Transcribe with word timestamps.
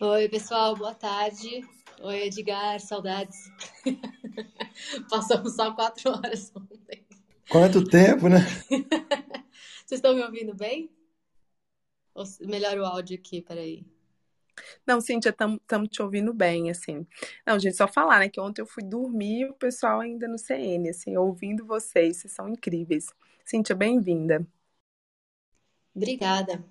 Oi, 0.00 0.28
pessoal, 0.28 0.76
boa 0.76 0.94
tarde. 0.94 1.60
Oi, 2.00 2.26
Edgar, 2.26 2.78
saudades. 2.78 3.50
Passamos 5.10 5.56
só 5.56 5.74
quatro 5.74 6.12
horas 6.12 6.52
ontem. 6.54 7.04
Quanto 7.50 7.82
tempo, 7.82 8.28
né? 8.28 8.38
Vocês 9.84 9.98
estão 9.98 10.14
me 10.14 10.22
ouvindo 10.22 10.54
bem? 10.54 10.88
Ou 12.14 12.22
melhor 12.46 12.78
o 12.78 12.84
áudio 12.84 13.18
aqui, 13.18 13.42
peraí. 13.42 13.84
Não, 14.86 15.00
Cíntia, 15.00 15.30
estamos 15.30 15.88
te 15.88 16.00
ouvindo 16.00 16.32
bem, 16.32 16.70
assim. 16.70 17.04
Não, 17.44 17.58
gente, 17.58 17.76
só 17.76 17.88
falar, 17.88 18.20
né, 18.20 18.28
que 18.28 18.40
ontem 18.40 18.62
eu 18.62 18.66
fui 18.66 18.84
dormir 18.84 19.40
e 19.40 19.44
o 19.46 19.54
pessoal 19.54 19.98
ainda 19.98 20.28
no 20.28 20.38
CN, 20.38 20.90
assim, 20.90 21.16
ouvindo 21.16 21.66
vocês, 21.66 22.18
vocês 22.18 22.32
são 22.32 22.48
incríveis. 22.48 23.06
Cíntia, 23.44 23.74
bem-vinda. 23.74 24.46
Obrigada. 25.92 26.64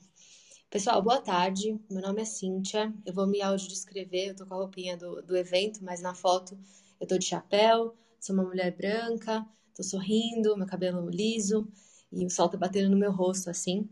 Pessoal, 0.70 1.02
boa 1.02 1.21
tarde. 1.21 1.79
Meu 1.89 2.02
nome 2.02 2.21
é 2.21 2.25
Cíntia. 2.25 2.93
Eu 3.05 3.13
vou 3.13 3.25
me 3.27 3.41
audiodescrever. 3.41 4.30
Eu 4.30 4.35
tô 4.35 4.45
com 4.45 4.53
a 4.53 4.58
roupinha 4.58 4.98
do, 4.98 5.21
do 5.21 5.35
evento, 5.35 5.84
mas 5.84 6.02
na 6.02 6.13
foto 6.13 6.58
eu 6.99 7.08
tô 7.08 7.17
de 7.17 7.25
chapéu, 7.25 7.95
sou 8.20 8.34
uma 8.35 8.44
mulher 8.44 8.75
branca, 8.75 9.45
tô 9.75 9.84
sorrindo, 9.84 10.58
meu 10.58 10.66
cabelo 10.67 11.09
liso 11.09 11.67
e 12.11 12.25
o 12.25 12.30
sol 12.30 12.49
tá 12.49 12.58
batendo 12.58 12.89
no 12.89 12.98
meu 12.98 13.11
rosto, 13.11 13.49
assim. 13.49 13.88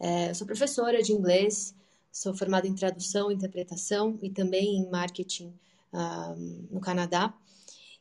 É, 0.00 0.30
eu 0.30 0.34
sou 0.34 0.46
professora 0.46 1.02
de 1.02 1.12
inglês, 1.12 1.74
sou 2.12 2.34
formada 2.34 2.68
em 2.68 2.74
tradução 2.74 3.30
interpretação 3.32 4.18
e 4.22 4.30
também 4.30 4.76
em 4.78 4.90
marketing 4.90 5.54
um, 5.92 6.68
no 6.70 6.80
Canadá. 6.80 7.34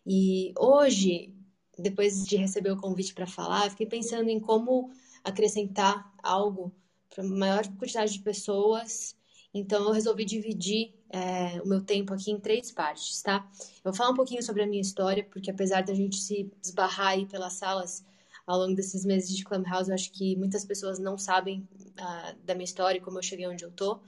E 0.05 0.53
hoje, 0.57 1.33
depois 1.77 2.25
de 2.25 2.38
receber 2.38 2.71
o 2.71 2.77
convite 2.81 3.13
para 3.13 3.27
falar, 3.27 3.69
fiquei 3.69 3.85
pensando 3.85 4.30
em 4.30 4.39
como 4.39 4.91
acrescentar 5.23 6.13
algo 6.23 6.73
para 7.13 7.23
maior 7.23 7.67
quantidade 7.77 8.13
de 8.13 8.20
pessoas. 8.20 9.15
Então, 9.53 9.83
eu 9.83 9.91
resolvi 9.91 10.23
dividir 10.23 10.93
é, 11.09 11.61
o 11.61 11.67
meu 11.67 11.81
tempo 11.81 12.13
aqui 12.13 12.31
em 12.31 12.39
três 12.39 12.71
partes, 12.71 13.22
tá? 13.22 13.45
Eu 13.83 13.91
vou 13.91 13.94
falar 13.94 14.11
um 14.11 14.16
pouquinho 14.16 14.41
sobre 14.41 14.63
a 14.63 14.67
minha 14.67 14.81
história, 14.81 15.27
porque 15.30 15.52
apesar 15.52 15.83
da 15.83 15.94
gente 15.94 16.17
se 16.17 16.49
esbarrar 16.63 17.09
aí 17.09 17.25
pelas 17.25 17.53
salas 17.53 18.03
ao 18.47 18.58
longo 18.58 18.75
desses 18.75 19.05
meses 19.05 19.36
de 19.36 19.44
Clubhouse, 19.44 19.89
eu 19.89 19.95
acho 19.95 20.11
que 20.11 20.36
muitas 20.38 20.63
pessoas 20.63 20.99
não 20.99 21.17
sabem 21.17 21.67
uh, 21.99 22.36
da 22.45 22.55
minha 22.55 22.63
história 22.63 22.97
e 22.97 23.02
como 23.02 23.17
eu 23.17 23.23
cheguei 23.23 23.47
onde 23.47 23.64
eu 23.64 23.71
tô. 23.71 23.99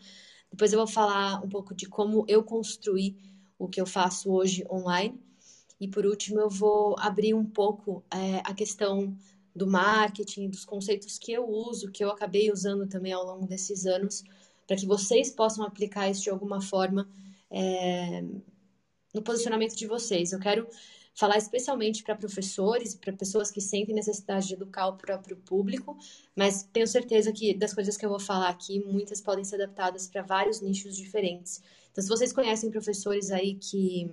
Depois 0.50 0.72
eu 0.72 0.80
vou 0.80 0.88
falar 0.88 1.44
um 1.44 1.50
pouco 1.50 1.76
de 1.76 1.88
como 1.88 2.26
eu 2.28 2.42
construí 2.44 3.18
o 3.58 3.68
que 3.68 3.82
eu 3.82 3.86
faço 3.86 4.32
hoje 4.32 4.66
online. 4.70 5.20
E 5.80 5.88
por 5.88 6.06
último, 6.06 6.40
eu 6.40 6.50
vou 6.50 6.96
abrir 7.00 7.34
um 7.34 7.44
pouco 7.44 8.04
é, 8.10 8.40
a 8.46 8.54
questão 8.54 9.18
do 9.56 9.68
marketing, 9.68 10.50
dos 10.50 10.66
conceitos 10.66 11.18
que 11.18 11.32
eu 11.32 11.48
uso, 11.48 11.92
que 11.92 12.04
eu 12.04 12.10
acabei 12.10 12.52
usando 12.52 12.88
também 12.88 13.14
ao 13.14 13.26
longo 13.26 13.46
desses 13.46 13.86
anos, 13.86 14.24
para 14.66 14.78
que 14.78 14.86
vocês 14.86 15.30
possam 15.30 15.66
aplicar 15.66 16.10
isso 16.10 16.24
de 16.24 16.30
alguma 16.30 16.62
forma 16.62 17.08
é, 17.52 18.24
no 19.14 19.22
posicionamento 19.22 19.76
de 19.76 19.86
vocês. 19.86 20.32
Eu 20.32 20.40
quero 20.40 20.68
falar 21.16 21.38
especialmente 21.38 22.04
para 22.04 22.16
professores 22.16 22.96
para 22.96 23.14
pessoas 23.14 23.52
que 23.52 23.62
sentem 23.62 23.94
necessidade 23.94 24.48
de 24.48 24.56
educar 24.56 24.88
o 24.88 24.98
próprio 24.98 25.38
público, 25.38 25.96
mas 26.36 26.64
tenho 26.64 26.88
certeza 26.88 27.32
que 27.32 27.54
das 27.54 27.74
coisas 27.74 27.96
que 27.96 28.06
eu 28.06 28.10
vou 28.10 28.20
falar 28.20 28.50
aqui, 28.50 28.80
muitas 28.80 29.22
podem 29.22 29.44
ser 29.44 29.56
adaptadas 29.62 30.08
para 30.08 30.24
vários 30.24 30.60
nichos 30.62 30.98
diferentes. 30.98 31.62
Então, 31.92 32.04
se 32.04 32.10
vocês 32.10 32.34
conhecem 32.34 32.72
professores 32.72 33.30
aí 33.30 33.54
que 33.54 34.10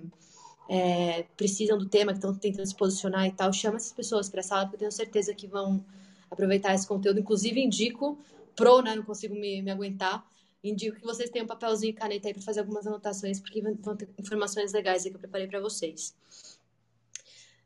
é, 0.69 1.23
precisam 1.35 1.77
do 1.77 1.87
tema, 1.87 2.11
que 2.11 2.17
estão 2.17 2.33
tentando 2.33 2.65
se 2.65 2.75
posicionar 2.75 3.25
e 3.27 3.31
tal, 3.31 3.51
chama 3.51 3.77
essas 3.77 3.93
pessoas 3.93 4.29
para 4.29 4.39
a 4.39 4.43
sala, 4.43 4.63
porque 4.63 4.75
eu 4.75 4.79
tenho 4.79 4.91
certeza 4.91 5.33
que 5.33 5.47
vão 5.47 5.83
aproveitar 6.29 6.73
esse 6.73 6.87
conteúdo. 6.87 7.19
Inclusive, 7.19 7.61
indico, 7.61 8.17
pro, 8.55 8.81
né, 8.81 8.95
não 8.95 9.03
consigo 9.03 9.35
me, 9.35 9.61
me 9.61 9.71
aguentar, 9.71 10.25
indico 10.63 10.97
que 10.97 11.05
vocês 11.05 11.29
tenham 11.29 11.47
papelzinho 11.47 11.91
e 11.91 11.93
caneta 11.93 12.27
aí 12.27 12.33
para 12.33 12.43
fazer 12.43 12.61
algumas 12.61 12.85
anotações, 12.87 13.39
porque 13.39 13.61
vão 13.61 13.95
ter 13.95 14.07
informações 14.17 14.71
legais 14.71 15.03
aí 15.03 15.11
que 15.11 15.17
eu 15.17 15.19
preparei 15.19 15.47
para 15.47 15.59
vocês. 15.59 16.15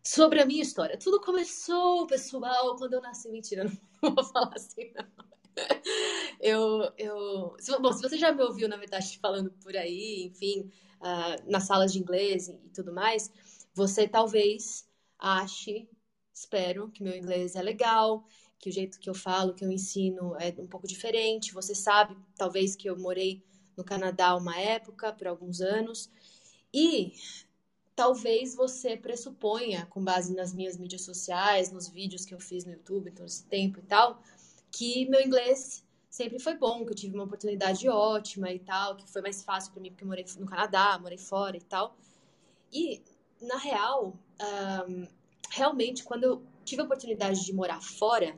Sobre 0.02 0.40
a 0.40 0.46
minha 0.46 0.62
história. 0.62 0.98
Tudo 0.98 1.20
começou, 1.20 2.06
pessoal, 2.06 2.76
quando 2.76 2.94
eu 2.94 3.02
nasci. 3.02 3.28
Mentira, 3.30 3.64
não 4.02 4.14
vou 4.14 4.24
falar 4.24 4.54
assim, 4.56 4.92
não. 4.96 5.26
Eu, 6.40 6.92
eu, 6.98 7.56
bom, 7.82 7.94
se 7.94 8.02
você 8.02 8.18
já 8.18 8.32
me 8.32 8.44
ouviu, 8.44 8.68
na 8.68 8.78
verdade, 8.78 9.18
falando 9.20 9.50
por 9.64 9.76
aí, 9.76 10.26
enfim, 10.26 10.72
uh, 11.02 11.52
nas 11.52 11.64
salas 11.64 11.92
de 11.92 12.00
inglês 12.00 12.50
e 12.50 12.70
tudo 12.70 12.94
mais, 12.94 13.32
você 13.74 14.08
talvez 14.08 14.88
ache, 15.18 15.90
espero, 16.34 16.90
que 16.92 17.02
meu 17.02 17.16
inglês 17.16 17.56
é 17.56 17.64
legal, 17.64 18.28
que 18.60 18.70
o 18.70 18.72
jeito 18.72 19.00
que 19.00 19.10
eu 19.10 19.16
falo, 19.16 19.54
que 19.54 19.66
eu 19.66 19.72
ensino 19.72 20.36
é 20.38 20.54
um 20.60 20.68
pouco 20.68 20.88
diferente. 20.88 21.54
Você 21.54 21.74
sabe, 21.74 22.16
talvez, 22.36 22.76
que 22.76 22.90
eu 22.90 22.98
morei 22.98 23.44
no 23.76 23.84
Canadá 23.84 24.36
uma 24.36 24.60
época, 24.60 25.14
por 25.14 25.28
alguns 25.28 25.62
anos. 25.62 26.10
E 26.74 27.14
talvez 27.96 28.56
você 28.56 28.98
pressuponha, 28.98 29.86
com 29.88 30.04
base 30.04 30.36
nas 30.36 30.54
minhas 30.54 30.78
mídias 30.78 31.04
sociais, 31.04 31.72
nos 31.72 31.88
vídeos 31.88 32.26
que 32.26 32.34
eu 32.34 32.40
fiz 32.40 32.66
no 32.66 32.74
YouTube 32.74 33.12
todo 33.12 33.28
esse 33.28 33.46
tempo 33.46 33.80
e 33.80 33.84
tal, 33.84 34.22
que 34.76 35.10
meu 35.10 35.22
inglês 35.22 35.86
sempre 36.10 36.38
foi 36.38 36.56
bom, 36.58 36.86
que 36.86 36.92
eu 36.92 36.96
tive 36.96 37.16
uma 37.16 37.24
oportunidade 37.24 37.88
ótima 37.88 38.52
e 38.52 38.60
tal, 38.60 38.98
que 38.98 39.10
foi 39.10 39.22
mais 39.22 39.42
fácil 39.42 39.72
para 39.72 39.82
mim 39.82 39.90
porque 39.90 40.04
eu 40.04 40.08
morei 40.08 40.26
no 40.38 40.46
Canadá, 40.46 41.00
morei 41.00 41.18
fora 41.18 41.56
e 41.56 41.62
tal. 41.62 41.96
E, 42.74 43.02
na 43.42 43.58
real, 43.58 44.14
um, 44.90 45.08
realmente, 45.50 46.04
quando 46.04 46.24
eu 46.26 46.44
tive 46.66 46.82
a 46.82 46.86
oportunidade 46.86 47.46
de 47.46 47.54
morar 47.54 47.82
fora, 47.82 48.38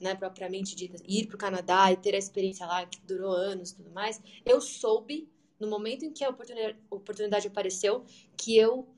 né, 0.00 0.14
propriamente 0.14 0.74
dita, 0.74 0.96
ir 1.06 1.26
para 1.26 1.34
o 1.34 1.38
Canadá 1.38 1.92
e 1.92 1.96
ter 1.96 2.14
a 2.14 2.18
experiência 2.18 2.64
lá, 2.64 2.86
que 2.86 2.98
durou 3.02 3.32
anos 3.32 3.70
e 3.70 3.76
tudo 3.76 3.90
mais, 3.90 4.18
eu 4.46 4.62
soube, 4.62 5.28
no 5.58 5.68
momento 5.68 6.06
em 6.06 6.10
que 6.10 6.24
a 6.24 6.30
oportunidade, 6.90 7.46
apareceu, 7.46 8.02
que 8.34 8.56
eu 8.56 8.88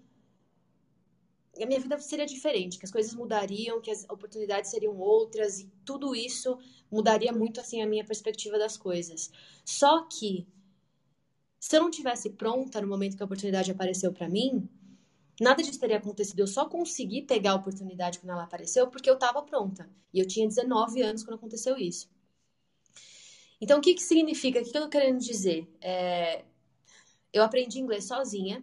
a 1.60 1.66
minha 1.66 1.80
vida 1.80 1.98
seria 1.98 2.24
diferente, 2.24 2.78
que 2.78 2.84
as 2.84 2.90
coisas 2.90 3.14
mudariam, 3.14 3.80
que 3.80 3.90
as 3.90 4.04
oportunidades 4.08 4.70
seriam 4.70 4.96
outras 4.98 5.60
e 5.60 5.70
tudo 5.84 6.14
isso 6.14 6.58
mudaria 6.90 7.32
muito 7.32 7.60
assim 7.60 7.82
a 7.82 7.86
minha 7.86 8.04
perspectiva 8.04 8.58
das 8.58 8.76
coisas. 8.76 9.30
Só 9.64 10.06
que 10.06 10.46
se 11.60 11.76
eu 11.76 11.80
não 11.82 11.90
tivesse 11.90 12.30
pronta 12.30 12.80
no 12.80 12.88
momento 12.88 13.16
que 13.16 13.22
a 13.22 13.26
oportunidade 13.26 13.70
apareceu 13.70 14.12
para 14.12 14.28
mim, 14.28 14.68
nada 15.40 15.62
disso 15.62 15.78
teria 15.78 15.98
acontecido. 15.98 16.40
Eu 16.40 16.46
só 16.46 16.64
consegui 16.66 17.22
pegar 17.22 17.52
a 17.52 17.56
oportunidade 17.56 18.18
quando 18.18 18.30
ela 18.30 18.44
apareceu 18.44 18.88
porque 18.88 19.08
eu 19.08 19.14
estava 19.14 19.42
pronta. 19.42 19.88
E 20.12 20.18
eu 20.18 20.26
tinha 20.26 20.48
19 20.48 21.02
anos 21.02 21.22
quando 21.22 21.36
aconteceu 21.36 21.76
isso. 21.76 22.10
Então, 23.60 23.78
o 23.78 23.80
que, 23.80 23.94
que 23.94 24.02
significa? 24.02 24.60
O 24.60 24.64
que 24.64 24.76
eu 24.76 24.82
tô 24.82 24.88
querendo 24.88 25.20
dizer? 25.20 25.68
É... 25.80 26.44
Eu 27.32 27.44
aprendi 27.44 27.78
inglês 27.78 28.04
sozinha, 28.04 28.62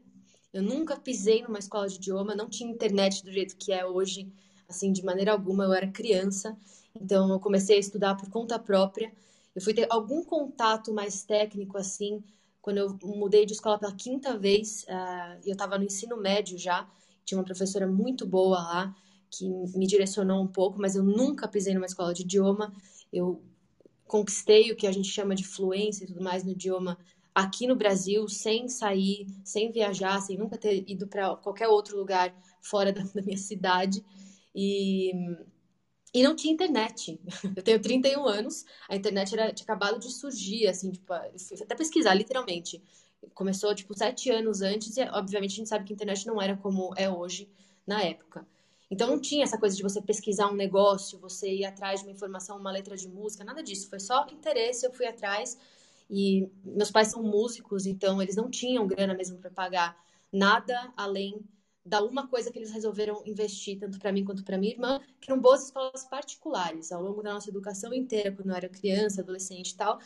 eu 0.53 0.63
nunca 0.63 0.97
pisei 0.97 1.41
numa 1.43 1.59
escola 1.59 1.87
de 1.87 1.95
idioma, 1.95 2.35
não 2.35 2.49
tinha 2.49 2.69
internet 2.69 3.23
do 3.23 3.31
jeito 3.31 3.55
que 3.55 3.71
é 3.71 3.85
hoje, 3.85 4.31
assim, 4.67 4.91
de 4.91 5.03
maneira 5.03 5.31
alguma. 5.31 5.65
Eu 5.65 5.73
era 5.73 5.87
criança, 5.87 6.57
então 6.95 7.29
eu 7.31 7.39
comecei 7.39 7.77
a 7.77 7.79
estudar 7.79 8.15
por 8.15 8.29
conta 8.29 8.57
própria. 8.57 9.11
Eu 9.55 9.61
fui 9.61 9.73
ter 9.73 9.87
algum 9.89 10.23
contato 10.23 10.93
mais 10.93 11.23
técnico, 11.23 11.77
assim, 11.77 12.23
quando 12.61 12.77
eu 12.77 12.97
mudei 13.03 13.45
de 13.45 13.53
escola 13.53 13.79
pela 13.79 13.95
quinta 13.95 14.37
vez, 14.37 14.83
uh, 14.83 15.39
eu 15.45 15.53
estava 15.53 15.77
no 15.77 15.85
ensino 15.85 16.17
médio 16.17 16.57
já. 16.57 16.89
Tinha 17.25 17.37
uma 17.37 17.45
professora 17.45 17.87
muito 17.87 18.25
boa 18.25 18.57
lá, 18.57 18.95
que 19.29 19.47
me 19.47 19.85
direcionou 19.85 20.41
um 20.41 20.47
pouco, 20.47 20.79
mas 20.81 20.95
eu 20.95 21.03
nunca 21.03 21.47
pisei 21.47 21.73
numa 21.73 21.85
escola 21.85 22.13
de 22.13 22.23
idioma. 22.23 22.73
Eu 23.13 23.43
conquistei 24.05 24.71
o 24.71 24.75
que 24.75 24.87
a 24.87 24.91
gente 24.91 25.07
chama 25.07 25.35
de 25.35 25.45
fluência 25.45 26.03
e 26.03 26.07
tudo 26.07 26.21
mais 26.21 26.43
no 26.43 26.51
idioma 26.51 26.97
aqui 27.33 27.67
no 27.67 27.75
Brasil, 27.75 28.27
sem 28.27 28.67
sair, 28.67 29.27
sem 29.43 29.71
viajar, 29.71 30.21
sem 30.21 30.37
nunca 30.37 30.57
ter 30.57 30.83
ido 30.87 31.07
para 31.07 31.35
qualquer 31.35 31.67
outro 31.67 31.97
lugar 31.97 32.33
fora 32.61 32.91
da, 32.91 33.01
da, 33.13 33.21
minha 33.21 33.37
cidade. 33.37 34.03
E, 34.53 35.11
e 36.13 36.23
não 36.23 36.35
tinha 36.35 36.53
internet. 36.53 37.19
Eu 37.55 37.63
tenho 37.63 37.81
31 37.81 38.25
anos, 38.25 38.65
a 38.87 38.95
internet 38.95 39.33
era, 39.33 39.53
tinha 39.53 39.65
acabado 39.65 39.99
de 39.99 40.11
surgir, 40.11 40.67
assim, 40.67 40.91
tipo, 40.91 41.13
até 41.13 41.75
pesquisar, 41.75 42.13
literalmente. 42.13 42.81
Começou, 43.33 43.73
tipo, 43.75 43.97
sete 43.97 44.29
anos 44.29 44.61
antes, 44.61 44.95
e 44.97 45.01
obviamente 45.03 45.53
a 45.53 45.55
gente 45.55 45.69
sabe 45.69 45.85
que 45.85 45.93
a 45.93 45.95
internet 45.95 46.25
não 46.25 46.41
era 46.41 46.55
como 46.57 46.93
é 46.95 47.09
hoje 47.09 47.49
na 47.85 48.01
época. 48.01 48.47
Então 48.91 49.07
não 49.07 49.19
tinha 49.19 49.43
essa 49.43 49.57
coisa 49.57 49.75
de 49.75 49.83
você 49.83 50.01
pesquisar 50.01 50.49
um 50.49 50.55
negócio, 50.55 51.19
você 51.19 51.47
ir 51.53 51.65
atrás 51.65 51.99
de 51.99 52.07
uma 52.07 52.11
informação, 52.11 52.57
uma 52.57 52.71
letra 52.71 52.97
de 52.97 53.07
música, 53.07 53.43
nada 53.43 53.61
disso. 53.61 53.87
Foi 53.87 53.99
só 53.99 54.25
interesse, 54.31 54.85
eu 54.85 54.91
fui 54.91 55.05
atrás 55.05 55.57
e 56.09 56.49
meus 56.63 56.89
pais 56.89 57.09
são 57.09 57.21
músicos, 57.21 57.85
então 57.85 58.21
eles 58.21 58.35
não 58.35 58.49
tinham 58.49 58.87
grana 58.87 59.13
mesmo 59.13 59.37
para 59.37 59.51
pagar 59.51 59.97
nada 60.31 60.91
além 60.97 61.43
da 61.85 62.03
uma 62.03 62.27
coisa 62.27 62.51
que 62.51 62.59
eles 62.59 62.71
resolveram 62.71 63.21
investir, 63.25 63.79
tanto 63.79 63.99
para 63.99 64.11
mim 64.11 64.23
quanto 64.23 64.43
para 64.43 64.57
minha 64.57 64.73
irmã, 64.73 64.99
que 65.19 65.31
eram 65.31 65.41
boas 65.41 65.63
escolas 65.63 66.03
particulares. 66.05 66.91
Ao 66.91 67.01
longo 67.01 67.21
da 67.21 67.33
nossa 67.33 67.49
educação 67.49 67.93
inteira, 67.93 68.31
quando 68.31 68.49
eu 68.49 68.55
era 68.55 68.69
criança, 68.69 69.21
adolescente 69.21 69.71
e 69.71 69.75
tal, 69.75 69.99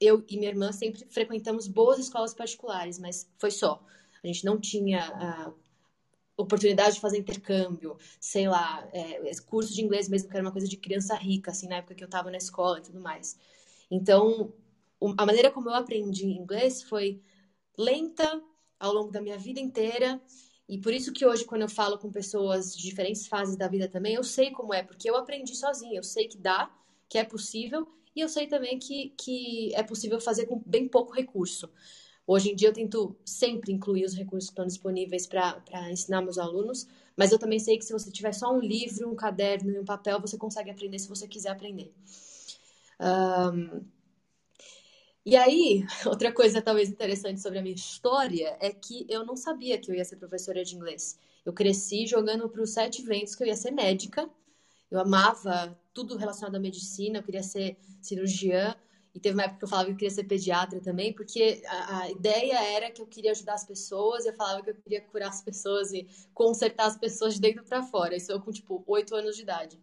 eu 0.00 0.24
e 0.28 0.36
minha 0.38 0.50
irmã 0.50 0.72
sempre 0.72 1.04
frequentamos 1.08 1.66
boas 1.66 1.98
escolas 1.98 2.34
particulares, 2.34 2.98
mas 2.98 3.30
foi 3.38 3.50
só. 3.50 3.82
A 4.22 4.26
gente 4.26 4.44
não 4.44 4.58
tinha 4.58 5.54
oportunidade 6.36 6.94
de 6.94 7.00
fazer 7.00 7.18
intercâmbio, 7.18 7.96
sei 8.18 8.48
lá, 8.48 8.86
é, 8.92 9.30
curso 9.46 9.74
de 9.74 9.82
inglês 9.82 10.08
mesmo, 10.08 10.28
que 10.28 10.36
era 10.36 10.44
uma 10.44 10.52
coisa 10.52 10.68
de 10.68 10.76
criança 10.76 11.14
rica, 11.14 11.50
assim, 11.50 11.68
na 11.68 11.76
época 11.76 11.94
que 11.94 12.02
eu 12.02 12.06
estava 12.06 12.30
na 12.30 12.38
escola 12.38 12.78
e 12.78 12.82
tudo 12.82 13.00
mais. 13.00 13.38
Então, 13.90 14.52
a 15.16 15.26
maneira 15.26 15.50
como 15.50 15.68
eu 15.68 15.74
aprendi 15.74 16.26
inglês 16.26 16.82
foi 16.82 17.20
lenta 17.76 18.42
ao 18.78 18.92
longo 18.92 19.10
da 19.10 19.20
minha 19.20 19.38
vida 19.38 19.60
inteira. 19.60 20.20
E 20.68 20.78
por 20.78 20.92
isso 20.92 21.12
que 21.12 21.26
hoje, 21.26 21.44
quando 21.44 21.62
eu 21.62 21.68
falo 21.68 21.98
com 21.98 22.10
pessoas 22.12 22.76
de 22.76 22.82
diferentes 22.82 23.26
fases 23.26 23.56
da 23.56 23.66
vida 23.66 23.88
também, 23.88 24.14
eu 24.14 24.22
sei 24.22 24.50
como 24.50 24.72
é, 24.72 24.82
porque 24.82 25.10
eu 25.10 25.16
aprendi 25.16 25.56
sozinha, 25.56 25.98
eu 25.98 26.04
sei 26.04 26.28
que 26.28 26.38
dá, 26.38 26.72
que 27.08 27.18
é 27.18 27.24
possível, 27.24 27.88
e 28.14 28.20
eu 28.20 28.28
sei 28.28 28.46
também 28.46 28.78
que, 28.78 29.12
que 29.18 29.74
é 29.74 29.82
possível 29.82 30.20
fazer 30.20 30.46
com 30.46 30.62
bem 30.64 30.86
pouco 30.86 31.12
recurso. 31.12 31.68
Hoje 32.26 32.52
em 32.52 32.54
dia 32.54 32.68
eu 32.68 32.72
tento 32.72 33.16
sempre 33.24 33.72
incluir 33.72 34.04
os 34.04 34.14
recursos 34.14 34.48
que 34.48 34.52
estão 34.52 34.66
disponíveis 34.66 35.26
para 35.26 35.90
ensinar 35.90 36.22
meus 36.22 36.38
alunos, 36.38 36.86
mas 37.16 37.32
eu 37.32 37.38
também 37.38 37.58
sei 37.58 37.76
que 37.76 37.84
se 37.84 37.92
você 37.92 38.10
tiver 38.12 38.32
só 38.32 38.54
um 38.54 38.60
livro, 38.60 39.10
um 39.10 39.16
caderno 39.16 39.72
e 39.72 39.78
um 39.80 39.84
papel, 39.84 40.20
você 40.20 40.38
consegue 40.38 40.70
aprender 40.70 41.00
se 41.00 41.08
você 41.08 41.26
quiser 41.26 41.50
aprender. 41.50 41.92
Um, 43.00 43.84
e 45.30 45.36
aí, 45.36 45.86
outra 46.06 46.32
coisa 46.32 46.60
talvez 46.60 46.88
interessante 46.88 47.40
sobre 47.40 47.60
a 47.60 47.62
minha 47.62 47.76
história 47.76 48.56
é 48.58 48.72
que 48.72 49.06
eu 49.08 49.24
não 49.24 49.36
sabia 49.36 49.78
que 49.78 49.88
eu 49.88 49.94
ia 49.94 50.04
ser 50.04 50.16
professora 50.16 50.64
de 50.64 50.74
inglês. 50.74 51.16
Eu 51.46 51.52
cresci 51.52 52.04
jogando 52.04 52.48
para 52.48 52.60
os 52.60 52.70
sete 52.70 53.00
ventos 53.00 53.36
que 53.36 53.44
eu 53.44 53.46
ia 53.46 53.54
ser 53.54 53.70
médica. 53.70 54.28
Eu 54.90 54.98
amava 54.98 55.78
tudo 55.94 56.16
relacionado 56.16 56.56
à 56.56 56.58
medicina, 56.58 57.18
eu 57.18 57.22
queria 57.22 57.44
ser 57.44 57.78
cirurgiã. 58.02 58.74
E 59.14 59.20
teve 59.20 59.34
uma 59.34 59.44
época 59.44 59.60
que 59.60 59.64
eu 59.66 59.68
falava 59.68 59.86
que 59.86 59.92
eu 59.92 59.98
queria 59.98 60.14
ser 60.14 60.24
pediatra 60.24 60.80
também, 60.80 61.12
porque 61.12 61.62
a, 61.64 62.00
a, 62.00 62.10
ideia 62.10 62.60
era 62.76 62.90
que 62.90 63.00
eu 63.00 63.06
queria 63.06 63.30
ajudar 63.30 63.54
as 63.54 63.64
pessoas, 63.64 64.26
eu 64.26 64.32
falava 64.34 64.62
que 64.62 64.70
eu 64.70 64.74
queria 64.74 65.00
curar 65.00 65.28
as 65.28 65.42
pessoas 65.42 65.92
e 65.92 66.08
consertar 66.34 66.86
as 66.86 66.96
pessoas 66.96 67.34
de 67.34 67.40
dentro 67.40 67.62
para 67.64 67.84
fora. 67.84 68.16
Isso 68.16 68.32
eu 68.32 68.40
com, 68.40 68.50
tipo, 68.50 68.82
oito 68.88 69.14
anos 69.14 69.36
de 69.36 69.42
idade. 69.42 69.80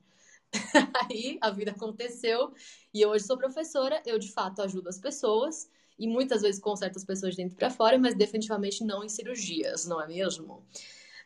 Aí 1.09 1.37
a 1.41 1.49
vida 1.49 1.71
aconteceu 1.71 2.53
e 2.93 3.01
eu 3.01 3.09
hoje 3.09 3.25
sou 3.25 3.37
professora, 3.37 4.01
eu 4.05 4.17
de 4.17 4.31
fato 4.31 4.61
ajudo 4.61 4.89
as 4.89 4.99
pessoas 4.99 5.69
e 5.97 6.07
muitas 6.07 6.41
vezes 6.41 6.61
conserto 6.61 6.97
as 6.97 7.05
pessoas 7.05 7.35
de 7.35 7.41
dentro 7.41 7.57
para 7.57 7.69
fora, 7.69 7.97
mas 7.97 8.15
definitivamente 8.15 8.83
não 8.83 9.03
em 9.03 9.09
cirurgias, 9.09 9.85
não 9.85 10.01
é 10.01 10.07
mesmo? 10.07 10.63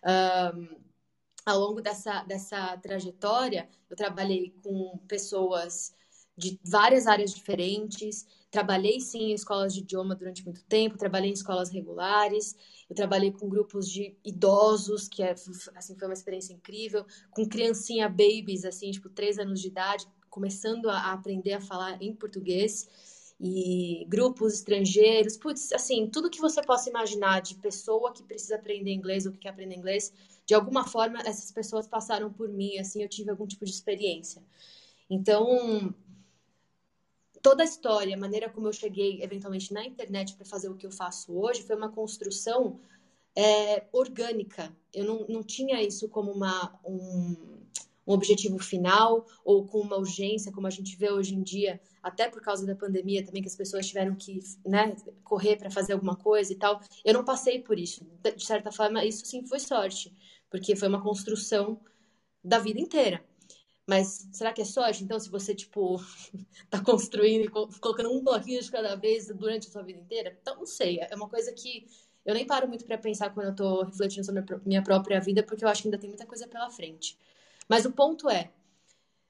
Um, 0.03 0.81
ao 1.45 1.59
longo 1.59 1.81
dessa, 1.81 2.23
dessa 2.23 2.77
trajetória, 2.77 3.67
eu 3.89 3.95
trabalhei 3.95 4.53
com 4.63 4.97
pessoas 5.07 5.93
de 6.37 6.59
várias 6.63 7.07
áreas 7.07 7.33
diferentes. 7.33 8.25
Trabalhei 8.51 8.99
sim 8.99 9.31
em 9.31 9.33
escolas 9.33 9.73
de 9.73 9.79
idioma 9.79 10.13
durante 10.13 10.43
muito 10.43 10.61
tempo, 10.65 10.97
trabalhei 10.97 11.29
em 11.29 11.33
escolas 11.33 11.69
regulares, 11.69 12.53
eu 12.89 12.95
trabalhei 12.95 13.31
com 13.31 13.47
grupos 13.47 13.89
de 13.89 14.13
idosos, 14.25 15.07
que 15.07 15.23
é, 15.23 15.33
assim, 15.73 15.95
foi 15.97 16.07
uma 16.07 16.13
experiência 16.13 16.53
incrível, 16.53 17.05
com 17.31 17.47
criancinha 17.47 18.09
babies, 18.09 18.65
assim, 18.65 18.91
tipo, 18.91 19.07
três 19.09 19.39
anos 19.39 19.61
de 19.61 19.69
idade, 19.69 20.05
começando 20.29 20.89
a 20.89 21.13
aprender 21.13 21.53
a 21.53 21.61
falar 21.61 22.01
em 22.03 22.13
português, 22.13 22.89
e 23.43 24.05
grupos 24.07 24.53
estrangeiros, 24.53 25.35
putz, 25.35 25.71
assim, 25.71 26.07
tudo 26.07 26.29
que 26.29 26.39
você 26.39 26.61
possa 26.61 26.89
imaginar 26.89 27.41
de 27.41 27.55
pessoa 27.55 28.11
que 28.13 28.21
precisa 28.21 28.55
aprender 28.55 28.91
inglês 28.91 29.25
ou 29.25 29.31
que 29.31 29.39
quer 29.39 29.49
aprender 29.49 29.75
inglês, 29.75 30.13
de 30.45 30.53
alguma 30.53 30.85
forma 30.85 31.19
essas 31.21 31.51
pessoas 31.51 31.87
passaram 31.87 32.31
por 32.31 32.49
mim, 32.49 32.77
assim, 32.77 33.01
eu 33.01 33.09
tive 33.09 33.31
algum 33.31 33.47
tipo 33.47 33.65
de 33.65 33.71
experiência. 33.71 34.43
Então, 35.09 35.91
toda 37.41 37.63
a 37.63 37.65
história, 37.65 38.15
a 38.15 38.19
maneira 38.19 38.49
como 38.49 38.67
eu 38.67 38.73
cheguei 38.73 39.21
eventualmente 39.21 39.73
na 39.73 39.85
internet 39.85 40.35
para 40.35 40.45
fazer 40.45 40.69
o 40.69 40.75
que 40.75 40.85
eu 40.85 40.91
faço 40.91 41.37
hoje, 41.37 41.63
foi 41.63 41.75
uma 41.75 41.91
construção 41.91 42.79
é, 43.35 43.85
orgânica. 43.91 44.75
Eu 44.93 45.05
não, 45.05 45.25
não 45.27 45.43
tinha 45.43 45.81
isso 45.81 46.07
como 46.09 46.31
uma, 46.31 46.79
um, 46.85 47.35
um 48.05 48.13
objetivo 48.13 48.59
final 48.59 49.25
ou 49.43 49.65
com 49.65 49.79
uma 49.79 49.97
urgência, 49.97 50.51
como 50.51 50.67
a 50.67 50.71
gente 50.71 50.95
vê 50.95 51.11
hoje 51.11 51.33
em 51.33 51.41
dia, 51.41 51.79
até 52.01 52.29
por 52.29 52.41
causa 52.41 52.65
da 52.65 52.75
pandemia 52.75 53.23
também, 53.25 53.41
que 53.41 53.47
as 53.47 53.55
pessoas 53.55 53.87
tiveram 53.87 54.15
que 54.15 54.39
né, 54.65 54.95
correr 55.23 55.57
para 55.57 55.71
fazer 55.71 55.93
alguma 55.93 56.15
coisa 56.15 56.51
e 56.51 56.55
tal. 56.55 56.81
Eu 57.03 57.13
não 57.13 57.23
passei 57.23 57.59
por 57.59 57.79
isso. 57.79 58.05
De 58.35 58.45
certa 58.45 58.71
forma, 58.71 59.03
isso 59.05 59.25
sim 59.25 59.45
foi 59.45 59.59
sorte, 59.59 60.13
porque 60.49 60.75
foi 60.75 60.87
uma 60.87 61.01
construção 61.01 61.79
da 62.43 62.59
vida 62.59 62.79
inteira. 62.79 63.23
Mas 63.91 64.25
será 64.31 64.53
que 64.53 64.61
é 64.61 64.63
sorte? 64.63 65.03
Então, 65.03 65.19
se 65.19 65.29
você, 65.29 65.53
tipo, 65.53 65.97
tá 66.71 66.81
construindo 66.81 67.43
e 67.43 67.49
colocando 67.49 68.09
um 68.09 68.23
bloquinho 68.23 68.61
de 68.61 68.71
cada 68.71 68.95
vez 68.95 69.27
durante 69.27 69.67
a 69.67 69.71
sua 69.71 69.83
vida 69.83 69.99
inteira? 69.99 70.37
Então, 70.41 70.55
não 70.55 70.65
sei. 70.65 71.01
É 71.01 71.13
uma 71.13 71.27
coisa 71.27 71.51
que 71.51 71.85
eu 72.25 72.33
nem 72.33 72.47
paro 72.47 72.69
muito 72.69 72.85
para 72.85 72.97
pensar 72.97 73.31
quando 73.31 73.47
eu 73.47 73.55
tô 73.55 73.83
refletindo 73.83 74.25
sobre 74.25 74.45
minha 74.65 74.81
própria 74.81 75.19
vida, 75.19 75.43
porque 75.43 75.65
eu 75.65 75.67
acho 75.67 75.81
que 75.81 75.89
ainda 75.89 75.97
tem 75.97 76.09
muita 76.09 76.25
coisa 76.25 76.47
pela 76.47 76.69
frente. 76.69 77.17
Mas 77.67 77.83
o 77.83 77.91
ponto 77.91 78.29
é 78.29 78.49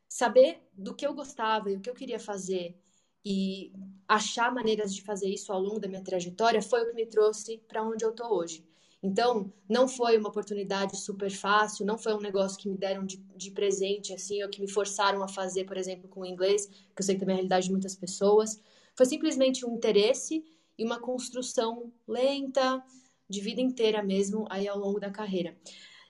saber 0.08 0.62
do 0.74 0.94
que 0.94 1.08
eu 1.08 1.16
gostava 1.16 1.72
e 1.72 1.78
o 1.78 1.82
que 1.82 1.90
eu 1.90 1.96
queria 1.96 2.20
fazer 2.20 2.78
e 3.26 3.74
achar 4.08 4.54
maneiras 4.54 4.94
de 4.94 5.02
fazer 5.02 5.28
isso 5.28 5.52
ao 5.52 5.60
longo 5.60 5.80
da 5.80 5.88
minha 5.88 6.04
trajetória 6.04 6.62
foi 6.62 6.84
o 6.84 6.86
que 6.86 6.94
me 6.94 7.08
trouxe 7.08 7.58
para 7.68 7.82
onde 7.82 8.06
eu 8.06 8.12
tô 8.12 8.28
hoje. 8.32 8.64
Então, 9.04 9.52
não 9.68 9.88
foi 9.88 10.18
uma 10.18 10.30
oportunidade 10.30 10.96
super 10.96 11.32
fácil, 11.32 11.86
não 11.86 11.98
foi 11.98 12.14
um 12.14 12.20
negócio 12.20 12.58
que 12.58 12.70
me 12.70 12.78
deram 12.78 13.04
de, 13.04 13.18
de 13.36 13.50
presente, 13.50 14.14
assim, 14.14 14.44
ou 14.44 14.50
que 14.50 14.62
me 14.62 14.70
forçaram 14.70 15.24
a 15.24 15.28
fazer, 15.28 15.66
por 15.66 15.76
exemplo, 15.76 16.08
com 16.08 16.22
o 16.22 16.26
inglês, 16.26 16.68
que 16.68 17.02
eu 17.02 17.04
sei 17.04 17.16
que 17.16 17.22
também 17.22 17.34
é 17.34 17.38
a 17.38 17.40
realidade 17.40 17.66
de 17.66 17.72
muitas 17.72 17.96
pessoas. 17.96 18.62
Foi 18.96 19.06
simplesmente 19.08 19.66
um 19.66 19.76
interesse 19.76 20.44
e 20.78 20.86
uma 20.86 21.00
construção 21.00 21.92
lenta, 22.08 22.84
de 23.28 23.40
vida 23.40 23.62
inteira 23.62 24.04
mesmo, 24.04 24.46
aí 24.50 24.68
ao 24.68 24.78
longo 24.78 25.00
da 25.00 25.10
carreira. 25.10 25.58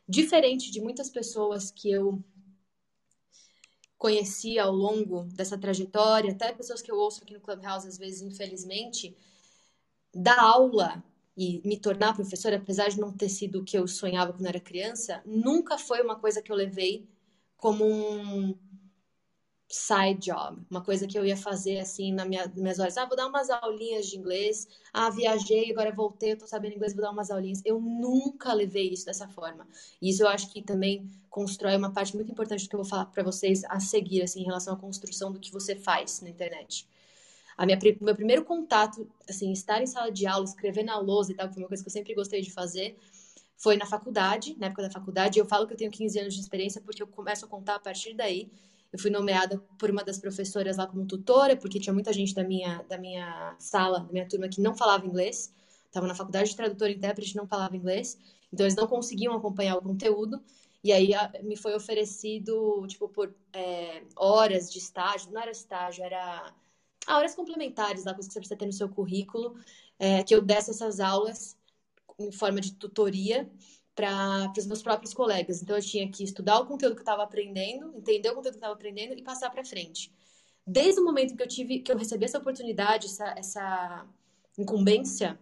Diferente 0.07 0.71
de 0.71 0.81
muitas 0.81 1.09
pessoas 1.09 1.71
que 1.71 1.89
eu 1.89 2.21
conheci 3.97 4.57
ao 4.57 4.73
longo 4.73 5.25
dessa 5.25 5.57
trajetória, 5.57 6.31
até 6.31 6.51
pessoas 6.51 6.81
que 6.81 6.91
eu 6.91 6.97
ouço 6.97 7.21
aqui 7.21 7.35
no 7.35 7.39
Clubhouse, 7.39 7.87
às 7.87 7.97
vezes, 7.99 8.21
infelizmente, 8.21 9.15
da 10.13 10.41
aula 10.41 11.03
e 11.37 11.61
me 11.65 11.77
tornar 11.79 12.13
professora, 12.13 12.57
apesar 12.57 12.89
de 12.89 12.99
não 12.99 13.11
ter 13.11 13.29
sido 13.29 13.59
o 13.59 13.63
que 13.63 13.77
eu 13.77 13.87
sonhava 13.87 14.33
quando 14.33 14.47
era 14.47 14.59
criança, 14.59 15.21
nunca 15.25 15.77
foi 15.77 16.01
uma 16.01 16.15
coisa 16.19 16.41
que 16.41 16.51
eu 16.51 16.55
levei 16.55 17.07
como 17.57 17.85
um 17.85 18.55
side 19.69 20.19
job, 20.19 20.61
uma 20.69 20.81
coisa 20.83 21.07
que 21.07 21.17
eu 21.17 21.25
ia 21.25 21.37
fazer 21.37 21.79
assim 21.79 22.11
na 22.11 22.25
minha, 22.25 22.45
nas 22.45 22.55
minhas 22.55 22.79
horas. 22.79 22.97
Ah, 22.97 23.05
vou 23.05 23.15
dar 23.15 23.27
umas 23.27 23.49
aulinhas 23.49 24.05
de 24.07 24.17
inglês. 24.17 24.67
Ah, 24.91 25.09
viajei, 25.09 25.71
agora 25.71 25.91
voltei, 25.91 26.33
eu 26.33 26.37
tô 26.37 26.45
sabendo 26.45 26.75
inglês, 26.75 26.93
vou 26.93 27.01
dar 27.01 27.11
umas 27.11 27.31
aulinhas. 27.31 27.61
Eu 27.63 27.79
nunca 27.79 28.53
levei 28.53 28.89
isso 28.89 29.05
dessa 29.05 29.27
forma. 29.29 29.65
E 30.01 30.09
isso 30.09 30.23
eu 30.23 30.27
acho 30.27 30.51
que 30.51 30.61
também 30.61 31.07
constrói 31.29 31.75
uma 31.77 31.91
parte 31.93 32.15
muito 32.15 32.31
importante 32.31 32.63
do 32.65 32.69
que 32.69 32.75
eu 32.75 32.81
vou 32.81 32.89
falar 32.89 33.05
para 33.05 33.23
vocês 33.23 33.63
a 33.65 33.79
seguir, 33.79 34.21
assim, 34.23 34.41
em 34.41 34.45
relação 34.45 34.73
à 34.73 34.77
construção 34.77 35.31
do 35.31 35.39
que 35.39 35.51
você 35.51 35.75
faz 35.75 36.19
na 36.21 36.29
internet. 36.29 36.85
A 37.61 37.65
minha, 37.67 37.77
meu 38.01 38.15
primeiro 38.15 38.43
contato, 38.43 39.07
assim, 39.29 39.51
estar 39.51 39.79
em 39.83 39.85
sala 39.85 40.11
de 40.11 40.25
aula, 40.25 40.43
escrever 40.43 40.81
na 40.81 40.97
lousa 40.97 41.31
e 41.31 41.35
tal, 41.35 41.47
que 41.47 41.53
foi 41.53 41.61
uma 41.61 41.67
coisa 41.67 41.83
que 41.83 41.89
eu 41.89 41.93
sempre 41.93 42.15
gostei 42.15 42.41
de 42.41 42.51
fazer, 42.51 42.97
foi 43.55 43.77
na 43.77 43.85
faculdade, 43.85 44.57
na 44.57 44.65
época 44.65 44.81
da 44.81 44.89
faculdade. 44.89 45.37
Eu 45.37 45.45
falo 45.45 45.67
que 45.67 45.73
eu 45.73 45.77
tenho 45.77 45.91
15 45.91 46.19
anos 46.21 46.33
de 46.33 46.39
experiência 46.39 46.81
porque 46.81 47.03
eu 47.03 47.05
começo 47.05 47.45
a 47.45 47.47
contar 47.47 47.75
a 47.75 47.79
partir 47.79 48.15
daí. 48.15 48.49
Eu 48.91 48.97
fui 48.97 49.11
nomeada 49.11 49.59
por 49.77 49.91
uma 49.91 50.03
das 50.03 50.17
professoras 50.17 50.77
lá 50.77 50.87
como 50.87 51.05
tutora, 51.05 51.55
porque 51.55 51.79
tinha 51.79 51.93
muita 51.93 52.11
gente 52.11 52.33
da 52.33 52.43
minha, 52.43 52.83
da 52.89 52.97
minha 52.97 53.55
sala, 53.59 53.99
da 53.99 54.11
minha 54.11 54.27
turma, 54.27 54.49
que 54.49 54.59
não 54.59 54.73
falava 54.75 55.05
inglês. 55.05 55.53
Estava 55.85 56.07
na 56.07 56.15
faculdade 56.15 56.49
de 56.49 56.55
tradutor 56.55 56.89
e 56.89 56.95
intérprete, 56.95 57.35
não 57.35 57.45
falava 57.45 57.77
inglês. 57.77 58.17
Então, 58.51 58.65
eles 58.65 58.75
não 58.75 58.87
conseguiam 58.87 59.35
acompanhar 59.35 59.77
o 59.77 59.83
conteúdo. 59.83 60.41
E 60.83 60.91
aí, 60.91 61.11
me 61.43 61.55
foi 61.55 61.75
oferecido, 61.75 62.87
tipo, 62.87 63.07
por 63.07 63.31
é, 63.53 64.01
horas 64.15 64.71
de 64.71 64.79
estágio. 64.79 65.31
Não 65.31 65.39
era 65.39 65.51
estágio, 65.51 66.03
era 66.03 66.51
ah, 67.07 67.17
horas 67.17 67.35
complementares, 67.35 68.03
da 68.03 68.13
coisa 68.13 68.27
que 68.27 68.33
você 68.33 68.39
precisa 68.39 68.57
ter 68.57 68.65
no 68.65 68.73
seu 68.73 68.89
currículo, 68.89 69.55
é, 69.97 70.23
que 70.23 70.33
eu 70.33 70.41
desse 70.41 70.71
essas 70.71 70.99
aulas 70.99 71.57
em 72.19 72.31
forma 72.31 72.61
de 72.61 72.73
tutoria 72.73 73.49
para 73.95 74.51
os 74.57 74.65
meus 74.65 74.81
próprios 74.81 75.13
colegas. 75.13 75.61
Então, 75.61 75.75
eu 75.75 75.81
tinha 75.81 76.09
que 76.09 76.23
estudar 76.23 76.59
o 76.59 76.65
conteúdo 76.65 76.95
que 76.95 77.01
eu 77.01 77.03
estava 77.03 77.23
aprendendo, 77.23 77.93
entender 77.95 78.29
o 78.29 78.35
conteúdo 78.35 78.53
que 78.53 78.57
eu 78.57 78.67
estava 78.67 78.73
aprendendo 78.73 79.13
e 79.13 79.23
passar 79.23 79.49
para 79.49 79.65
frente. 79.65 80.11
Desde 80.65 81.01
o 81.01 81.03
momento 81.03 81.35
que 81.35 81.43
eu 81.43 81.47
tive, 81.47 81.79
que 81.79 81.91
eu 81.91 81.97
recebi 81.97 82.25
essa 82.25 82.37
oportunidade, 82.37 83.07
essa, 83.07 83.33
essa 83.37 84.07
incumbência, 84.57 85.39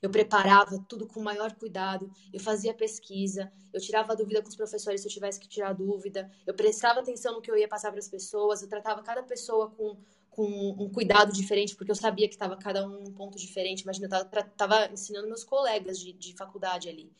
eu 0.00 0.10
preparava 0.10 0.84
tudo 0.88 1.06
com 1.06 1.20
o 1.20 1.22
maior 1.22 1.52
cuidado, 1.54 2.10
eu 2.32 2.40
fazia 2.40 2.74
pesquisa, 2.74 3.52
eu 3.72 3.80
tirava 3.80 4.16
dúvida 4.16 4.42
com 4.42 4.48
os 4.48 4.56
professores 4.56 5.00
se 5.00 5.06
eu 5.06 5.12
tivesse 5.12 5.38
que 5.38 5.48
tirar 5.48 5.72
dúvida, 5.72 6.30
eu 6.46 6.54
prestava 6.54 7.00
atenção 7.00 7.34
no 7.34 7.40
que 7.40 7.50
eu 7.50 7.56
ia 7.56 7.68
passar 7.68 7.90
para 7.90 8.00
as 8.00 8.08
pessoas, 8.08 8.62
eu 8.62 8.68
tratava 8.68 9.02
cada 9.02 9.22
pessoa 9.22 9.70
com 9.70 9.96
com 10.32 10.46
um 10.78 10.88
cuidado 10.88 11.30
diferente, 11.30 11.76
porque 11.76 11.90
eu 11.90 11.94
sabia 11.94 12.26
que 12.26 12.34
estava 12.34 12.56
cada 12.56 12.86
um 12.86 13.02
num 13.02 13.12
ponto 13.12 13.38
diferente. 13.38 13.82
Imagina, 13.82 14.08
eu 14.10 14.40
estava 14.40 14.90
ensinando 14.90 15.28
meus 15.28 15.44
colegas 15.44 15.98
de, 15.98 16.12
de 16.14 16.34
faculdade 16.34 16.88
ali. 16.88 17.12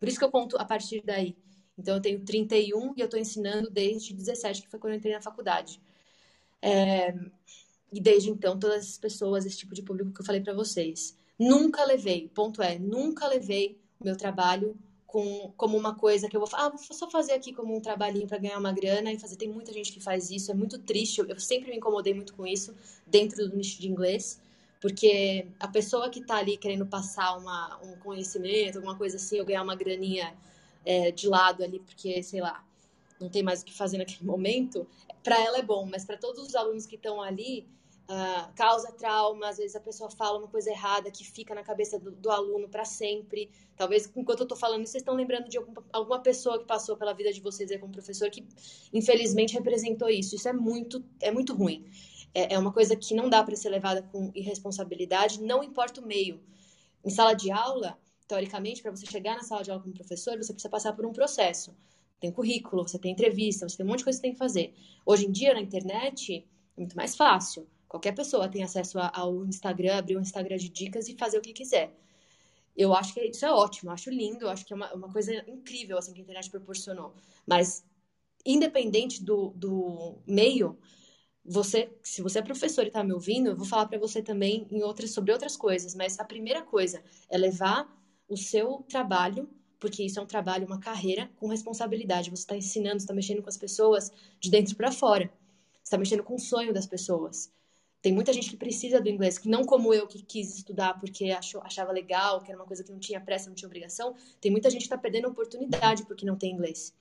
Por 0.00 0.08
isso 0.08 0.18
que 0.18 0.24
eu 0.24 0.30
conto 0.30 0.56
a 0.58 0.64
partir 0.64 1.02
daí. 1.04 1.36
Então, 1.78 1.96
eu 1.96 2.00
tenho 2.00 2.24
31 2.24 2.94
e 2.96 3.00
eu 3.00 3.04
estou 3.04 3.20
ensinando 3.20 3.70
desde 3.70 4.14
17, 4.14 4.62
que 4.62 4.68
foi 4.68 4.80
quando 4.80 4.94
eu 4.94 4.98
entrei 4.98 5.12
na 5.12 5.20
faculdade. 5.20 5.78
É, 6.62 7.14
e 7.92 8.00
desde 8.00 8.30
então, 8.30 8.58
todas 8.58 8.92
as 8.92 8.98
pessoas, 8.98 9.44
esse 9.44 9.58
tipo 9.58 9.74
de 9.74 9.82
público 9.82 10.12
que 10.12 10.22
eu 10.22 10.24
falei 10.24 10.40
para 10.40 10.54
vocês. 10.54 11.14
Nunca 11.38 11.84
levei, 11.84 12.28
ponto 12.28 12.62
é, 12.62 12.78
nunca 12.78 13.28
levei 13.28 13.78
o 14.00 14.04
meu 14.04 14.16
trabalho 14.16 14.74
com, 15.06 15.52
como 15.56 15.76
uma 15.76 15.94
coisa 15.94 16.28
que 16.28 16.36
eu 16.36 16.40
vou, 16.40 16.48
ah, 16.52 16.68
vou 16.68 16.78
só 16.78 17.08
fazer 17.08 17.32
aqui 17.32 17.52
como 17.52 17.74
um 17.76 17.80
trabalhinho 17.80 18.26
para 18.26 18.38
ganhar 18.38 18.58
uma 18.58 18.72
grana 18.72 19.12
e 19.12 19.18
fazer. 19.18 19.36
Tem 19.36 19.48
muita 19.48 19.72
gente 19.72 19.92
que 19.92 20.00
faz 20.00 20.30
isso, 20.30 20.50
é 20.50 20.54
muito 20.54 20.78
triste. 20.78 21.20
Eu, 21.20 21.26
eu 21.26 21.38
sempre 21.38 21.70
me 21.70 21.76
incomodei 21.76 22.12
muito 22.12 22.34
com 22.34 22.46
isso 22.46 22.74
dentro 23.06 23.48
do 23.48 23.56
nicho 23.56 23.80
de 23.80 23.88
inglês, 23.88 24.40
Porque 24.80 25.46
a 25.60 25.68
pessoa 25.68 26.10
que 26.10 26.20
está 26.20 26.36
ali 26.36 26.56
querendo 26.56 26.86
passar 26.86 27.36
uma, 27.36 27.78
um 27.84 27.96
conhecimento, 27.98 28.76
alguma 28.76 28.96
coisa 28.96 29.16
assim, 29.16 29.38
ou 29.38 29.46
ganhar 29.46 29.62
uma 29.62 29.76
graninha 29.76 30.34
é, 30.84 31.10
de 31.10 31.28
lado 31.28 31.62
ali, 31.62 31.78
porque, 31.80 32.22
sei 32.22 32.40
lá, 32.40 32.64
não 33.20 33.28
tem 33.28 33.42
mais 33.42 33.62
o 33.62 33.64
que 33.64 33.74
fazer 33.74 33.98
naquele 33.98 34.24
momento, 34.26 34.86
para 35.22 35.40
ela 35.40 35.58
é 35.58 35.62
bom, 35.62 35.86
mas 35.86 36.04
para 36.04 36.16
todos 36.16 36.42
os 36.42 36.54
alunos 36.54 36.86
que 36.86 36.96
estão 36.96 37.22
ali, 37.22 37.66
uh, 38.08 38.52
causa 38.54 38.92
trauma, 38.92 39.48
às 39.48 39.58
vezes 39.58 39.76
a 39.76 39.80
pessoa 39.80 40.10
fala 40.10 40.38
uma 40.38 40.48
coisa 40.48 40.70
errada 40.70 41.10
que 41.10 41.24
fica 41.24 41.54
na 41.54 41.62
cabeça 41.62 41.98
do, 41.98 42.10
do 42.12 42.30
aluno 42.30 42.68
para 42.68 42.84
sempre. 42.84 43.50
Talvez 43.76 44.10
enquanto 44.14 44.40
eu 44.40 44.44
estou 44.44 44.56
falando 44.56 44.82
isso, 44.82 44.92
vocês 44.92 45.02
estão 45.02 45.14
lembrando 45.14 45.48
de 45.48 45.58
alguma, 45.58 45.84
alguma 45.92 46.20
pessoa 46.20 46.58
que 46.58 46.64
passou 46.64 46.96
pela 46.96 47.12
vida 47.12 47.32
de 47.32 47.40
vocês 47.40 47.70
aí 47.70 47.78
como 47.78 47.92
professor 47.92 48.30
que 48.30 48.46
infelizmente 48.92 49.54
representou 49.54 50.08
isso. 50.08 50.34
Isso 50.34 50.48
é 50.48 50.52
muito, 50.52 51.04
é 51.20 51.30
muito 51.30 51.54
ruim. 51.54 51.84
É, 52.34 52.54
é 52.54 52.58
uma 52.58 52.72
coisa 52.72 52.94
que 52.96 53.14
não 53.14 53.28
dá 53.28 53.42
para 53.42 53.56
ser 53.56 53.70
levada 53.70 54.02
com 54.02 54.30
irresponsabilidade, 54.34 55.42
não 55.42 55.62
importa 55.62 56.00
o 56.00 56.06
meio. 56.06 56.40
Em 57.04 57.10
sala 57.10 57.34
de 57.34 57.50
aula, 57.50 57.98
teoricamente, 58.26 58.82
para 58.82 58.90
você 58.90 59.06
chegar 59.06 59.36
na 59.36 59.42
sala 59.42 59.62
de 59.62 59.70
aula 59.70 59.82
como 59.82 59.94
professor, 59.94 60.36
você 60.36 60.52
precisa 60.52 60.68
passar 60.68 60.92
por 60.92 61.06
um 61.06 61.12
processo. 61.12 61.74
Tem 62.18 62.32
currículo, 62.32 62.86
você 62.86 62.98
tem 62.98 63.12
entrevista, 63.12 63.68
você 63.68 63.76
tem 63.76 63.86
um 63.86 63.88
monte 63.88 63.98
de 63.98 64.04
coisa 64.04 64.18
que 64.18 64.20
você 64.20 64.28
tem 64.28 64.32
que 64.32 64.38
fazer. 64.38 64.74
Hoje 65.04 65.26
em 65.26 65.30
dia, 65.30 65.54
na 65.54 65.60
internet, 65.60 66.46
é 66.76 66.80
muito 66.80 66.96
mais 66.96 67.14
fácil. 67.14 67.66
Qualquer 67.88 68.12
pessoa 68.12 68.48
tem 68.48 68.62
acesso 68.62 68.98
ao 68.98 69.44
Instagram, 69.44 69.96
abrir 69.96 70.16
um 70.16 70.20
Instagram 70.20 70.56
de 70.56 70.68
dicas 70.68 71.08
e 71.08 71.16
fazer 71.16 71.38
o 71.38 71.42
que 71.42 71.52
quiser. 71.52 71.94
Eu 72.76 72.94
acho 72.94 73.14
que 73.14 73.20
isso 73.20 73.46
é 73.46 73.50
ótimo, 73.50 73.90
acho 73.90 74.10
lindo, 74.10 74.48
acho 74.48 74.66
que 74.66 74.72
é 74.72 74.76
uma, 74.76 74.92
uma 74.92 75.10
coisa 75.10 75.32
incrível 75.48 75.96
assim 75.96 76.12
que 76.12 76.20
a 76.20 76.22
internet 76.22 76.50
proporcionou. 76.50 77.14
Mas, 77.46 77.84
independente 78.44 79.22
do, 79.24 79.50
do 79.56 80.18
meio, 80.26 80.78
você, 81.42 81.90
se 82.02 82.20
você 82.20 82.40
é 82.40 82.42
professor 82.42 82.84
e 82.84 82.88
está 82.88 83.02
me 83.02 83.12
ouvindo, 83.12 83.48
eu 83.48 83.56
vou 83.56 83.64
falar 83.64 83.86
para 83.86 83.98
você 83.98 84.20
também 84.20 84.66
em 84.70 84.82
outras, 84.82 85.12
sobre 85.12 85.32
outras 85.32 85.56
coisas. 85.56 85.94
Mas 85.94 86.18
a 86.18 86.24
primeira 86.24 86.62
coisa 86.62 87.02
é 87.30 87.38
levar 87.38 87.88
o 88.28 88.36
seu 88.36 88.84
trabalho, 88.88 89.48
porque 89.78 90.02
isso 90.02 90.18
é 90.18 90.22
um 90.22 90.26
trabalho, 90.26 90.66
uma 90.66 90.80
carreira 90.80 91.30
com 91.36 91.48
responsabilidade. 91.48 92.30
Você 92.30 92.42
está 92.42 92.56
ensinando, 92.56 92.96
está 92.96 93.14
mexendo 93.14 93.42
com 93.42 93.48
as 93.48 93.56
pessoas 93.56 94.10
de 94.40 94.50
dentro 94.50 94.74
para 94.76 94.90
fora. 94.90 95.32
Está 95.82 95.96
mexendo 95.96 96.24
com 96.24 96.34
o 96.34 96.38
sonho 96.38 96.74
das 96.74 96.86
pessoas. 96.86 97.52
Tem 98.06 98.12
muita 98.12 98.32
gente 98.32 98.50
que 98.50 98.56
precisa 98.56 99.00
do 99.00 99.08
inglês, 99.08 99.36
que 99.36 99.48
não 99.48 99.64
como 99.64 99.92
eu, 99.92 100.06
que 100.06 100.22
quis 100.22 100.58
estudar 100.58 100.94
porque 101.00 101.32
achou, 101.32 101.60
achava 101.62 101.90
legal, 101.90 102.40
que 102.40 102.52
era 102.52 102.56
uma 102.56 102.64
coisa 102.64 102.84
que 102.84 102.92
não 102.92 103.00
tinha 103.00 103.20
pressa, 103.20 103.48
não 103.48 103.56
tinha 103.56 103.66
obrigação. 103.66 104.14
Tem 104.40 104.48
muita 104.48 104.70
gente 104.70 104.82
que 104.82 104.86
está 104.86 104.96
perdendo 104.96 105.26
oportunidade 105.26 106.06
porque 106.06 106.24
não 106.24 106.36
tem 106.36 106.52
inglês. 106.52 106.94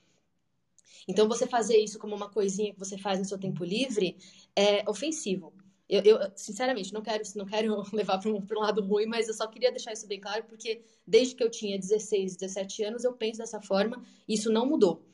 Então, 1.08 1.28
você 1.28 1.46
fazer 1.46 1.78
isso 1.78 2.00
como 2.00 2.16
uma 2.16 2.28
coisinha 2.28 2.74
que 2.74 2.80
você 2.80 2.98
faz 2.98 3.20
no 3.20 3.26
seu 3.26 3.38
tempo 3.38 3.64
livre 3.64 4.18
é 4.56 4.84
ofensivo. 4.90 5.54
Eu, 5.88 6.02
eu 6.02 6.18
sinceramente, 6.36 6.92
não 6.92 7.04
quero, 7.04 7.24
não 7.36 7.46
quero 7.46 7.84
levar 7.94 8.18
para 8.18 8.32
um, 8.32 8.38
um 8.38 8.60
lado 8.60 8.84
ruim, 8.84 9.06
mas 9.06 9.28
eu 9.28 9.36
só 9.36 9.46
queria 9.46 9.70
deixar 9.70 9.94
isso 9.94 10.08
bem 10.08 10.20
claro, 10.20 10.46
porque 10.46 10.82
desde 11.06 11.36
que 11.36 11.44
eu 11.44 11.52
tinha 11.52 11.78
16, 11.78 12.36
17 12.36 12.84
anos, 12.84 13.04
eu 13.04 13.14
penso 13.14 13.38
dessa 13.38 13.62
forma 13.62 14.04
e 14.28 14.34
isso 14.34 14.52
não 14.52 14.66
mudou. 14.66 15.06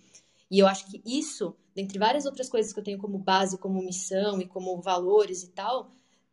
E 0.50 0.58
eu 0.58 0.68
acho 0.68 0.86
que 0.90 1.02
isso, 1.06 1.54
dentre 1.76 1.98
várias 1.98 2.26
outras 2.26 2.50
coisas 2.50 2.74
que 2.74 2.80
eu 2.80 2.84
tenho 2.84 2.98
como 2.98 3.18
base, 3.18 3.58
como 3.58 3.82
missão 3.82 4.42
e 4.42 4.48
como 4.48 4.82
valores 4.82 5.44
e 5.44 5.50
tal, 5.50 5.90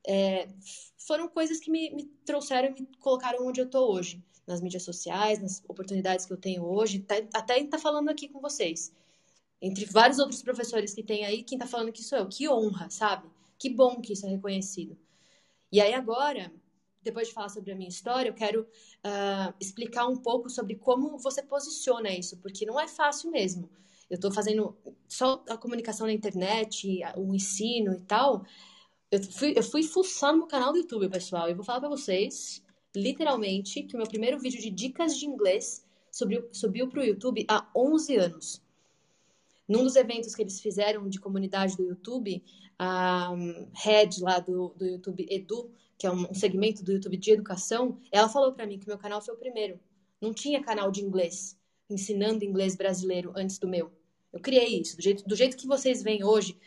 é, 0.07 0.49
foram 0.97 1.29
coisas 1.29 1.61
que 1.61 1.71
me, 1.71 1.91
me 1.95 2.05
trouxeram 2.25 2.75
e 2.77 2.81
me 2.81 2.89
colocaram 2.99 3.47
onde 3.47 3.61
eu 3.61 3.67
estou 3.67 3.93
hoje. 3.93 4.23
Nas 4.47 4.63
mídias 4.63 4.83
sociais, 4.83 5.41
nas 5.41 5.63
oportunidades 5.69 6.25
que 6.25 6.33
eu 6.33 6.37
tenho 6.37 6.65
hoje, 6.65 7.01
tá, 7.01 7.17
até 7.35 7.59
estar 7.59 7.77
tá 7.77 7.79
falando 7.79 8.09
aqui 8.09 8.29
com 8.29 8.41
vocês. 8.41 8.93
Entre 9.61 9.85
vários 9.85 10.19
outros 10.19 10.43
professores 10.43 10.95
que 10.95 11.03
tem 11.03 11.27
aí, 11.27 11.43
quem 11.43 11.57
está 11.57 11.67
falando 11.67 11.93
que 11.93 12.03
sou 12.03 12.19
eu. 12.19 12.29
Que 12.29 12.49
honra, 12.49 12.89
sabe? 12.89 13.29
Que 13.59 13.69
bom 13.69 14.01
que 14.01 14.15
isso 14.15 14.25
é 14.25 14.31
reconhecido. 14.31 14.97
E 15.71 15.83
aí 15.83 15.93
agora, 15.93 16.51
depois 17.03 17.29
de 17.29 17.35
falar 17.35 17.51
sobre 17.51 17.73
a 17.73 17.77
minha 17.77 17.91
história, 17.91 18.31
eu 18.31 18.35
quero 18.35 18.63
uh, 18.63 19.55
explicar 19.61 20.07
um 20.07 20.17
pouco 20.17 20.49
sobre 20.49 20.77
como 20.77 21.19
você 21.19 21.43
posiciona 21.43 22.11
isso, 22.11 22.39
porque 22.39 22.65
não 22.65 22.81
é 22.81 22.89
fácil 22.89 23.31
mesmo 23.31 23.69
eu 24.11 24.15
estou 24.15 24.33
fazendo 24.33 24.77
só 25.07 25.43
a 25.49 25.57
comunicação 25.57 26.07
na 26.07 26.13
internet, 26.13 27.01
o 27.17 27.35
ensino 27.35 27.95
e 27.95 28.01
tal. 28.03 28.45
Eu 29.11 29.23
fui, 29.23 29.55
eu 29.57 29.63
fui 29.63 29.83
fuçando 29.83 30.41
no 30.41 30.47
canal 30.47 30.73
do 30.73 30.79
YouTube, 30.79 31.09
pessoal, 31.09 31.49
e 31.49 31.55
vou 31.55 31.65
falar 31.65 31.81
para 31.81 31.89
vocês, 31.89 32.63
literalmente, 32.95 33.83
que 33.83 33.95
o 33.95 33.99
meu 33.99 34.07
primeiro 34.07 34.39
vídeo 34.39 34.61
de 34.61 34.71
dicas 34.71 35.17
de 35.17 35.27
inglês 35.27 35.85
subiu, 36.11 36.49
subiu 36.53 36.89
para 36.89 37.01
o 37.01 37.05
YouTube 37.05 37.45
há 37.49 37.67
11 37.75 38.17
anos. 38.17 38.63
Num 39.69 39.83
dos 39.83 39.97
eventos 39.97 40.35
que 40.35 40.43
eles 40.43 40.61
fizeram 40.61 41.09
de 41.09 41.21
comunidade 41.21 41.77
do 41.77 41.85
YouTube, 41.85 42.43
a 42.79 43.35
head 43.75 44.23
lá 44.23 44.39
do, 44.39 44.71
do 44.71 44.87
YouTube 44.87 45.27
Edu, 45.29 45.71
que 45.99 46.07
é 46.07 46.11
um 46.11 46.33
segmento 46.33 46.83
do 46.83 46.93
YouTube 46.93 47.17
de 47.17 47.33
educação, 47.33 47.99
ela 48.11 48.29
falou 48.29 48.53
para 48.53 48.67
mim 48.67 48.79
que 48.79 48.87
meu 48.87 48.97
canal 48.97 49.21
foi 49.21 49.35
o 49.35 49.39
primeiro. 49.39 49.79
Não 50.21 50.33
tinha 50.33 50.63
canal 50.63 50.91
de 50.91 51.03
inglês, 51.03 51.59
ensinando 51.91 52.45
inglês 52.45 52.77
brasileiro 52.77 53.33
antes 53.37 53.59
do 53.59 53.69
meu. 53.69 53.98
Eu 54.33 54.41
criei 54.41 54.81
isso, 54.81 54.97
do 54.97 55.03
jeito, 55.03 55.25
do 55.27 55.37
jeito 55.37 55.57
que 55.57 55.67
vocês 55.67 56.03
veem 56.03 56.25
hoje. 56.25 56.59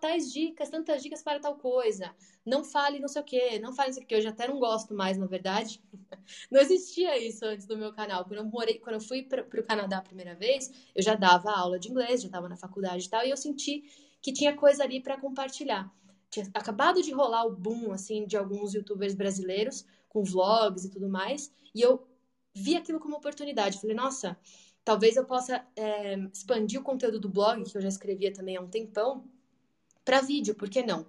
Tais 0.00 0.32
dicas, 0.32 0.68
tantas 0.68 1.02
dicas 1.02 1.22
para 1.22 1.40
tal 1.40 1.56
coisa. 1.56 2.14
Não 2.44 2.62
fale 2.62 3.00
não 3.00 3.08
sei 3.08 3.22
o 3.22 3.24
quê, 3.24 3.58
não 3.58 3.72
fale 3.72 3.88
não 3.88 3.94
sei 3.94 4.04
o. 4.04 4.06
Eu 4.08 4.20
já 4.20 4.30
até 4.30 4.46
não 4.46 4.58
gosto 4.58 4.94
mais, 4.94 5.16
na 5.16 5.26
verdade. 5.26 5.82
Não 6.50 6.60
existia 6.60 7.16
isso 7.18 7.44
antes 7.44 7.66
do 7.66 7.76
meu 7.76 7.92
canal. 7.92 8.24
Quando 8.24 8.40
eu, 8.40 8.44
morei, 8.44 8.78
quando 8.78 8.94
eu 8.94 9.00
fui 9.00 9.22
para 9.22 9.42
o 9.42 9.62
Canadá 9.62 9.98
a 9.98 10.02
primeira 10.02 10.34
vez, 10.34 10.70
eu 10.94 11.02
já 11.02 11.14
dava 11.14 11.52
aula 11.52 11.78
de 11.78 11.88
inglês, 11.88 12.20
já 12.20 12.26
estava 12.26 12.48
na 12.48 12.56
faculdade 12.56 13.06
e 13.06 13.08
tal, 13.08 13.24
e 13.24 13.30
eu 13.30 13.36
senti 13.36 13.84
que 14.20 14.32
tinha 14.32 14.54
coisa 14.56 14.82
ali 14.82 15.00
para 15.00 15.20
compartilhar. 15.20 15.88
Tinha 16.28 16.46
acabado 16.52 17.00
de 17.00 17.12
rolar 17.12 17.46
o 17.46 17.54
boom, 17.54 17.92
assim, 17.92 18.26
de 18.26 18.36
alguns 18.36 18.74
youtubers 18.74 19.14
brasileiros, 19.14 19.84
com 20.08 20.24
vlogs 20.24 20.84
e 20.84 20.90
tudo 20.90 21.08
mais, 21.08 21.52
e 21.74 21.80
eu 21.80 22.06
vi 22.54 22.76
aquilo 22.76 22.98
como 22.98 23.16
oportunidade. 23.16 23.80
Falei, 23.80 23.94
nossa, 23.94 24.36
talvez 24.86 25.16
eu 25.16 25.24
possa 25.24 25.66
é, 25.74 26.14
expandir 26.32 26.80
o 26.80 26.84
conteúdo 26.84 27.18
do 27.18 27.28
blog, 27.28 27.64
que 27.64 27.76
eu 27.76 27.82
já 27.82 27.88
escrevia 27.88 28.32
também 28.32 28.56
há 28.56 28.60
um 28.60 28.68
tempão, 28.68 29.24
para 30.04 30.20
vídeo, 30.20 30.54
por 30.54 30.70
que 30.70 30.80
não? 30.80 31.04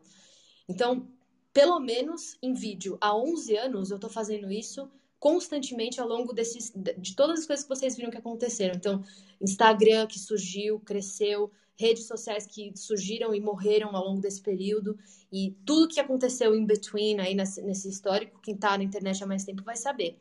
Então, 0.68 1.08
pelo 1.54 1.80
menos 1.80 2.40
em 2.42 2.56
vídeo, 2.56 2.98
há 3.00 3.16
11 3.16 3.56
anos 3.56 3.92
eu 3.92 3.98
estou 3.98 4.10
fazendo 4.10 4.52
isso 4.52 4.90
constantemente 5.20 6.02
ao 6.02 6.08
longo 6.08 6.34
desses, 6.34 6.74
de 6.98 7.16
todas 7.16 7.42
as 7.42 7.46
coisas 7.46 7.64
que 7.64 7.70
vocês 7.70 7.96
viram 7.96 8.10
que 8.10 8.18
aconteceram. 8.18 8.74
Então, 8.74 9.04
Instagram 9.40 10.08
que 10.08 10.18
surgiu, 10.18 10.80
cresceu, 10.80 11.52
redes 11.76 12.08
sociais 12.08 12.48
que 12.48 12.76
surgiram 12.76 13.32
e 13.36 13.40
morreram 13.40 13.96
ao 13.96 14.06
longo 14.06 14.20
desse 14.20 14.42
período, 14.42 14.98
e 15.32 15.56
tudo 15.64 15.88
que 15.88 16.00
aconteceu 16.00 16.56
in 16.56 16.66
between 16.66 17.20
aí 17.20 17.36
nesse, 17.36 17.62
nesse 17.62 17.88
histórico, 17.88 18.42
quem 18.42 18.56
está 18.56 18.76
na 18.76 18.84
internet 18.84 19.24
há 19.24 19.28
mais 19.28 19.46
tempo 19.46 19.62
vai 19.62 19.76
saber 19.76 20.20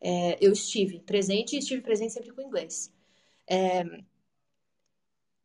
é, 0.00 0.38
eu 0.44 0.52
estive 0.52 1.00
presente 1.00 1.54
e 1.54 1.58
estive 1.58 1.82
presente 1.82 2.12
sempre 2.12 2.32
com 2.32 2.42
inglês. 2.42 2.92
É, 3.48 3.84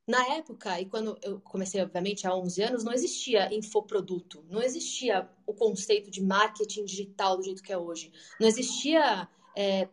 na 0.08 0.24
época, 0.36 0.80
e 0.80 0.86
quando 0.86 1.18
eu 1.24 1.40
comecei, 1.40 1.82
obviamente, 1.82 2.28
há 2.28 2.36
11 2.36 2.62
anos, 2.62 2.84
não 2.84 2.94
existia 2.94 3.52
infoproduto, 3.54 4.46
não 4.50 4.62
existia 4.62 5.28
o 5.48 5.54
conceito 5.54 6.12
de 6.12 6.22
marketing 6.22 6.86
digital 6.86 7.38
do 7.38 7.44
jeito 7.44 7.64
que 7.64 7.74
é 7.74 7.78
hoje, 7.78 8.14
não 8.40 8.48
existia, 8.48 9.28
é, 9.58 9.90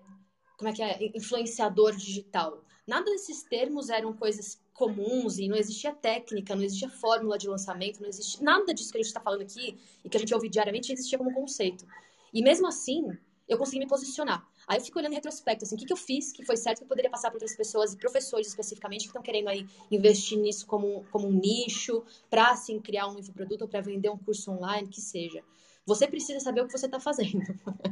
como 0.59 0.69
é 0.69 0.73
que 0.75 0.83
é, 0.83 1.11
influenciador 1.16 1.97
digital. 1.97 2.62
Nada 2.87 3.11
desses 3.11 3.42
termos 3.45 3.88
eram 3.88 4.12
coisas 4.12 4.61
comuns 4.75 5.38
e 5.38 5.49
não 5.49 5.57
existia 5.57 5.95
técnica, 5.95 6.54
não 6.54 6.62
existia 6.62 6.90
fórmula 6.90 7.38
de 7.38 7.49
lançamento, 7.49 8.00
não 8.00 8.09
existia 8.09 8.42
nada 8.42 8.75
disso 8.75 8.90
que 8.92 8.99
a 8.99 9.00
gente 9.00 9.09
está 9.09 9.21
falando 9.21 9.42
aqui 9.42 9.78
e 10.04 10.11
que 10.11 10.16
a 10.16 10.21
gente 10.21 10.35
ouve 10.35 10.50
diariamente 10.50 10.92
existia 10.92 11.16
como 11.16 11.33
conceito. 11.33 11.87
E 12.35 12.42
mesmo 12.42 12.66
assim, 12.66 13.16
eu 13.49 13.57
consegui 13.57 13.78
me 13.78 13.87
posicionar. 13.87 14.47
Aí 14.66 14.78
eu 14.78 14.85
fico 14.85 14.99
olhando 14.99 15.12
em 15.12 15.16
retrospecto, 15.16 15.64
assim, 15.64 15.75
o 15.75 15.78
que, 15.78 15.87
que 15.87 15.92
eu 15.92 15.97
fiz 15.97 16.33
que 16.33 16.45
foi 16.45 16.57
certo 16.57 16.78
que 16.78 16.85
eu 16.85 16.88
poderia 16.88 17.11
passar 17.11 17.31
para 17.31 17.37
outras 17.37 17.57
pessoas 17.57 17.92
e 17.92 17.97
professores 17.97 18.49
especificamente 18.49 19.02
que 19.02 19.07
estão 19.09 19.23
querendo 19.23 19.49
aí 19.49 19.66
investir 19.90 20.38
nisso 20.38 20.66
como, 20.66 21.04
como 21.11 21.28
um 21.28 21.33
nicho, 21.33 22.02
para 22.31 22.50
assim 22.50 22.81
criar 22.81 23.09
um 23.09 23.19
infoproduto 23.19 23.64
ou 23.64 23.69
para 23.69 23.81
vender 23.81 24.09
um 24.11 24.19
curso 24.19 24.50
online, 24.50 24.88
que 24.88 25.00
seja. 25.00 25.42
Você 25.85 26.07
precisa 26.07 26.38
saber 26.38 26.61
o 26.61 26.66
que 26.66 26.73
você 26.73 26.87
está 26.87 27.00
fazendo. 27.00 27.42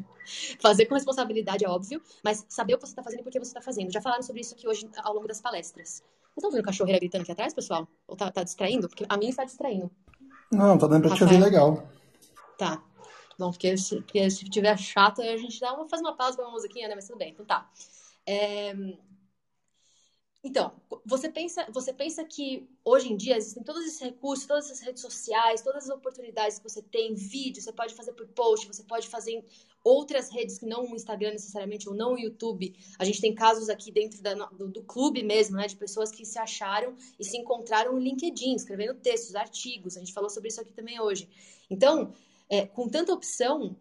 Fazer 0.61 0.87
com 0.87 0.95
responsabilidade 0.95 1.65
é 1.65 1.69
óbvio, 1.69 2.01
mas 2.23 2.47
saber 2.49 2.75
o 2.75 2.79
que 2.79 2.87
você 2.87 2.93
está 2.93 3.03
fazendo 3.03 3.21
e 3.21 3.23
por 3.25 3.33
que 3.33 3.39
você 3.39 3.51
está 3.51 3.61
fazendo. 3.61 3.93
Já 3.93 4.01
falaram 4.01 4.23
sobre 4.23 4.43
isso 4.43 4.55
aqui 4.55 4.69
hoje 4.69 4.89
ao 4.99 5.13
longo 5.13 5.27
das 5.27 5.41
palestras. 5.41 6.03
Vocês 6.31 6.37
estão 6.37 6.51
vendo 6.53 6.65
cachorreira 6.65 7.01
gritando 7.01 7.23
aqui 7.23 7.33
atrás, 7.33 7.53
pessoal? 7.53 7.89
Ou 8.07 8.17
tá, 8.17 8.31
tá 8.31 8.45
distraindo? 8.45 8.89
Porque 8.89 9.05
a 9.09 9.17
minha 9.17 9.31
está 9.31 9.45
distraindo. 9.45 9.91
Não, 10.53 10.79
tá 10.79 10.87
dando 10.87 11.09
para 11.09 11.17
te 11.17 11.25
ouvir 11.25 11.41
legal. 11.41 11.89
Tá. 12.57 12.83
Bom, 13.41 13.51
porque 13.51 13.75
se, 13.79 13.97
porque 14.03 14.31
se 14.31 14.45
tiver 14.51 14.77
chato, 14.79 15.23
a 15.23 15.37
gente 15.39 15.59
dá 15.59 15.73
uma, 15.73 15.89
faz 15.89 16.03
uma 16.03 16.15
pausa 16.15 16.37
com 16.37 16.43
uma 16.43 16.51
musiquinha, 16.51 16.87
né? 16.89 16.95
Mas 16.95 17.07
tudo 17.07 17.17
bem, 17.17 17.31
então 17.31 17.47
tá. 17.47 17.71
É... 18.27 18.75
Então, 20.45 20.73
você 21.07 21.31
pensa, 21.31 21.67
você 21.73 21.91
pensa 21.91 22.23
que 22.23 22.69
hoje 22.85 23.11
em 23.11 23.17
dia 23.17 23.39
existem 23.39 23.63
todos 23.63 23.83
esses 23.87 24.01
recursos, 24.01 24.47
todas 24.47 24.67
essas 24.67 24.81
redes 24.81 25.01
sociais, 25.01 25.63
todas 25.63 25.85
as 25.85 25.97
oportunidades 25.97 26.59
que 26.59 26.69
você 26.69 26.83
tem, 26.83 27.15
vídeo, 27.15 27.63
você 27.63 27.73
pode 27.73 27.95
fazer 27.95 28.13
por 28.13 28.27
post, 28.29 28.67
você 28.67 28.83
pode 28.83 29.09
fazer 29.09 29.33
em 29.33 29.45
outras 29.83 30.31
redes 30.31 30.59
que 30.59 30.67
não 30.67 30.91
o 30.91 30.95
Instagram 30.95 31.33
necessariamente, 31.33 31.89
ou 31.89 31.95
não 31.95 32.13
o 32.15 32.19
YouTube. 32.19 32.75
A 32.99 33.07
gente 33.07 33.23
tem 33.23 33.35
casos 33.35 33.71
aqui 33.71 33.91
dentro 33.91 34.21
da, 34.23 34.35
do, 34.35 34.69
do, 34.69 34.83
clube 34.83 35.23
mesmo, 35.23 35.57
né, 35.57 35.67
de 35.67 35.77
pessoas 35.77 36.11
que 36.11 36.27
se 36.27 36.39
acharam 36.39 36.95
e 37.19 37.25
se 37.25 37.39
encontraram 37.39 37.95
no 37.95 37.99
LinkedIn, 37.99 38.55
escrevendo 38.55 38.95
textos, 39.01 39.35
artigos. 39.35 39.97
A 39.97 40.01
gente 40.01 40.13
falou 40.13 40.29
sobre 40.29 40.49
isso 40.49 40.61
aqui 40.61 40.75
também 40.75 41.01
hoje. 41.01 41.27
Então, 41.71 42.13
é, 42.51 42.67
com 42.67 42.89
tanta 42.89 43.13
opção, 43.13 43.77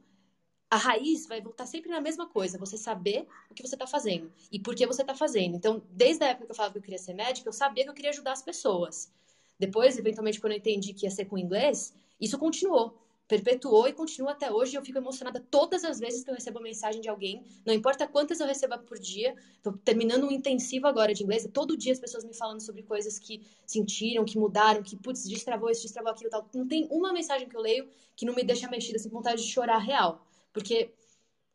a 0.70 0.78
raiz 0.78 1.26
vai 1.28 1.42
voltar 1.42 1.66
sempre 1.66 1.90
na 1.90 2.00
mesma 2.00 2.28
coisa, 2.28 2.60
você 2.60 2.78
saber 2.78 3.28
o 3.50 3.56
que 3.56 3.68
você 3.68 3.74
está 3.76 3.88
fazendo 3.88 4.32
e 4.52 4.60
por 4.60 4.76
que 4.76 4.86
você 4.86 5.02
está 5.02 5.16
fazendo. 5.16 5.56
Então, 5.56 5.82
desde 5.90 6.24
a 6.24 6.28
época 6.28 6.46
que 6.46 6.52
eu 6.52 6.56
falava 6.56 6.74
que 6.74 6.78
eu 6.78 6.84
queria 6.84 7.00
ser 7.00 7.16
médica, 7.16 7.50
eu 7.50 7.54
sabia 7.54 7.84
que 7.84 7.90
eu 7.90 7.94
queria 7.96 8.12
ajudar 8.12 8.34
as 8.34 8.44
pessoas. 8.44 9.12
Depois, 9.58 9.98
eventualmente, 9.98 10.40
quando 10.40 10.54
eu 10.54 10.60
entendi 10.60 10.94
que 10.94 11.08
ia 11.08 11.12
ser 11.12 11.26
com 11.26 11.38
inglês, 11.38 11.96
isso 12.22 12.38
continuou 12.38 12.96
perpetuou 13.30 13.88
e 13.88 13.94
continua 13.94 14.32
até 14.32 14.52
hoje. 14.52 14.76
Eu 14.76 14.84
fico 14.84 14.98
emocionada 14.98 15.40
todas 15.52 15.86
as 15.86 16.00
vezes 16.00 16.24
que 16.24 16.32
eu 16.32 16.34
recebo 16.34 16.60
mensagem 16.60 17.00
de 17.00 17.08
alguém, 17.08 17.44
não 17.64 17.74
importa 17.74 18.08
quantas 18.08 18.40
eu 18.40 18.48
receba 18.48 18.78
por 18.78 18.98
dia. 18.98 19.36
Estou 19.56 19.74
terminando 19.78 20.26
um 20.26 20.32
intensivo 20.32 20.88
agora 20.88 21.14
de 21.14 21.24
inglês, 21.24 21.48
todo 21.54 21.78
dia 21.78 21.94
as 21.94 22.00
pessoas 22.00 22.26
me 22.26 22.34
falando 22.34 22.60
sobre 22.60 22.82
coisas 22.82 23.20
que 23.20 23.42
sentiram, 23.66 24.26
que 24.26 24.38
mudaram, 24.38 24.82
que, 24.82 24.98
putz, 24.98 25.26
destravou 25.26 25.70
isso, 25.70 25.84
destravou 25.84 26.12
aquilo 26.12 26.32
tal. 26.32 26.50
Não 26.54 26.68
tem 26.68 26.88
uma 26.90 27.14
mensagem 27.14 27.48
que 27.48 27.56
eu 27.56 27.62
leio 27.62 27.88
que 28.16 28.26
não 28.26 28.34
me 28.34 28.44
deixa 28.44 28.68
mexida, 28.68 28.98
assim, 28.98 29.10
com 29.10 29.18
vontade 29.18 29.44
de 29.44 29.50
chorar 29.50 29.78
real. 29.78 30.26
Porque 30.52 30.92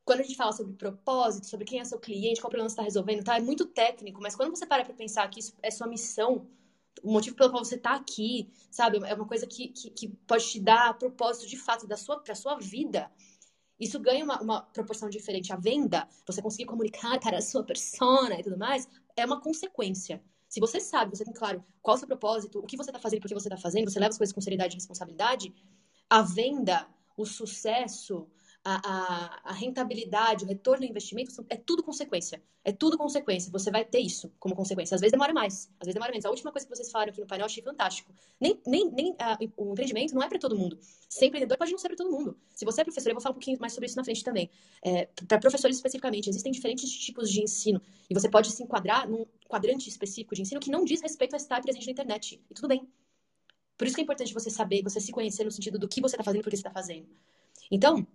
quando 0.04 0.20
a 0.20 0.22
gente 0.22 0.36
fala 0.36 0.52
sobre 0.52 0.74
propósito, 0.74 1.48
sobre 1.48 1.66
quem 1.66 1.80
é 1.80 1.84
seu 1.84 1.98
cliente, 1.98 2.40
qual 2.40 2.50
problema 2.50 2.68
você 2.68 2.74
está 2.74 2.82
resolvendo, 2.82 3.24
tá? 3.24 3.36
É 3.36 3.40
muito 3.40 3.64
técnico, 3.64 4.22
mas 4.22 4.36
quando 4.36 4.50
você 4.50 4.64
para 4.64 4.84
para 4.84 4.94
pensar 4.94 5.28
que 5.28 5.40
isso 5.40 5.52
é 5.60 5.70
sua 5.72 5.88
missão, 5.88 6.46
o 7.02 7.12
motivo 7.12 7.36
pelo 7.36 7.50
qual 7.50 7.64
você 7.64 7.74
está 7.74 7.94
aqui, 7.94 8.50
sabe? 8.70 8.98
É 9.04 9.14
uma 9.14 9.26
coisa 9.26 9.46
que, 9.46 9.68
que, 9.68 9.90
que, 9.90 10.08
pode 10.26 10.46
te 10.46 10.60
dar 10.60 10.96
propósito 10.98 11.46
de 11.46 11.56
fato 11.56 11.86
da 11.86 11.96
sua, 11.96 12.20
pra 12.20 12.34
sua 12.34 12.56
vida. 12.58 13.10
Isso 13.78 13.98
ganha 13.98 14.24
uma, 14.24 14.40
uma 14.40 14.62
proporção 14.62 15.08
diferente. 15.08 15.52
A 15.52 15.56
venda, 15.56 16.08
você 16.26 16.40
conseguir 16.40 16.66
comunicar 16.66 17.18
para 17.20 17.38
a 17.38 17.42
sua 17.42 17.64
persona 17.64 18.38
e 18.38 18.42
tudo 18.42 18.56
mais, 18.56 18.88
é 19.16 19.24
uma 19.24 19.40
consequência. 19.40 20.22
Se 20.48 20.60
você 20.60 20.78
sabe, 20.80 21.16
você 21.16 21.24
tem 21.24 21.34
claro 21.34 21.64
qual 21.82 21.94
é 21.94 21.96
o 21.96 21.98
seu 21.98 22.06
propósito, 22.06 22.60
o 22.60 22.66
que 22.66 22.76
você 22.76 22.90
está 22.90 23.00
fazendo, 23.00 23.20
por 23.20 23.28
que 23.28 23.34
você 23.34 23.48
está 23.48 23.56
fazendo, 23.56 23.90
você 23.90 23.98
leva 23.98 24.10
as 24.10 24.18
coisas 24.18 24.32
com 24.32 24.40
seriedade 24.40 24.74
e 24.74 24.76
responsabilidade, 24.76 25.52
a 26.08 26.22
venda, 26.22 26.86
o 27.16 27.26
sucesso, 27.26 28.28
a, 28.64 29.40
a, 29.44 29.52
rentabilidade, 29.52 30.44
o 30.44 30.48
retorno 30.48 30.86
do 30.86 30.90
investimento, 30.90 31.44
é 31.50 31.56
tudo 31.56 31.82
consequência. 31.82 32.42
É 32.64 32.72
tudo 32.72 32.96
consequência. 32.96 33.52
Você 33.52 33.70
vai 33.70 33.84
ter 33.84 33.98
isso 33.98 34.32
como 34.38 34.56
consequência. 34.56 34.94
Às 34.94 35.02
vezes 35.02 35.12
demora 35.12 35.34
mais, 35.34 35.70
às 35.78 35.84
vezes 35.86 35.94
demora 35.94 36.10
menos. 36.10 36.24
A 36.24 36.30
última 36.30 36.50
coisa 36.50 36.66
que 36.66 36.74
vocês 36.74 36.90
falaram 36.90 37.10
aqui 37.10 37.20
no 37.20 37.26
painel 37.26 37.44
eu 37.44 37.46
achei 37.46 37.62
fantástico. 37.62 38.10
Nem, 38.40 38.58
nem, 38.66 38.90
nem 38.90 39.10
uh, 39.12 39.52
o 39.58 39.72
empreendimento 39.72 40.14
não 40.14 40.22
é 40.22 40.28
para 40.28 40.38
todo 40.38 40.56
mundo. 40.56 40.78
Ser 41.10 41.26
empreendedor 41.26 41.58
pode 41.58 41.72
não 41.72 41.78
ser 41.78 41.88
para 41.88 41.96
todo 41.98 42.10
mundo. 42.10 42.38
Se 42.54 42.64
você 42.64 42.80
é 42.80 42.84
professor, 42.84 43.10
eu 43.10 43.14
vou 43.14 43.20
falar 43.20 43.32
um 43.32 43.34
pouquinho 43.34 43.58
mais 43.60 43.74
sobre 43.74 43.86
isso 43.86 43.96
na 43.96 44.04
frente 44.04 44.24
também. 44.24 44.50
É, 44.82 45.06
para 45.28 45.38
professores 45.38 45.76
especificamente, 45.76 46.30
existem 46.30 46.50
diferentes 46.50 46.90
tipos 46.90 47.30
de 47.30 47.42
ensino. 47.42 47.82
E 48.08 48.14
você 48.14 48.30
pode 48.30 48.50
se 48.50 48.62
enquadrar 48.62 49.06
num 49.06 49.26
quadrante 49.46 49.90
específico 49.90 50.34
de 50.34 50.40
ensino 50.40 50.58
que 50.58 50.70
não 50.70 50.86
diz 50.86 51.02
respeito 51.02 51.34
a 51.34 51.36
estar 51.36 51.60
presente 51.60 51.84
na 51.84 51.92
internet. 51.92 52.40
E 52.50 52.54
tudo 52.54 52.66
bem. 52.66 52.88
Por 53.76 53.86
isso 53.86 53.94
que 53.94 54.00
é 54.00 54.04
importante 54.04 54.32
você 54.32 54.48
saber, 54.48 54.82
você 54.82 55.00
se 55.00 55.12
conhecer 55.12 55.44
no 55.44 55.50
sentido 55.50 55.78
do 55.78 55.86
que 55.86 56.00
você 56.00 56.16
está 56.16 56.24
fazendo 56.24 56.40
e 56.40 56.44
por 56.44 56.50
que 56.50 56.56
você 56.56 56.60
está 56.60 56.70
fazendo. 56.70 57.06
Então, 57.70 58.06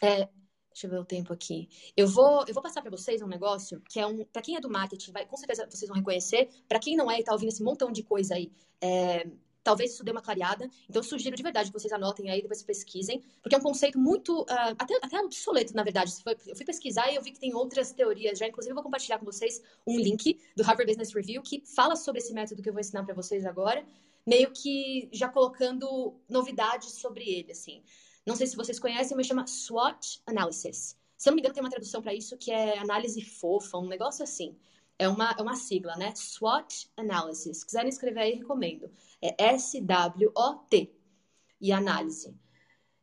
é, 0.00 0.28
deixa 0.72 0.86
eu 0.86 0.90
ver 0.90 0.98
o 0.98 1.04
tempo 1.04 1.32
aqui. 1.32 1.68
Eu 1.96 2.06
vou, 2.06 2.44
eu 2.46 2.54
vou 2.54 2.62
passar 2.62 2.80
para 2.82 2.90
vocês 2.90 3.20
um 3.20 3.26
negócio 3.26 3.80
que 3.88 3.98
é 3.98 4.06
um. 4.06 4.24
Para 4.24 4.42
quem 4.42 4.56
é 4.56 4.60
do 4.60 4.70
marketing, 4.70 5.12
vai, 5.12 5.26
com 5.26 5.36
certeza 5.36 5.66
vocês 5.68 5.88
vão 5.88 5.96
reconhecer. 5.96 6.48
Para 6.68 6.78
quem 6.78 6.96
não 6.96 7.10
é 7.10 7.20
e 7.20 7.24
tá 7.24 7.32
ouvindo 7.32 7.48
esse 7.48 7.62
montão 7.62 7.90
de 7.90 8.02
coisa 8.02 8.34
aí, 8.34 8.52
é, 8.80 9.26
talvez 9.68 9.92
isso 9.92 10.04
dê 10.04 10.10
uma 10.10 10.22
clareada. 10.22 10.70
Então, 10.88 11.02
sugiro 11.02 11.36
de 11.36 11.42
verdade 11.42 11.70
que 11.70 11.78
vocês 11.78 11.92
anotem 11.92 12.30
aí, 12.30 12.40
depois 12.40 12.62
pesquisem, 12.62 13.22
porque 13.42 13.54
é 13.54 13.58
um 13.58 13.62
conceito 13.62 13.98
muito. 13.98 14.42
Uh, 14.42 14.74
até, 14.78 14.94
até 15.02 15.20
obsoleto, 15.20 15.74
na 15.74 15.82
verdade. 15.82 16.12
Eu 16.46 16.56
fui 16.56 16.64
pesquisar 16.64 17.10
e 17.10 17.16
eu 17.16 17.22
vi 17.22 17.32
que 17.32 17.40
tem 17.40 17.54
outras 17.54 17.92
teorias 17.92 18.38
já. 18.38 18.46
Inclusive, 18.46 18.70
eu 18.70 18.74
vou 18.74 18.84
compartilhar 18.84 19.18
com 19.18 19.26
vocês 19.26 19.60
um 19.86 19.98
link 19.98 20.38
do 20.56 20.62
Harvard 20.62 20.90
Business 20.90 21.12
Review 21.12 21.42
que 21.42 21.62
fala 21.66 21.96
sobre 21.96 22.20
esse 22.20 22.32
método 22.32 22.62
que 22.62 22.68
eu 22.68 22.72
vou 22.72 22.80
ensinar 22.80 23.04
para 23.04 23.14
vocês 23.14 23.44
agora, 23.44 23.84
meio 24.26 24.50
que 24.52 25.08
já 25.12 25.28
colocando 25.28 26.14
novidades 26.28 26.92
sobre 26.92 27.28
ele, 27.28 27.52
assim. 27.52 27.82
Não 28.28 28.36
sei 28.36 28.46
se 28.46 28.56
vocês 28.56 28.78
conhecem, 28.78 29.16
mas 29.16 29.26
chama 29.26 29.46
SWOT 29.46 30.20
Analysis. 30.26 30.98
Se 31.16 31.26
eu 31.26 31.30
não 31.30 31.36
me 31.36 31.40
engano, 31.40 31.54
tem 31.54 31.62
uma 31.62 31.70
tradução 31.70 32.02
para 32.02 32.12
isso 32.12 32.36
que 32.36 32.50
é 32.50 32.76
análise 32.76 33.22
fofa, 33.22 33.78
um 33.78 33.88
negócio 33.88 34.22
assim. 34.22 34.54
É 34.98 35.08
uma, 35.08 35.34
é 35.38 35.40
uma 35.40 35.56
sigla, 35.56 35.96
né? 35.96 36.14
SWOT 36.14 36.90
Analysis. 36.94 37.60
Se 37.60 37.64
quiserem 37.64 37.88
escrever 37.88 38.20
aí, 38.20 38.34
recomendo. 38.34 38.90
É 39.22 39.54
S-W-O-T. 39.54 40.94
E 41.58 41.72
análise. 41.72 42.36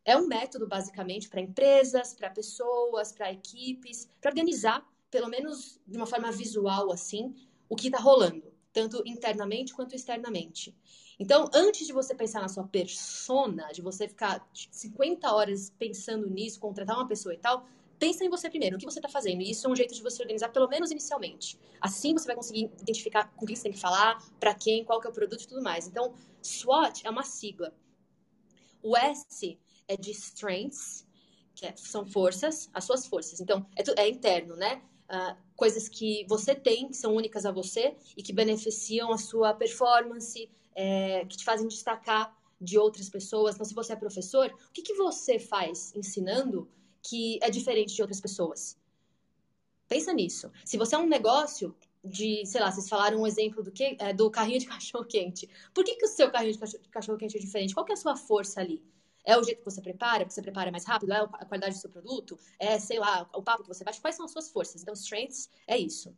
É 0.06 0.16
um 0.16 0.28
método, 0.28 0.68
basicamente, 0.68 1.28
para 1.28 1.42
empresas, 1.42 2.14
para 2.14 2.30
pessoas, 2.30 3.12
para 3.12 3.34
equipes, 3.34 4.08
para 4.22 4.30
organizar, 4.30 4.88
pelo 5.10 5.28
menos 5.28 5.82
de 5.88 5.98
uma 5.98 6.06
forma 6.06 6.32
visual, 6.32 6.92
assim, 6.92 7.34
o 7.68 7.76
que 7.76 7.88
está 7.88 7.98
rolando, 7.98 8.54
tanto 8.72 9.02
internamente 9.08 9.74
quanto 9.74 9.96
externamente. 9.96 10.78
Então, 11.20 11.50
antes 11.54 11.88
de 11.88 11.94
você 11.94 12.14
pensar 12.14 12.42
na 12.42 12.50
sua 12.50 12.66
persona, 12.66 13.68
de 13.72 13.82
você 13.82 14.08
ficar 14.08 14.46
50 14.54 15.32
horas 15.34 15.70
pensando 15.78 16.30
nisso, 16.30 16.60
contratar 16.60 16.98
uma 16.98 17.08
pessoa 17.08 17.34
e 17.34 17.38
tal, 17.38 17.66
pensa 17.98 18.26
em 18.26 18.30
você 18.30 18.50
primeiro, 18.50 18.76
o 18.76 18.80
que 18.80 18.86
você 18.86 19.00
está 19.00 19.10
fazendo. 19.10 19.42
E 19.42 19.52
isso 19.52 19.66
é 19.66 19.70
um 19.70 19.76
jeito 19.76 19.94
de 19.94 20.02
você 20.02 20.22
organizar, 20.22 20.50
pelo 20.50 20.68
menos 20.68 20.92
inicialmente. 20.92 21.60
Assim 21.80 22.14
você 22.14 22.28
vai 22.28 22.36
conseguir 22.36 22.72
identificar 22.82 23.32
com 23.36 23.46
quem 23.46 23.56
você 23.56 23.64
tem 23.64 23.72
que 23.72 23.80
falar, 23.80 24.22
para 24.40 24.54
quem, 24.54 24.84
qual 24.84 25.00
que 25.00 25.08
é 25.08 25.10
o 25.10 25.14
produto 25.14 25.42
e 25.42 25.48
tudo 25.48 25.62
mais. 25.62 25.88
Então, 25.88 26.14
SWOT 26.42 27.06
é 27.06 27.10
uma 27.10 27.24
sigla. 27.24 27.74
O 28.82 28.96
S 28.96 29.58
é 29.88 29.96
de 29.96 30.12
strengths, 30.12 31.08
que 31.56 31.66
é, 31.66 31.74
são 31.76 32.06
forças, 32.06 32.70
as 32.74 32.84
suas 32.84 33.08
forças. 33.08 33.40
Então, 33.40 33.66
é, 33.76 34.02
é 34.02 34.10
interno, 34.10 34.56
né? 34.56 34.82
Uh, 35.06 35.38
coisas 35.56 35.88
que 35.88 36.26
você 36.28 36.54
tem, 36.56 36.90
que 36.90 36.98
são 36.98 37.14
únicas 37.16 37.46
a 37.46 37.52
você 37.52 37.96
e 38.18 38.24
que 38.24 38.34
beneficiam 38.34 39.12
a 39.14 39.18
sua 39.18 39.54
performance, 39.54 40.50
é, 40.76 41.26
que 41.26 41.38
te 41.38 41.46
fazem 41.46 41.68
destacar 41.68 42.36
de 42.60 42.78
outras 42.78 43.10
pessoas. 43.10 43.56
Então, 43.56 43.66
se 43.66 43.74
você 43.74 43.94
é 43.94 43.96
professor, 43.96 44.52
o 44.52 44.72
que, 44.72 44.82
que 44.82 44.94
você 44.94 45.40
faz 45.40 45.94
ensinando 45.96 46.70
que 47.02 47.40
é 47.42 47.50
diferente 47.50 47.96
de 47.96 48.02
outras 48.02 48.20
pessoas? 48.20 48.78
Pensa 49.88 50.12
nisso. 50.14 50.52
Se 50.64 50.78
você 50.78 50.96
é 50.96 50.98
um 50.98 51.08
negócio 51.08 51.76
de, 52.04 52.46
sei 52.46 52.62
lá, 52.62 52.72
vocês 52.72 52.88
falaram 52.88 53.22
um 53.22 53.28
exemplo 53.28 53.64
do 53.64 53.72
que 53.72 53.96
é, 54.00 54.14
do 54.14 54.30
carrinho 54.30 54.60
de 54.60 54.68
cachorro 54.68 55.06
quente. 55.06 55.50
Por 55.74 55.84
que, 55.84 55.96
que 55.96 56.06
o 56.06 56.10
seu 56.10 56.32
carrinho 56.32 56.54
de 56.54 56.90
cachorro 56.90 57.18
quente 57.18 57.38
é 57.38 57.40
diferente? 57.40 57.74
Qual 57.74 57.86
que 57.86 57.92
é 57.92 57.96
a 57.96 57.98
sua 57.98 58.16
força 58.16 58.60
ali? 58.60 58.84
É 59.24 59.38
o 59.38 59.44
jeito 59.44 59.60
que 59.60 59.66
você 59.66 59.82
prepara, 59.82 60.20
porque 60.20 60.34
você 60.34 60.42
prepara 60.42 60.72
mais 60.72 60.86
rápido? 60.86 61.12
É 61.12 61.18
a 61.18 61.46
qualidade 61.46 61.76
do 61.76 61.82
seu 61.82 61.90
produto? 61.90 62.38
É, 62.60 62.78
sei 62.80 63.00
lá, 63.00 63.28
o 63.34 63.42
papo 63.42 63.64
que 63.64 63.68
você 63.68 63.84
bate? 63.84 64.00
Quais 64.00 64.16
são 64.16 64.26
as 64.26 64.32
suas 64.32 64.50
forças? 64.50 64.84
Então, 64.84 64.94
strengths 64.94 65.50
é 65.66 65.78
isso. 65.78 66.16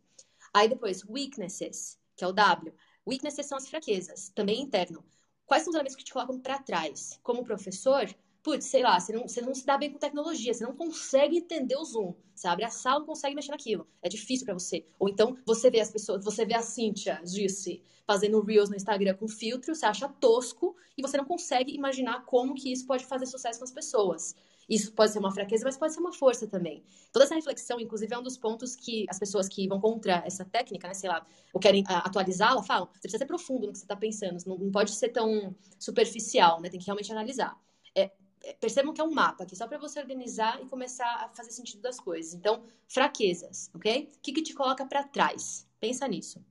Aí 0.52 0.68
depois, 0.68 1.02
weaknesses, 1.04 1.98
que 2.14 2.22
é 2.22 2.26
o 2.26 2.32
W. 2.32 2.74
Weaknesses 3.08 3.46
são 3.46 3.58
as 3.58 3.68
fraquezas, 3.68 4.30
também 4.34 4.60
interno. 4.60 5.04
Quais 5.46 5.62
são 5.62 5.70
os 5.70 5.74
elementos 5.74 5.96
que 5.96 6.04
te 6.04 6.12
colocam 6.12 6.38
para 6.38 6.58
trás? 6.58 7.18
Como 7.22 7.42
professor, 7.42 8.06
putz, 8.42 8.66
sei 8.66 8.82
lá, 8.82 9.00
você 9.00 9.12
não, 9.12 9.22
você 9.26 9.40
não 9.40 9.54
se 9.54 9.64
dá 9.64 9.78
bem 9.78 9.90
com 9.90 9.98
tecnologia, 9.98 10.52
você 10.52 10.64
não 10.64 10.74
consegue 10.76 11.38
entender 11.38 11.76
o 11.76 11.84
Zoom, 11.84 12.14
você 12.34 12.46
abre 12.46 12.64
a 12.64 12.70
sala, 12.70 13.00
não 13.00 13.06
consegue 13.06 13.34
mexer 13.34 13.50
naquilo, 13.50 13.86
é 14.02 14.08
difícil 14.08 14.44
para 14.44 14.54
você. 14.54 14.84
Ou 14.98 15.08
então, 15.08 15.36
você 15.46 15.70
vê 15.70 15.80
as 15.80 15.90
pessoas, 15.90 16.24
você 16.24 16.44
vê 16.44 16.54
a 16.54 16.62
Cynthia 16.62 17.20
disse 17.24 17.82
fazendo 18.06 18.40
Reels 18.42 18.70
no 18.70 18.76
Instagram 18.76 19.14
com 19.14 19.28
filtro, 19.28 19.74
você 19.74 19.84
acha 19.84 20.08
tosco 20.08 20.74
e 20.96 21.02
você 21.02 21.16
não 21.16 21.24
consegue 21.26 21.74
imaginar 21.74 22.24
como 22.24 22.54
que 22.54 22.72
isso 22.72 22.86
pode 22.86 23.04
fazer 23.04 23.26
sucesso 23.26 23.58
com 23.58 23.64
as 23.64 23.72
pessoas. 23.72 24.34
Isso 24.68 24.92
pode 24.92 25.12
ser 25.12 25.18
uma 25.18 25.32
fraqueza, 25.32 25.64
mas 25.64 25.78
pode 25.78 25.94
ser 25.94 26.00
uma 26.00 26.12
força 26.12 26.46
também. 26.46 26.84
Toda 27.10 27.24
essa 27.24 27.34
reflexão, 27.34 27.80
inclusive, 27.80 28.12
é 28.12 28.18
um 28.18 28.22
dos 28.22 28.36
pontos 28.36 28.76
que 28.76 29.06
as 29.08 29.18
pessoas 29.18 29.48
que 29.48 29.66
vão 29.66 29.80
contra 29.80 30.22
essa 30.26 30.44
técnica, 30.44 30.86
né, 30.86 30.94
sei 30.94 31.08
lá, 31.08 31.26
ou 31.52 31.60
querem 31.60 31.82
uh, 31.84 32.04
atualizá-la, 32.04 32.62
falam, 32.62 32.86
você 32.86 33.00
precisa 33.00 33.18
ser 33.18 33.26
profundo 33.26 33.66
no 33.66 33.72
que 33.72 33.78
você 33.78 33.84
está 33.84 33.96
pensando, 33.96 34.38
não, 34.46 34.58
não, 34.58 34.70
pode 34.70 34.90
ser 34.90 35.08
tão 35.08 35.56
superficial, 35.78 36.60
né, 36.60 36.68
tem 36.68 36.78
que 36.78 36.84
realmente 36.84 37.10
analisar. 37.10 37.58
É, 37.94 38.10
é 38.44 38.52
percebam 38.54 38.92
que 38.92 39.00
é 39.00 39.04
um 39.04 39.12
mapa 39.12 39.44
aqui, 39.44 39.56
só 39.56 39.66
para 39.66 39.78
você 39.78 40.00
organizar 40.00 40.60
e 40.62 40.66
começar 40.66 41.06
a 41.06 41.28
fazer 41.30 41.50
sentido 41.50 41.80
das 41.80 41.98
coisas. 41.98 42.34
Então, 42.34 42.62
fraquezas, 42.86 43.70
ok? 43.74 44.12
O 44.16 44.20
que, 44.20 44.32
que 44.32 44.42
te 44.42 44.52
coloca 44.52 44.84
para 44.84 45.02
trás? 45.02 45.66
Pensa 45.80 46.06
nisso. 46.06 46.44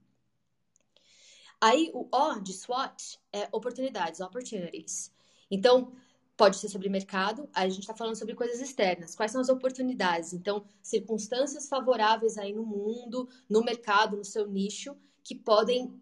Aí, 1.62 1.92
o 1.94 2.08
O 2.12 2.40
de 2.40 2.54
SWOT 2.54 3.20
é 3.32 3.48
oportunidades, 3.52 4.22
opportunities. 4.22 5.12
Então, 5.50 5.92
Pode 6.38 6.58
ser 6.58 6.70
sobre 6.70 6.88
mercado, 6.88 7.50
a 7.52 7.68
gente 7.68 7.80
está 7.80 7.96
falando 7.96 8.16
sobre 8.16 8.36
coisas 8.36 8.62
externas. 8.62 9.16
Quais 9.16 9.32
são 9.32 9.42
as 9.42 9.50
oportunidades? 9.50 10.34
Então, 10.34 10.64
circunstâncias 10.84 11.68
favoráveis 11.68 12.38
aí 12.38 12.54
no 12.54 12.64
mundo, 12.64 13.28
no 13.50 13.64
mercado, 13.64 14.16
no 14.16 14.24
seu 14.24 14.48
nicho, 14.48 14.96
que 15.24 15.34
podem 15.34 16.00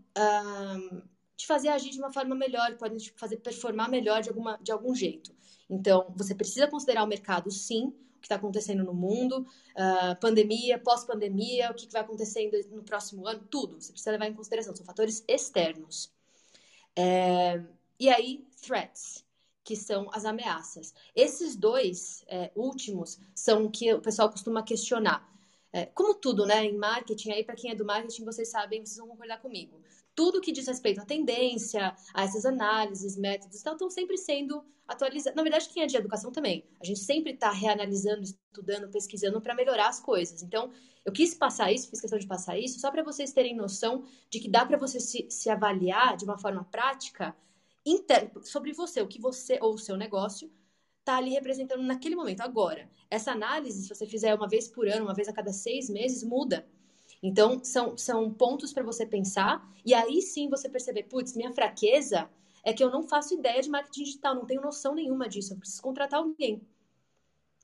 te 1.38 1.48
fazer 1.48 1.69
agir 1.69 1.89
de 1.89 2.00
uma 2.00 2.12
forma 2.12 2.36
melhor, 2.36 2.76
podem 2.76 2.98
te 2.98 3.13
fazer 3.15 3.38
performar 3.38 3.89
melhor 3.89 4.21
de, 4.21 4.30
alguma, 4.30 4.58
de 4.62 4.74
algum 4.74 4.93
jeito. 4.93 5.34
Então, 5.69 6.13
você 6.15 6.36
precisa 6.36 6.67
considerar 6.67 7.04
o 7.04 7.08
mercado, 7.08 7.50
sim, 7.50 7.88
o 8.17 8.19
que 8.19 8.26
está 8.26 8.36
acontecendo 8.36 8.84
no 8.84 8.93
mundo, 8.93 9.48
uh, 9.71 10.19
pandemia, 10.19 10.78
pós-pandemia, 10.78 11.71
o 11.71 11.74
que, 11.74 11.88
que 11.88 11.93
vai 11.93 12.02
acontecer 12.02 12.50
no 12.71 12.84
próximo 12.84 13.26
ano, 13.26 13.45
tudo. 13.50 13.82
Você 13.82 13.91
precisa 13.91 14.12
levar 14.12 14.28
em 14.28 14.34
consideração. 14.34 14.76
São 14.76 14.86
fatores 14.86 15.24
externos. 15.28 16.12
É, 16.95 17.62
e 18.00 18.10
aí, 18.10 18.45
threats 18.62 19.25
que 19.65 19.75
são 19.75 20.08
as 20.13 20.23
ameaças. 20.25 20.93
Esses 21.15 21.56
dois 21.56 22.23
é, 22.28 22.51
últimos 22.56 23.19
são 23.34 23.69
que 23.69 23.91
o 23.91 23.99
pessoal 23.99 24.30
costuma 24.30 24.62
questionar. 24.62 25.28
É, 25.73 25.88
como 25.88 26.13
tudo, 26.13 26.45
né, 26.45 26.63
em 26.63 26.78
marketing, 26.78 27.32
aí 27.32 27.43
para 27.43 27.56
quem 27.56 27.71
é 27.71 27.75
do 27.75 27.84
marketing, 27.84 28.23
vocês 28.23 28.47
sabem, 28.47 28.86
vocês 28.86 28.97
vão 28.97 29.08
concordar 29.08 29.41
comigo. 29.41 29.82
tudo 30.13 30.39
que 30.39 30.54
diz 30.54 30.65
respeito 30.65 31.01
à 31.01 31.06
tendência, 31.06 31.93
a 32.13 32.23
essas 32.23 32.45
análises, 32.45 33.17
métodos, 33.17 33.62
tal, 33.62 33.73
estão 33.73 33.89
sempre 33.89 34.17
sendo 34.17 34.63
atualizados. 34.88 35.36
Na 35.36 35.43
verdade, 35.43 35.67
quem 35.67 35.84
é 35.84 35.88
de 35.88 35.97
educação 35.97 36.32
também. 36.32 36.63
A 36.80 36.86
gente 36.86 37.01
sempre 37.01 37.34
está 37.34 37.51
reanalisando, 37.51 38.21
estudando, 38.21 38.89
pesquisando 38.89 39.41
para 39.41 39.54
melhorar 39.54 39.89
as 39.89 39.99
coisas. 39.99 40.41
Então, 40.41 40.71
eu 41.04 41.12
quis 41.12 41.34
passar 41.34 41.69
isso, 41.73 41.89
fiz 41.89 41.99
questão 41.99 42.19
de 42.19 42.28
passar 42.28 42.58
isso, 42.58 42.80
só 42.80 42.89
para 42.91 43.04
vocês 43.04 43.34
terem 43.34 43.56
noção 43.56 44.06
de 44.30 44.39
que 44.39 44.49
dá 44.49 44.65
para 44.65 44.78
você 44.78 44.99
se, 45.01 45.25
se 45.30 45.49
avaliar 45.49 46.15
de 46.15 46.23
uma 46.23 46.38
forma 46.38 46.63
prática 46.71 47.36
inter... 47.86 48.32
sobre 48.43 48.74
você, 48.74 49.02
o 49.02 49.08
que 49.08 49.19
você 49.21 49.60
ou 49.62 49.74
o 49.76 49.78
seu 49.78 49.95
negócio 49.95 50.52
está 51.00 51.17
ali 51.17 51.32
representando 51.32 51.84
naquele 51.84 52.15
momento, 52.15 52.41
agora. 52.41 52.89
Essa 53.10 53.32
análise, 53.32 53.84
se 53.84 53.89
você 53.89 54.08
fizer 54.08 54.34
uma 54.34 54.48
vez 54.48 54.67
por 54.67 54.88
ano, 54.88 55.06
uma 55.06 55.13
vez 55.13 55.28
a 55.28 55.34
cada 55.34 55.54
seis 55.54 55.89
meses, 55.89 56.24
muda. 56.24 56.67
Então, 57.21 57.63
são, 57.63 57.98
são 57.98 58.34
pontos 58.34 58.74
para 58.74 58.84
você 58.84 59.06
pensar, 59.06 59.67
e 59.86 59.93
aí 59.93 60.21
sim 60.21 60.50
você 60.50 60.67
perceber, 60.67 61.04
putz, 61.04 61.36
minha 61.36 61.54
fraqueza 61.54 62.30
é 62.63 62.74
que 62.74 62.84
eu 62.84 62.89
não 62.89 63.04
faço 63.04 63.36
ideia 63.36 63.62
de 63.62 63.69
marketing 63.69 64.04
digital, 64.04 64.36
não 64.36 64.45
tenho 64.45 64.62
noção 64.62 64.95
nenhuma 64.95 65.30
disso, 65.30 65.54
eu 65.54 65.58
preciso 65.58 65.82
contratar 65.82 66.19
alguém. 66.19 66.67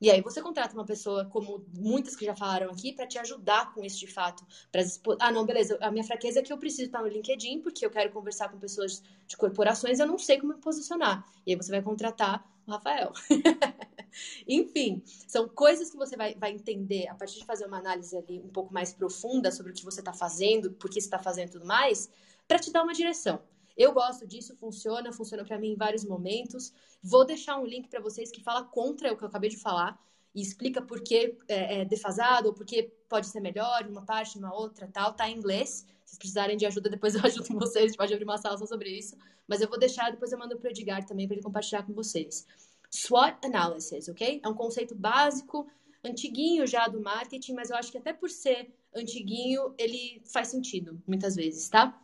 E 0.02 0.10
aí 0.10 0.20
você 0.20 0.42
contrata 0.42 0.74
uma 0.74 0.84
pessoa, 0.84 1.26
como 1.26 1.64
muitas 1.78 2.16
que 2.16 2.26
já 2.26 2.36
falaram 2.36 2.72
aqui, 2.72 2.92
para 2.92 3.06
te 3.06 3.20
ajudar 3.20 3.72
com 3.72 3.84
isso 3.84 4.00
de 4.00 4.08
fato. 4.08 4.44
Pra, 4.72 4.82
ah, 5.20 5.32
não, 5.32 5.46
beleza, 5.46 5.78
a 5.80 5.92
minha 5.92 6.04
fraqueza 6.04 6.40
é 6.40 6.42
que 6.42 6.52
eu 6.52 6.58
preciso 6.58 6.86
estar 6.86 7.04
no 7.04 7.08
LinkedIn, 7.08 7.62
porque 7.62 7.86
eu 7.86 7.92
quero 7.92 8.12
conversar 8.12 8.50
com 8.50 8.58
pessoas 8.58 9.04
de 9.28 9.38
corporações, 9.38 10.00
eu 10.00 10.08
não 10.08 10.18
sei 10.18 10.40
como 10.40 10.54
me 10.54 10.60
posicionar. 10.60 11.24
E 11.46 11.52
aí 11.52 11.56
você 11.56 11.70
vai 11.70 11.84
contratar 11.84 12.44
o 12.66 12.72
Rafael. 12.72 13.12
Enfim, 14.48 15.04
são 15.28 15.48
coisas 15.48 15.92
que 15.92 15.98
você 15.98 16.18
vai, 16.18 16.34
vai 16.34 16.52
entender 16.52 17.08
a 17.08 17.14
partir 17.14 17.40
de 17.40 17.46
fazer 17.46 17.66
uma 17.68 17.78
análise 17.78 18.18
ali 18.18 18.40
um 18.40 18.50
pouco 18.50 18.74
mais 18.74 18.92
profunda 18.92 19.52
sobre 19.52 19.72
o 19.72 19.76
que 19.76 19.86
você 19.86 20.02
está 20.02 20.14
fazendo, 20.14 20.72
por 20.72 20.90
que 20.90 21.00
você 21.00 21.08
está 21.08 21.20
fazendo 21.20 21.50
e 21.50 21.52
tudo 21.52 21.66
mais, 21.66 22.10
para 22.48 22.58
te 22.58 22.72
dar 22.72 22.84
uma 22.84 22.94
direção. 22.94 23.40
Eu 23.78 23.94
gosto 23.94 24.28
disso, 24.28 24.56
funciona, 24.56 25.12
funciona 25.12 25.44
para 25.44 25.58
mim 25.58 25.72
em 25.72 25.76
vários 25.76 26.04
momentos. 26.04 26.74
Vou 27.02 27.26
deixar 27.26 27.58
um 27.60 27.66
link 27.66 27.88
para 27.90 28.00
vocês 28.00 28.32
que 28.32 28.44
fala 28.44 28.64
contra 28.64 29.12
o 29.12 29.18
que 29.18 29.24
eu 29.24 29.28
acabei 29.28 29.50
de 29.50 29.58
falar 29.58 30.00
e 30.34 30.42
explica 30.42 30.82
por 30.82 31.02
que 31.02 31.38
é, 31.48 31.82
é 31.82 31.86
defasado 31.86 32.50
ou 32.50 32.54
por 32.54 32.66
que 32.66 32.84
pode 33.10 33.28
ser 33.28 33.42
melhor 33.42 33.86
uma 33.88 34.04
parte, 34.04 34.38
uma 34.38 34.54
outra, 34.54 34.88
tal. 34.88 35.14
Tá 35.14 35.30
em 35.30 35.38
inglês. 35.38 35.86
Se 36.06 36.18
precisarem 36.18 36.58
de 36.58 36.66
ajuda, 36.66 36.90
depois 36.90 37.16
eu 37.16 37.22
ajudo 37.24 37.60
vocês. 37.60 37.86
A 37.86 37.88
gente 37.88 37.98
pode 37.98 38.14
abrir 38.14 38.26
uma 38.26 38.38
sala 38.38 38.58
só 38.58 38.66
sobre 38.66 38.90
isso. 38.90 39.16
Mas 39.48 39.62
eu 39.62 39.68
vou 39.68 39.80
deixar, 39.80 40.12
depois 40.12 40.32
eu 40.32 40.40
mando 40.40 40.58
pro 40.58 40.70
Edgar 40.70 41.06
também 41.06 41.28
para 41.28 41.36
ele 41.36 41.44
compartilhar 41.44 41.84
com 41.84 41.94
vocês. 41.94 42.46
SWOT 42.90 43.38
Analysis, 43.46 44.08
ok? 44.10 44.42
É 44.44 44.48
um 44.48 44.54
conceito 44.54 44.94
básico, 44.94 45.68
antiguinho 46.04 46.68
já 46.68 46.88
do 46.88 47.02
marketing, 47.02 47.54
mas 47.54 47.70
eu 47.70 47.78
acho 47.78 47.92
que 47.92 47.98
até 47.98 48.12
por 48.12 48.30
ser 48.30 48.74
antiguinho, 48.94 49.74
ele 49.78 50.22
faz 50.26 50.50
sentido, 50.50 51.02
muitas 51.08 51.36
vezes, 51.36 51.70
tá? 51.70 51.98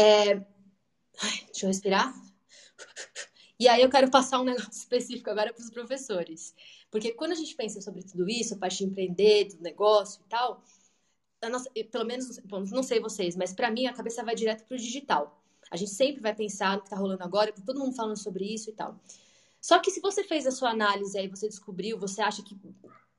É... 0.00 0.34
Deixa 1.46 1.66
eu 1.66 1.68
respirar. 1.68 2.14
E 3.58 3.68
aí 3.68 3.82
eu 3.82 3.90
quero 3.90 4.10
passar 4.10 4.40
um 4.40 4.44
negócio 4.44 4.70
específico 4.72 5.28
agora 5.28 5.52
para 5.52 5.62
os 5.62 5.70
professores. 5.70 6.54
Porque 6.90 7.12
quando 7.12 7.32
a 7.32 7.34
gente 7.34 7.54
pensa 7.54 7.80
sobre 7.80 8.02
tudo 8.02 8.28
isso, 8.28 8.54
a 8.54 8.56
parte 8.56 8.78
de 8.78 8.84
empreender, 8.84 9.54
do 9.54 9.62
negócio 9.62 10.22
e 10.24 10.28
tal, 10.28 10.62
nossa, 11.50 11.70
pelo 11.90 12.06
menos, 12.06 12.38
bom, 12.40 12.60
não 12.60 12.82
sei 12.82 13.00
vocês, 13.00 13.36
mas 13.36 13.52
para 13.52 13.70
mim 13.70 13.86
a 13.86 13.92
cabeça 13.92 14.24
vai 14.24 14.34
direto 14.34 14.64
para 14.64 14.74
o 14.74 14.78
digital. 14.78 15.42
A 15.70 15.76
gente 15.76 15.92
sempre 15.92 16.20
vai 16.20 16.34
pensar 16.34 16.76
no 16.76 16.80
que 16.80 16.86
está 16.86 16.96
rolando 16.96 17.22
agora, 17.22 17.52
com 17.52 17.60
todo 17.60 17.78
mundo 17.78 17.94
falando 17.94 18.16
sobre 18.16 18.44
isso 18.44 18.70
e 18.70 18.72
tal. 18.72 18.98
Só 19.60 19.78
que 19.78 19.90
se 19.90 20.00
você 20.00 20.24
fez 20.24 20.46
a 20.46 20.50
sua 20.50 20.70
análise 20.70 21.16
aí, 21.18 21.28
você 21.28 21.46
descobriu, 21.46 21.98
você 21.98 22.22
acha 22.22 22.42
que 22.42 22.58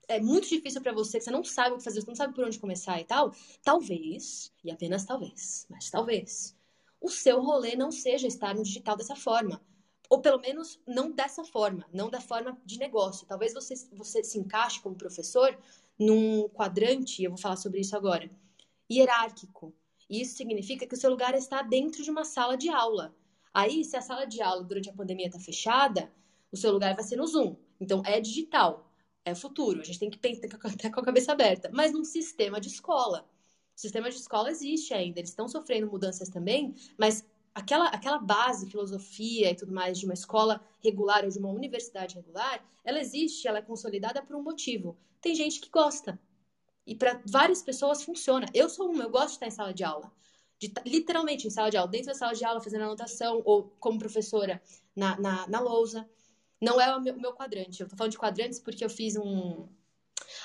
é 0.08 0.20
muito 0.20 0.50
difícil 0.50 0.82
para 0.82 0.92
você, 0.92 1.20
que 1.20 1.24
você 1.24 1.32
não 1.32 1.44
sabe 1.44 1.76
o 1.76 1.78
que 1.78 1.84
fazer, 1.84 2.02
você 2.02 2.08
não 2.08 2.16
sabe 2.16 2.34
por 2.34 2.44
onde 2.44 2.60
começar 2.60 3.00
e 3.00 3.06
tal, 3.06 3.34
talvez, 3.64 4.52
e 4.64 4.72
apenas 4.72 5.06
talvez, 5.06 5.66
mas 5.70 5.90
talvez, 5.90 6.56
o 7.02 7.10
seu 7.10 7.42
rolê 7.42 7.76
não 7.76 7.92
seja 7.92 8.28
estar 8.28 8.54
no 8.54 8.64
digital 8.64 8.96
dessa 8.96 9.16
forma. 9.16 9.60
Ou 10.08 10.22
pelo 10.22 10.40
menos 10.40 10.80
não 10.88 11.12
dessa 11.12 11.44
forma, 11.44 11.86
não 11.92 12.10
da 12.10 12.22
forma 12.22 12.58
de 12.64 12.78
negócio. 12.78 13.26
Talvez 13.26 13.54
você, 13.54 13.74
você 13.92 14.24
se 14.24 14.38
encaixe 14.38 14.80
como 14.82 14.96
professor 14.96 15.58
num 15.98 16.48
quadrante, 16.50 17.24
eu 17.24 17.32
vou 17.32 17.40
falar 17.40 17.56
sobre 17.56 17.80
isso 17.80 17.96
agora, 17.96 18.30
hierárquico. 18.92 19.74
Isso 20.10 20.36
significa 20.36 20.86
que 20.86 20.94
o 20.94 20.98
seu 20.98 21.10
lugar 21.10 21.34
está 21.34 21.62
dentro 21.62 22.04
de 22.04 22.12
uma 22.12 22.26
sala 22.26 22.58
de 22.58 22.70
aula. 22.70 23.16
Aí, 23.54 23.84
se 23.84 23.96
a 23.96 24.02
sala 24.02 24.26
de 24.26 24.42
aula 24.42 24.64
durante 24.64 24.90
a 24.90 24.94
pandemia 24.94 25.28
está 25.28 25.40
fechada, 25.40 26.12
o 26.52 26.58
seu 26.58 26.72
lugar 26.72 26.94
vai 26.94 27.04
ser 27.04 27.16
no 27.16 27.26
Zoom. 27.26 27.56
Então, 27.80 28.02
é 28.06 28.20
digital, 28.20 28.92
é 29.24 29.34
futuro. 29.34 29.80
A 29.80 29.84
gente 29.84 30.00
tem 30.00 30.10
que 30.10 30.20
pensar 30.20 30.48
com 30.92 31.00
a 31.00 31.04
cabeça 31.04 31.32
aberta. 31.32 31.70
Mas 31.74 31.94
num 31.94 32.04
sistema 32.04 32.60
de 32.60 32.68
escola. 32.68 33.30
O 33.76 33.80
sistema 33.82 34.10
de 34.10 34.16
escola 34.16 34.52
existe 34.52 34.94
ainda, 34.94 35.20
eles 35.20 35.30
estão 35.30 35.48
sofrendo 35.48 35.90
mudanças 35.90 36.30
também, 36.30 36.76
mas 36.98 37.26
aquela, 37.54 37.88
aquela 37.88 38.18
base, 38.18 38.70
filosofia 38.70 39.52
e 39.52 39.56
tudo 39.56 39.74
mais 39.74 40.00
de 40.00 40.06
uma 40.06 40.14
escola 40.14 40.62
regular 40.84 41.24
ou 41.24 41.30
de 41.30 41.40
uma 41.40 41.50
universidade 41.50 42.16
regular, 42.16 42.64
ela 42.84 43.00
existe, 43.00 43.48
ela 43.48 43.60
é 43.60 43.62
consolidada 43.62 44.22
por 44.22 44.36
um 44.36 44.42
motivo. 44.42 44.98
Tem 45.22 45.36
gente 45.36 45.60
que 45.60 45.70
gosta. 45.70 46.20
E 46.86 46.96
para 46.96 47.22
várias 47.26 47.62
pessoas 47.62 48.04
funciona. 48.04 48.48
Eu 48.54 48.70
sou 48.70 48.90
uma, 48.90 49.04
eu 49.04 49.10
gosto 49.10 49.28
de 49.28 49.34
estar 49.34 49.48
em 49.48 49.52
sala 49.52 49.74
de 49.74 49.84
aula. 49.84 50.12
De, 50.58 50.72
literalmente 50.86 51.48
em 51.48 51.50
sala 51.50 51.70
de 51.70 51.78
aula, 51.78 51.90
dentro 51.90 52.08
da 52.08 52.16
sala 52.16 52.34
de 52.34 52.44
aula, 52.44 52.60
fazendo 52.60 52.84
anotação, 52.84 53.42
ou 53.46 53.72
como 53.80 54.00
professora 54.00 54.62
na, 54.96 55.20
na, 55.20 55.48
na 55.48 55.60
lousa. 55.60 56.10
Não 56.60 56.80
é 56.80 56.96
o 56.96 57.02
meu, 57.02 57.16
o 57.16 57.22
meu 57.22 57.34
quadrante. 57.34 57.82
Eu 57.82 57.90
tô 57.90 57.96
falando 57.96 58.12
de 58.12 58.18
quadrantes 58.18 58.60
porque 58.60 58.84
eu 58.84 58.90
fiz 58.90 59.16
um, 59.16 59.68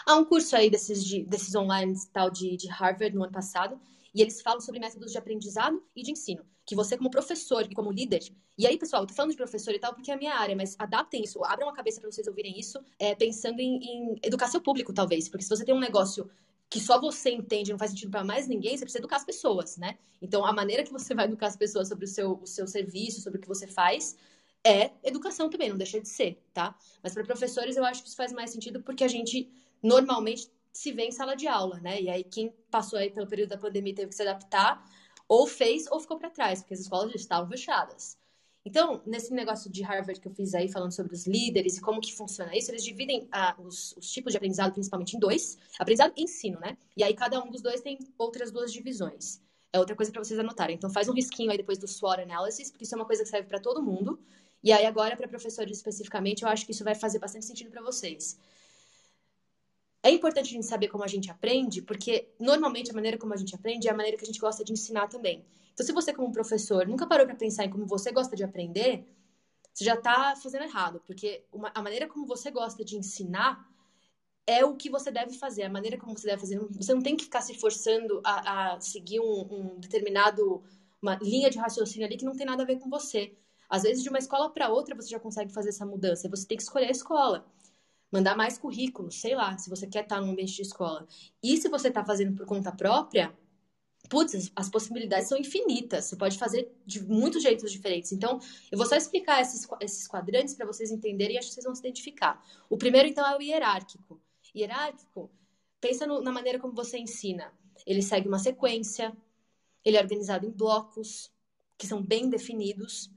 Há 0.04 0.14
um 0.16 0.24
curso 0.24 0.56
aí 0.56 0.70
desses, 0.70 1.04
de, 1.04 1.24
desses 1.24 1.54
online 1.54 1.94
tal 2.12 2.30
de, 2.30 2.56
de 2.56 2.68
Harvard 2.68 3.14
no 3.14 3.24
ano 3.24 3.32
passado, 3.32 3.80
e 4.14 4.22
eles 4.22 4.40
falam 4.40 4.60
sobre 4.60 4.80
métodos 4.80 5.12
de 5.12 5.18
aprendizado 5.18 5.82
e 5.94 6.02
de 6.02 6.10
ensino. 6.10 6.42
Que 6.64 6.74
você, 6.74 6.96
como 6.96 7.10
professor 7.10 7.66
e 7.70 7.74
como 7.74 7.92
líder. 7.92 8.22
E 8.56 8.66
aí, 8.66 8.78
pessoal, 8.78 9.02
eu 9.02 9.06
tô 9.06 9.14
falando 9.14 9.32
de 9.32 9.36
professor 9.36 9.74
e 9.74 9.78
tal 9.78 9.94
porque 9.94 10.10
é 10.10 10.14
a 10.14 10.16
minha 10.16 10.34
área, 10.34 10.56
mas 10.56 10.74
adaptem 10.78 11.22
isso, 11.22 11.44
abram 11.44 11.68
a 11.68 11.74
cabeça 11.74 12.00
para 12.00 12.10
vocês 12.10 12.26
ouvirem 12.26 12.58
isso, 12.58 12.78
é, 12.98 13.14
pensando 13.14 13.60
em, 13.60 13.76
em 13.76 14.16
educar 14.22 14.48
seu 14.48 14.60
público, 14.60 14.92
talvez. 14.92 15.28
Porque 15.28 15.44
se 15.44 15.50
você 15.50 15.64
tem 15.64 15.74
um 15.74 15.80
negócio 15.80 16.30
que 16.68 16.80
só 16.80 17.00
você 17.00 17.30
entende, 17.30 17.70
não 17.70 17.78
faz 17.78 17.90
sentido 17.90 18.10
para 18.10 18.24
mais 18.24 18.48
ninguém, 18.48 18.76
você 18.76 18.84
precisa 18.84 19.00
educar 19.00 19.16
as 19.16 19.24
pessoas, 19.24 19.76
né? 19.76 19.98
Então, 20.20 20.44
a 20.44 20.52
maneira 20.52 20.82
que 20.82 20.92
você 20.92 21.14
vai 21.14 21.26
educar 21.26 21.48
as 21.48 21.56
pessoas 21.56 21.88
sobre 21.88 22.06
o 22.06 22.08
seu, 22.08 22.40
o 22.42 22.46
seu 22.46 22.66
serviço, 22.66 23.20
sobre 23.20 23.38
o 23.38 23.42
que 23.42 23.48
você 23.48 23.66
faz, 23.66 24.16
é 24.64 24.90
educação 25.04 25.48
também, 25.48 25.68
não 25.68 25.76
deixa 25.76 26.00
de 26.00 26.08
ser, 26.08 26.42
tá? 26.52 26.74
Mas 27.02 27.14
para 27.14 27.22
professores, 27.22 27.76
eu 27.76 27.84
acho 27.84 28.02
que 28.02 28.08
isso 28.08 28.16
faz 28.16 28.32
mais 28.32 28.50
sentido 28.50 28.82
porque 28.82 29.04
a 29.04 29.08
gente 29.08 29.48
normalmente 29.82 30.50
se 30.72 30.92
vê 30.92 31.04
em 31.04 31.10
sala 31.10 31.34
de 31.34 31.46
aula, 31.46 31.80
né? 31.80 32.00
E 32.00 32.08
aí 32.08 32.24
quem 32.24 32.54
passou 32.70 32.98
aí 32.98 33.10
pelo 33.10 33.26
período 33.26 33.50
da 33.50 33.58
pandemia 33.58 33.94
teve 33.94 34.10
que 34.10 34.14
se 34.14 34.22
adaptar, 34.22 34.84
ou 35.28 35.46
fez 35.46 35.86
ou 35.90 35.98
ficou 36.00 36.18
para 36.18 36.30
trás, 36.30 36.60
porque 36.60 36.74
as 36.74 36.80
escolas 36.80 37.10
já 37.10 37.16
estavam 37.16 37.48
fechadas. 37.48 38.18
Então, 38.66 39.00
nesse 39.06 39.32
negócio 39.32 39.70
de 39.70 39.80
Harvard 39.82 40.20
que 40.20 40.26
eu 40.26 40.32
fiz 40.32 40.52
aí, 40.52 40.68
falando 40.68 40.90
sobre 40.90 41.14
os 41.14 41.24
líderes 41.24 41.76
e 41.76 41.80
como 41.80 42.00
que 42.00 42.12
funciona 42.12 42.54
isso, 42.56 42.70
eles 42.72 42.82
dividem 42.82 43.28
ah, 43.30 43.54
os, 43.58 43.96
os, 43.96 44.10
tipos 44.10 44.32
de 44.32 44.38
aprendizado 44.38 44.72
principalmente 44.72 45.16
em 45.16 45.20
dois. 45.20 45.56
Aprendizado 45.78 46.12
e 46.16 46.24
ensino, 46.24 46.58
né? 46.58 46.76
E 46.96 47.04
aí 47.04 47.14
cada 47.14 47.40
um 47.40 47.48
dos 47.48 47.62
dois 47.62 47.80
tem 47.80 47.96
outras 48.18 48.50
duas 48.50 48.72
divisões. 48.72 49.40
É 49.72 49.78
outra 49.78 49.94
coisa 49.94 50.10
para 50.10 50.22
vocês 50.22 50.38
anotarem. 50.40 50.74
Então, 50.74 50.90
faz 50.90 51.08
um 51.08 51.12
risquinho 51.12 51.50
aí 51.52 51.56
depois 51.56 51.78
do 51.78 51.86
SWOT 51.86 52.22
Analysis, 52.22 52.70
porque 52.70 52.82
isso 52.82 52.92
é 52.92 52.98
uma 52.98 53.04
coisa 53.04 53.22
que 53.22 53.28
serve 53.28 53.46
para 53.46 53.60
todo 53.60 53.80
mundo. 53.80 54.18
E 54.64 54.72
aí 54.72 54.84
agora, 54.84 55.16
para 55.16 55.28
professores 55.28 55.76
especificamente, 55.76 56.42
eu 56.42 56.48
acho 56.48 56.66
que 56.66 56.72
isso 56.72 56.82
vai 56.82 56.96
fazer 56.96 57.20
bastante 57.20 57.44
sentido 57.44 57.70
para 57.70 57.82
vocês. 57.82 58.36
É 60.06 60.10
importante 60.10 60.50
a 60.50 60.52
gente 60.52 60.66
saber 60.66 60.86
como 60.86 61.02
a 61.02 61.08
gente 61.08 61.28
aprende, 61.28 61.82
porque 61.82 62.28
normalmente 62.38 62.92
a 62.92 62.94
maneira 62.94 63.18
como 63.18 63.34
a 63.34 63.36
gente 63.36 63.56
aprende 63.56 63.88
é 63.88 63.90
a 63.90 63.96
maneira 63.96 64.16
que 64.16 64.22
a 64.22 64.26
gente 64.26 64.38
gosta 64.38 64.62
de 64.62 64.72
ensinar 64.72 65.08
também. 65.08 65.44
Então, 65.74 65.84
se 65.84 65.92
você, 65.92 66.12
como 66.12 66.30
professor, 66.30 66.86
nunca 66.86 67.08
parou 67.08 67.26
para 67.26 67.34
pensar 67.34 67.64
em 67.64 67.70
como 67.70 67.84
você 67.86 68.12
gosta 68.12 68.36
de 68.36 68.44
aprender, 68.44 69.04
você 69.74 69.84
já 69.84 69.94
está 69.94 70.36
fazendo 70.36 70.62
errado, 70.62 71.02
porque 71.04 71.44
uma, 71.52 71.72
a 71.74 71.82
maneira 71.82 72.06
como 72.06 72.24
você 72.24 72.52
gosta 72.52 72.84
de 72.84 72.96
ensinar 72.96 73.68
é 74.46 74.64
o 74.64 74.76
que 74.76 74.88
você 74.88 75.10
deve 75.10 75.36
fazer, 75.36 75.64
a 75.64 75.68
maneira 75.68 75.98
como 75.98 76.16
você 76.16 76.28
deve 76.28 76.40
fazer. 76.40 76.60
Você 76.60 76.94
não 76.94 77.02
tem 77.02 77.16
que 77.16 77.24
ficar 77.24 77.40
se 77.40 77.54
forçando 77.54 78.20
a, 78.24 78.74
a 78.74 78.80
seguir 78.80 79.18
um, 79.18 79.40
um 79.50 79.80
determinado 79.80 80.62
uma 81.02 81.16
linha 81.16 81.50
de 81.50 81.58
raciocínio 81.58 82.06
ali 82.06 82.16
que 82.16 82.24
não 82.24 82.36
tem 82.36 82.46
nada 82.46 82.62
a 82.62 82.66
ver 82.66 82.78
com 82.78 82.88
você. 82.88 83.36
Às 83.68 83.82
vezes, 83.82 84.04
de 84.04 84.08
uma 84.08 84.18
escola 84.18 84.50
para 84.50 84.68
outra, 84.68 84.94
você 84.94 85.08
já 85.08 85.18
consegue 85.18 85.52
fazer 85.52 85.70
essa 85.70 85.84
mudança. 85.84 86.28
Você 86.28 86.46
tem 86.46 86.56
que 86.56 86.62
escolher 86.62 86.86
a 86.86 86.92
escola 86.92 87.44
mandar 88.10 88.36
mais 88.36 88.58
currículo, 88.58 89.10
sei 89.10 89.34
lá, 89.34 89.56
se 89.58 89.68
você 89.68 89.86
quer 89.86 90.04
estar 90.04 90.20
no 90.20 90.30
ambiente 90.30 90.54
de 90.54 90.62
escola. 90.62 91.06
E 91.42 91.56
se 91.56 91.68
você 91.68 91.88
está 91.88 92.04
fazendo 92.04 92.36
por 92.36 92.46
conta 92.46 92.72
própria, 92.72 93.36
putz, 94.08 94.50
as 94.54 94.68
possibilidades 94.70 95.28
são 95.28 95.38
infinitas. 95.38 96.06
Você 96.06 96.16
pode 96.16 96.38
fazer 96.38 96.72
de 96.84 97.04
muitos 97.04 97.42
jeitos 97.42 97.70
diferentes. 97.70 98.12
Então, 98.12 98.38
eu 98.70 98.78
vou 98.78 98.86
só 98.86 98.96
explicar 98.96 99.40
esses, 99.40 99.66
esses 99.80 100.06
quadrantes 100.06 100.54
para 100.54 100.66
vocês 100.66 100.90
entenderem 100.90 101.36
e 101.36 101.38
acho 101.38 101.48
que 101.48 101.54
vocês 101.54 101.64
vão 101.64 101.74
se 101.74 101.80
identificar. 101.80 102.42
O 102.70 102.76
primeiro, 102.76 103.08
então, 103.08 103.26
é 103.26 103.36
o 103.36 103.42
hierárquico. 103.42 104.20
Hierárquico, 104.54 105.30
pensa 105.80 106.06
no, 106.06 106.20
na 106.22 106.32
maneira 106.32 106.58
como 106.58 106.74
você 106.74 106.98
ensina. 106.98 107.52
Ele 107.86 108.02
segue 108.02 108.28
uma 108.28 108.38
sequência, 108.38 109.14
ele 109.84 109.96
é 109.96 110.00
organizado 110.00 110.46
em 110.46 110.50
blocos, 110.50 111.30
que 111.76 111.86
são 111.86 112.02
bem 112.02 112.28
definidos. 112.30 113.10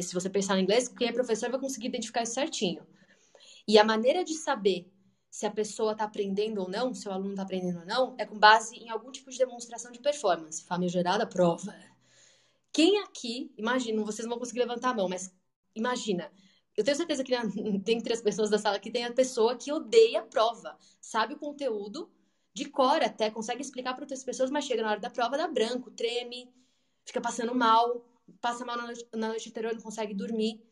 Se 0.00 0.14
você 0.14 0.30
pensar 0.30 0.58
em 0.58 0.62
inglês, 0.62 0.88
quem 0.88 1.08
é 1.08 1.12
professor 1.12 1.50
vai 1.50 1.60
conseguir 1.60 1.88
identificar 1.88 2.22
isso 2.22 2.34
certinho. 2.34 2.86
E 3.68 3.78
a 3.78 3.84
maneira 3.84 4.24
de 4.24 4.32
saber 4.32 4.90
se 5.30 5.44
a 5.44 5.50
pessoa 5.50 5.92
está 5.92 6.04
aprendendo 6.04 6.62
ou 6.62 6.70
não, 6.70 6.94
se 6.94 7.06
o 7.06 7.12
aluno 7.12 7.32
está 7.32 7.42
aprendendo 7.42 7.80
ou 7.80 7.84
não, 7.84 8.14
é 8.16 8.24
com 8.24 8.38
base 8.38 8.74
em 8.76 8.88
algum 8.88 9.12
tipo 9.12 9.30
de 9.30 9.36
demonstração 9.36 9.92
de 9.92 9.98
performance, 9.98 10.64
famigerada 10.64 11.26
prova. 11.26 11.76
Quem 12.72 12.98
aqui, 13.02 13.52
imagina, 13.58 14.02
vocês 14.02 14.24
não 14.24 14.30
vão 14.30 14.38
conseguir 14.38 14.60
levantar 14.60 14.90
a 14.90 14.94
mão, 14.94 15.06
mas 15.06 15.30
imagina, 15.74 16.32
eu 16.74 16.82
tenho 16.82 16.96
certeza 16.96 17.22
que 17.22 17.34
dentre 17.84 18.14
as 18.14 18.22
pessoas 18.22 18.48
da 18.48 18.58
sala 18.58 18.76
aqui 18.76 18.90
tem 18.90 19.04
a 19.04 19.12
pessoa 19.12 19.54
que 19.54 19.70
odeia 19.70 20.20
a 20.20 20.26
prova, 20.26 20.74
sabe 20.98 21.34
o 21.34 21.38
conteúdo, 21.38 22.10
de 22.54 22.64
cor 22.70 23.02
até, 23.02 23.30
consegue 23.30 23.60
explicar 23.60 23.92
para 23.92 24.04
outras 24.04 24.24
pessoas, 24.24 24.50
mas 24.50 24.64
chega 24.64 24.82
na 24.82 24.92
hora 24.92 25.00
da 25.00 25.10
prova, 25.10 25.36
dá 25.36 25.46
branco, 25.46 25.90
treme, 25.90 26.50
fica 27.04 27.20
passando 27.20 27.54
mal, 27.54 28.02
passa 28.40 28.64
mal 28.64 28.78
na 28.78 29.28
noite 29.28 29.48
anterior, 29.50 29.74
não 29.74 29.82
consegue 29.82 30.14
dormir. 30.14 30.62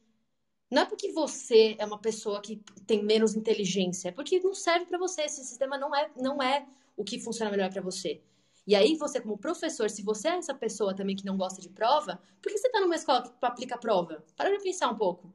Não 0.71 0.83
é 0.83 0.85
porque 0.85 1.13
você 1.13 1.77
é 1.79 1.87
uma 1.87 1.99
pessoa 1.99 2.41
que 2.41 2.57
tem 2.87 3.03
menos 3.05 3.35
inteligência, 3.35 4.09
é 4.09 4.13
porque 4.13 4.41
não 4.41 4.55
serve 4.55 4.87
para 4.87 4.99
você. 4.99 5.23
Esse 5.23 5.45
sistema 5.45 5.79
não 5.79 5.95
é, 5.95 6.11
não 6.17 6.43
é 6.43 6.67
o 6.97 7.05
que 7.05 7.21
funciona 7.21 7.51
melhor 7.51 7.71
para 7.73 7.83
você. 7.83 8.21
E 8.67 8.75
aí, 8.75 8.97
você, 8.97 9.21
como 9.21 9.39
professor, 9.39 9.89
se 9.89 10.03
você 10.03 10.29
é 10.29 10.37
essa 10.39 10.53
pessoa 10.53 10.95
também 10.95 11.15
que 11.15 11.25
não 11.25 11.37
gosta 11.37 11.61
de 11.61 11.69
prova, 11.69 12.21
por 12.43 12.51
que 12.51 12.59
você 12.59 12.67
está 12.67 12.81
numa 12.81 12.97
escola 12.97 13.23
que 13.23 13.31
aplica 13.41 13.79
prova? 13.79 14.25
Para 14.37 14.51
de 14.51 14.63
pensar 14.63 14.91
um 14.91 14.97
pouco. 14.97 15.33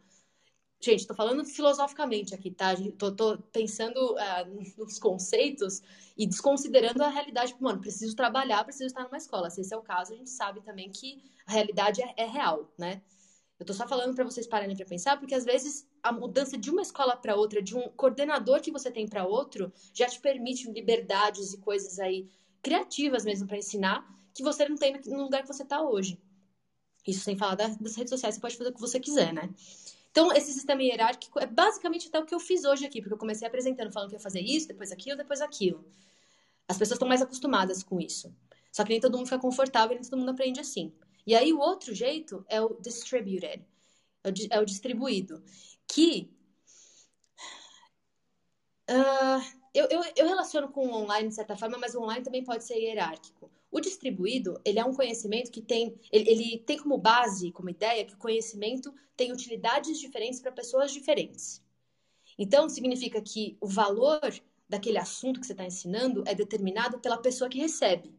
Gente, 0.81 1.01
estou 1.01 1.15
falando 1.15 1.45
filosoficamente 1.45 2.33
aqui, 2.35 2.51
tá? 2.51 2.73
Tô 2.97 3.37
pensando 3.53 4.15
uh, 4.15 4.75
nos 4.77 4.99
conceitos 4.99 5.81
e 6.17 6.27
desconsiderando 6.27 7.03
a 7.03 7.07
realidade. 7.07 7.55
Mano, 7.59 7.79
preciso 7.79 8.15
trabalhar, 8.15 8.63
preciso 8.65 8.87
estar 8.87 9.03
numa 9.03 9.17
escola. 9.17 9.49
Se 9.49 9.61
esse 9.61 9.73
é 9.73 9.77
o 9.77 9.81
caso, 9.81 10.13
a 10.13 10.17
gente 10.17 10.29
sabe 10.29 10.59
também 10.61 10.91
que 10.91 11.23
a 11.45 11.53
realidade 11.53 12.01
é, 12.01 12.13
é 12.17 12.25
real, 12.25 12.69
né? 12.77 13.01
Eu 13.61 13.65
tô 13.65 13.75
só 13.75 13.87
falando 13.87 14.15
para 14.15 14.23
vocês 14.23 14.47
pararem 14.47 14.75
para 14.75 14.87
pensar, 14.87 15.19
porque 15.19 15.35
às 15.35 15.45
vezes 15.45 15.87
a 16.01 16.11
mudança 16.11 16.57
de 16.57 16.71
uma 16.71 16.81
escola 16.81 17.15
para 17.15 17.35
outra, 17.35 17.61
de 17.61 17.77
um 17.77 17.89
coordenador 17.89 18.59
que 18.59 18.71
você 18.71 18.89
tem 18.89 19.07
para 19.07 19.23
outro, 19.23 19.71
já 19.93 20.07
te 20.07 20.19
permite 20.19 20.67
liberdades 20.71 21.53
e 21.53 21.59
coisas 21.59 21.99
aí 21.99 22.27
criativas 22.59 23.23
mesmo 23.23 23.47
para 23.47 23.59
ensinar 23.59 24.03
que 24.33 24.41
você 24.41 24.67
não 24.67 24.75
tem 24.75 24.99
no 25.05 25.21
lugar 25.21 25.43
que 25.43 25.47
você 25.47 25.61
está 25.61 25.79
hoje. 25.79 26.19
Isso 27.05 27.23
sem 27.23 27.37
falar 27.37 27.53
das 27.53 27.95
redes 27.95 28.09
sociais, 28.09 28.33
você 28.33 28.41
pode 28.41 28.57
fazer 28.57 28.71
o 28.71 28.73
que 28.73 28.81
você 28.81 28.99
quiser, 28.99 29.31
né? 29.31 29.47
Então, 30.09 30.33
esse 30.33 30.51
sistema 30.51 30.81
hierárquico 30.81 31.39
é 31.39 31.45
basicamente 31.45 32.07
até 32.07 32.19
o 32.19 32.25
que 32.25 32.33
eu 32.33 32.39
fiz 32.39 32.65
hoje 32.65 32.83
aqui, 32.83 32.99
porque 32.99 33.13
eu 33.13 33.19
comecei 33.19 33.47
apresentando, 33.47 33.93
falando 33.93 34.09
que 34.09 34.15
ia 34.15 34.19
fazer 34.19 34.41
isso, 34.41 34.69
depois 34.69 34.91
aquilo, 34.91 35.17
depois 35.17 35.39
aquilo. 35.39 35.85
As 36.67 36.79
pessoas 36.79 36.95
estão 36.95 37.07
mais 37.07 37.21
acostumadas 37.21 37.83
com 37.83 38.01
isso. 38.01 38.35
Só 38.71 38.83
que 38.83 38.89
nem 38.89 38.99
todo 38.99 39.15
mundo 39.15 39.27
fica 39.27 39.37
confortável, 39.37 39.93
nem 39.93 40.03
todo 40.03 40.17
mundo 40.17 40.31
aprende 40.31 40.59
assim. 40.59 40.91
E 41.25 41.35
aí, 41.35 41.53
o 41.53 41.59
outro 41.59 41.93
jeito 41.93 42.45
é 42.49 42.61
o 42.61 42.75
distributed, 42.79 43.65
é 44.23 44.57
o, 44.57 44.61
é 44.61 44.65
distribuído, 44.65 45.43
que 45.87 46.31
uh, 48.89 49.61
eu, 49.73 49.87
eu, 49.89 50.01
eu 50.15 50.27
relaciono 50.27 50.69
com 50.69 50.87
o 50.87 50.93
online 50.93 51.29
de 51.29 51.35
certa 51.35 51.55
forma, 51.55 51.77
mas 51.77 51.95
o 51.95 52.01
online 52.01 52.23
também 52.23 52.43
pode 52.43 52.63
ser 52.63 52.75
hierárquico. 52.75 53.49
O 53.71 53.79
distribuído, 53.79 54.59
ele 54.65 54.79
é 54.79 54.85
um 54.85 54.93
conhecimento 54.93 55.49
que 55.49 55.61
tem, 55.61 55.97
ele, 56.11 56.29
ele 56.29 56.57
tem 56.59 56.77
como 56.77 56.97
base, 56.97 57.51
como 57.51 57.69
ideia, 57.69 58.05
que 58.05 58.13
o 58.13 58.17
conhecimento 58.17 58.93
tem 59.15 59.31
utilidades 59.31 59.99
diferentes 59.99 60.41
para 60.41 60.51
pessoas 60.51 60.91
diferentes. 60.91 61.63
Então, 62.37 62.67
significa 62.67 63.21
que 63.21 63.57
o 63.61 63.67
valor 63.67 64.19
daquele 64.67 64.97
assunto 64.97 65.39
que 65.39 65.45
você 65.45 65.53
está 65.53 65.65
ensinando 65.65 66.23
é 66.25 66.35
determinado 66.35 66.99
pela 66.99 67.17
pessoa 67.17 67.49
que 67.49 67.59
recebe. 67.59 68.13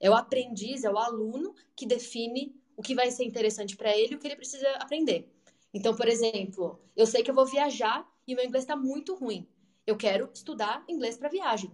É 0.00 0.10
o 0.10 0.14
aprendiz, 0.14 0.82
é 0.82 0.90
o 0.90 0.98
aluno 0.98 1.54
que 1.76 1.86
define 1.86 2.54
o 2.76 2.82
que 2.82 2.94
vai 2.94 3.10
ser 3.10 3.24
interessante 3.24 3.76
para 3.76 3.96
ele 3.96 4.14
e 4.14 4.16
o 4.16 4.18
que 4.18 4.26
ele 4.26 4.36
precisa 4.36 4.68
aprender. 4.76 5.30
Então, 5.72 5.94
por 5.94 6.08
exemplo, 6.08 6.80
eu 6.96 7.06
sei 7.06 7.22
que 7.22 7.30
eu 7.30 7.34
vou 7.34 7.46
viajar 7.46 8.10
e 8.26 8.34
meu 8.34 8.44
inglês 8.44 8.64
está 8.64 8.74
muito 8.74 9.14
ruim. 9.14 9.46
Eu 9.86 9.96
quero 9.96 10.30
estudar 10.32 10.84
inglês 10.88 11.16
para 11.16 11.28
viagem. 11.28 11.70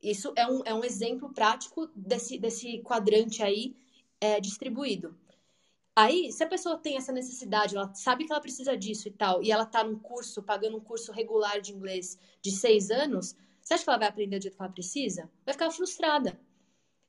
Isso 0.00 0.32
é 0.36 0.46
um, 0.46 0.62
é 0.64 0.72
um 0.72 0.84
exemplo 0.84 1.32
prático 1.32 1.88
desse, 1.94 2.38
desse 2.38 2.80
quadrante 2.82 3.42
aí 3.42 3.76
é, 4.20 4.40
distribuído. 4.40 5.18
Aí, 5.94 6.30
se 6.30 6.44
a 6.44 6.46
pessoa 6.46 6.76
tem 6.76 6.96
essa 6.96 7.10
necessidade, 7.10 7.74
ela 7.74 7.92
sabe 7.94 8.26
que 8.26 8.32
ela 8.32 8.40
precisa 8.40 8.76
disso 8.76 9.08
e 9.08 9.10
tal, 9.10 9.42
e 9.42 9.50
ela 9.50 9.64
tá 9.64 9.82
num 9.82 9.98
curso, 9.98 10.42
pagando 10.42 10.76
um 10.76 10.80
curso 10.80 11.10
regular 11.10 11.60
de 11.60 11.72
inglês 11.72 12.18
de 12.42 12.50
seis 12.50 12.90
anos, 12.90 13.34
você 13.62 13.74
acha 13.74 13.82
que 13.82 13.90
ela 13.90 13.98
vai 13.98 14.08
aprender 14.08 14.38
do 14.38 14.42
jeito 14.42 14.56
que 14.56 14.62
ela 14.62 14.72
precisa? 14.72 15.30
Vai 15.44 15.54
ficar 15.54 15.70
frustrada. 15.70 16.38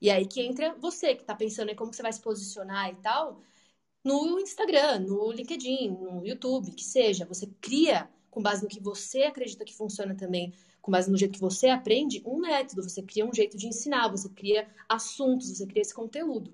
E 0.02 0.10
aí 0.10 0.28
que 0.28 0.42
entra 0.42 0.76
você, 0.76 1.16
que 1.16 1.24
tá 1.24 1.36
pensando 1.36 1.70
em 1.72 1.76
como 1.76 1.94
você 1.94 2.02
vai 2.02 2.14
se 2.14 2.22
posicionar 2.22 2.90
e 2.92 2.96
tal, 2.98 3.42
no 4.04 4.40
Instagram, 4.40 5.00
no 5.00 5.32
LinkedIn, 5.32 5.90
no 5.92 6.26
YouTube, 6.26 6.72
que 6.72 6.84
seja. 6.84 7.26
Você 7.26 7.48
cria 7.62 8.10
com 8.30 8.42
base 8.42 8.64
no 8.64 8.70
que 8.70 8.80
você 8.80 9.24
acredita 9.24 9.66
que 9.66 9.76
funciona 9.76 10.16
também, 10.16 10.54
com 10.82 10.92
base 10.92 11.10
no 11.12 11.18
jeito 11.18 11.34
que 11.34 11.42
você 11.42 11.70
aprende, 11.70 12.22
um 12.26 12.38
método, 12.40 12.84
você 12.84 13.02
cria 13.02 13.26
um 13.26 13.34
jeito 13.34 13.58
de 13.58 13.68
ensinar, 13.68 14.10
você 14.10 14.30
cria 14.30 14.70
assuntos, 14.88 15.50
você 15.50 15.66
cria 15.66 15.82
esse 15.82 15.94
conteúdo. 15.94 16.54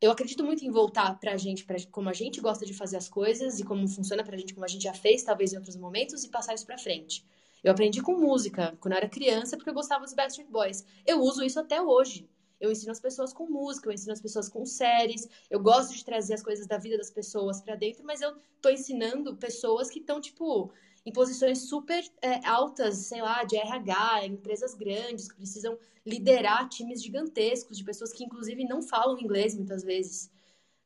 Eu 0.00 0.10
acredito 0.10 0.44
muito 0.44 0.64
em 0.64 0.70
voltar 0.70 1.18
pra 1.18 1.36
gente, 1.36 1.64
pra 1.64 1.76
como 1.90 2.08
a 2.08 2.12
gente 2.12 2.40
gosta 2.40 2.64
de 2.64 2.72
fazer 2.72 2.96
as 2.96 3.08
coisas 3.08 3.58
e 3.60 3.64
como 3.64 3.86
funciona 3.88 4.24
pra 4.24 4.36
gente, 4.36 4.54
como 4.54 4.64
a 4.64 4.68
gente 4.68 4.82
já 4.84 4.94
fez, 4.94 5.22
talvez 5.22 5.52
em 5.52 5.56
outros 5.56 5.76
momentos, 5.76 6.24
e 6.24 6.28
passar 6.28 6.54
isso 6.54 6.66
pra 6.66 6.78
frente. 6.78 7.24
Eu 7.62 7.72
aprendi 7.72 8.00
com 8.00 8.16
música 8.16 8.76
quando 8.80 8.92
eu 8.92 8.98
era 8.98 9.08
criança 9.08 9.56
porque 9.56 9.70
eu 9.70 9.74
gostava 9.74 10.04
dos 10.04 10.14
Backstreet 10.14 10.50
Boys. 10.50 10.84
Eu 11.06 11.20
uso 11.20 11.42
isso 11.42 11.60
até 11.60 11.80
hoje. 11.80 12.28
Eu 12.60 12.70
ensino 12.70 12.92
as 12.92 13.00
pessoas 13.00 13.32
com 13.32 13.46
música, 13.48 13.88
eu 13.88 13.92
ensino 13.92 14.12
as 14.12 14.20
pessoas 14.20 14.48
com 14.48 14.66
séries. 14.66 15.26
Eu 15.48 15.60
gosto 15.60 15.94
de 15.94 16.04
trazer 16.04 16.34
as 16.34 16.42
coisas 16.42 16.66
da 16.66 16.76
vida 16.76 16.96
das 16.98 17.10
pessoas 17.10 17.60
para 17.62 17.74
dentro, 17.74 18.04
mas 18.04 18.20
eu 18.20 18.36
tô 18.60 18.68
ensinando 18.68 19.34
pessoas 19.36 19.88
que 19.88 19.98
estão, 19.98 20.20
tipo, 20.20 20.70
em 21.04 21.12
posições 21.12 21.60
super 21.60 22.04
é, 22.20 22.46
altas, 22.46 22.96
sei 22.98 23.22
lá, 23.22 23.44
de 23.44 23.56
RH, 23.56 24.26
empresas 24.26 24.74
grandes, 24.74 25.28
que 25.28 25.36
precisam 25.36 25.78
liderar 26.04 26.68
times 26.68 27.02
gigantescos, 27.02 27.78
de 27.78 27.84
pessoas 27.84 28.12
que, 28.12 28.24
inclusive, 28.24 28.64
não 28.64 28.82
falam 28.82 29.18
inglês 29.18 29.54
muitas 29.54 29.82
vezes. 29.82 30.30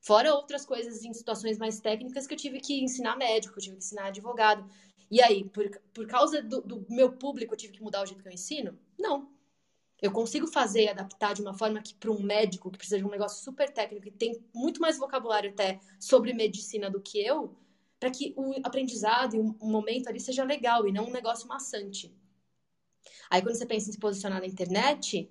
Fora 0.00 0.34
outras 0.34 0.64
coisas 0.64 1.02
em 1.02 1.12
situações 1.12 1.58
mais 1.58 1.80
técnicas 1.80 2.26
que 2.26 2.34
eu 2.34 2.38
tive 2.38 2.60
que 2.60 2.84
ensinar 2.84 3.16
médico, 3.16 3.58
eu 3.58 3.62
tive 3.62 3.76
que 3.76 3.84
ensinar 3.84 4.06
advogado. 4.08 4.68
E 5.10 5.22
aí, 5.22 5.44
por, 5.44 5.68
por 5.92 6.06
causa 6.06 6.42
do, 6.42 6.60
do 6.60 6.86
meu 6.88 7.12
público, 7.12 7.54
eu 7.54 7.58
tive 7.58 7.74
que 7.74 7.82
mudar 7.82 8.02
o 8.02 8.06
jeito 8.06 8.22
que 8.22 8.28
eu 8.28 8.32
ensino? 8.32 8.78
Não. 8.98 9.32
Eu 10.00 10.12
consigo 10.12 10.46
fazer 10.46 10.84
e 10.84 10.88
adaptar 10.88 11.34
de 11.34 11.42
uma 11.42 11.54
forma 11.54 11.80
que 11.80 11.94
para 11.94 12.10
um 12.10 12.22
médico 12.22 12.70
que 12.70 12.78
precisa 12.78 12.98
de 12.98 13.04
um 13.04 13.10
negócio 13.10 13.42
super 13.42 13.70
técnico 13.70 14.08
e 14.08 14.10
tem 14.10 14.44
muito 14.54 14.80
mais 14.80 14.98
vocabulário 14.98 15.50
até 15.50 15.80
sobre 15.98 16.34
medicina 16.34 16.90
do 16.90 17.00
que 17.00 17.24
eu, 17.24 17.56
para 17.98 18.10
que 18.10 18.34
o 18.36 18.54
aprendizado 18.62 19.34
e 19.34 19.38
o 19.38 19.66
momento 19.66 20.08
ali 20.08 20.20
seja 20.20 20.44
legal 20.44 20.86
e 20.86 20.92
não 20.92 21.06
um 21.06 21.12
negócio 21.12 21.48
maçante. 21.48 22.14
Aí 23.30 23.40
quando 23.40 23.56
você 23.56 23.66
pensa 23.66 23.88
em 23.88 23.92
se 23.92 23.98
posicionar 23.98 24.40
na 24.40 24.46
internet, 24.46 25.30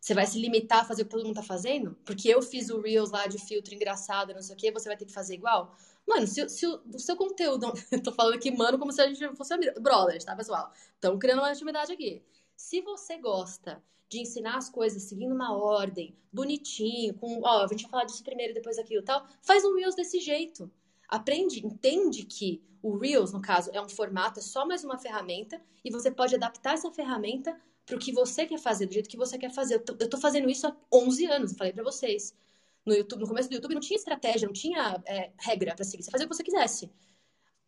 você 0.00 0.14
vai 0.14 0.26
se 0.26 0.38
limitar 0.38 0.80
a 0.80 0.84
fazer 0.84 1.02
o 1.02 1.04
que 1.04 1.10
todo 1.10 1.24
mundo 1.24 1.36
tá 1.36 1.42
fazendo? 1.42 1.94
Porque 2.04 2.28
eu 2.28 2.42
fiz 2.42 2.70
o 2.70 2.80
Reels 2.80 3.10
lá 3.10 3.26
de 3.26 3.38
filtro 3.38 3.74
engraçado, 3.74 4.34
não 4.34 4.42
sei 4.42 4.54
o 4.54 4.58
que, 4.58 4.72
você 4.72 4.88
vai 4.88 4.96
ter 4.96 5.04
que 5.04 5.12
fazer 5.12 5.34
igual? 5.34 5.74
Mano, 6.10 6.26
se, 6.26 6.48
se 6.48 6.66
o, 6.66 6.80
o, 6.92 6.98
seu 6.98 7.16
conteúdo. 7.16 7.72
Eu 7.88 8.02
tô 8.02 8.10
falando 8.10 8.34
aqui, 8.34 8.50
mano, 8.50 8.76
como 8.80 8.90
se 8.90 9.00
a 9.00 9.06
gente 9.06 9.36
fosse 9.36 9.56
brothers, 9.80 10.24
tá, 10.24 10.34
pessoal? 10.34 10.72
Estamos 10.92 11.20
criando 11.20 11.38
uma 11.38 11.52
intimidade 11.52 11.92
aqui. 11.92 12.20
Se 12.56 12.80
você 12.80 13.16
gosta 13.16 13.80
de 14.08 14.18
ensinar 14.18 14.56
as 14.56 14.68
coisas 14.68 15.04
seguindo 15.04 15.32
uma 15.32 15.56
ordem, 15.56 16.16
bonitinho, 16.32 17.14
com, 17.14 17.40
ó, 17.44 17.64
a 17.64 17.68
gente 17.68 17.82
vai 17.82 17.90
falar 17.92 18.04
disso 18.06 18.24
primeiro, 18.24 18.52
depois 18.52 18.76
aquilo 18.76 19.04
tal, 19.04 19.24
faz 19.40 19.64
um 19.64 19.76
Reels 19.76 19.94
desse 19.94 20.18
jeito. 20.18 20.68
Aprende, 21.08 21.64
entende 21.64 22.24
que 22.24 22.60
o 22.82 22.96
Reels, 22.96 23.32
no 23.32 23.40
caso, 23.40 23.70
é 23.72 23.80
um 23.80 23.88
formato, 23.88 24.40
é 24.40 24.42
só 24.42 24.66
mais 24.66 24.82
uma 24.82 24.98
ferramenta, 24.98 25.62
e 25.84 25.92
você 25.92 26.10
pode 26.10 26.34
adaptar 26.34 26.74
essa 26.74 26.90
ferramenta 26.90 27.56
para 27.86 27.94
o 27.94 28.00
que 28.00 28.12
você 28.12 28.44
quer 28.46 28.58
fazer, 28.58 28.86
do 28.86 28.94
jeito 28.94 29.08
que 29.08 29.16
você 29.16 29.38
quer 29.38 29.52
fazer. 29.52 29.74
Eu 29.74 29.84
tô, 29.84 29.96
eu 30.00 30.10
tô 30.10 30.18
fazendo 30.18 30.50
isso 30.50 30.66
há 30.66 30.76
11 30.92 31.26
anos, 31.26 31.52
falei 31.52 31.72
para 31.72 31.84
vocês. 31.84 32.34
No, 32.84 32.94
YouTube, 32.94 33.20
no 33.20 33.28
começo 33.28 33.48
do 33.48 33.54
YouTube 33.54 33.74
não 33.74 33.80
tinha 33.80 33.96
estratégia, 33.96 34.46
não 34.46 34.52
tinha 34.52 35.02
é, 35.06 35.30
regra 35.38 35.74
para 35.74 35.84
seguir. 35.84 36.02
Você 36.02 36.10
fazia 36.10 36.26
o 36.26 36.30
que 36.30 36.36
você 36.36 36.42
quisesse. 36.42 36.90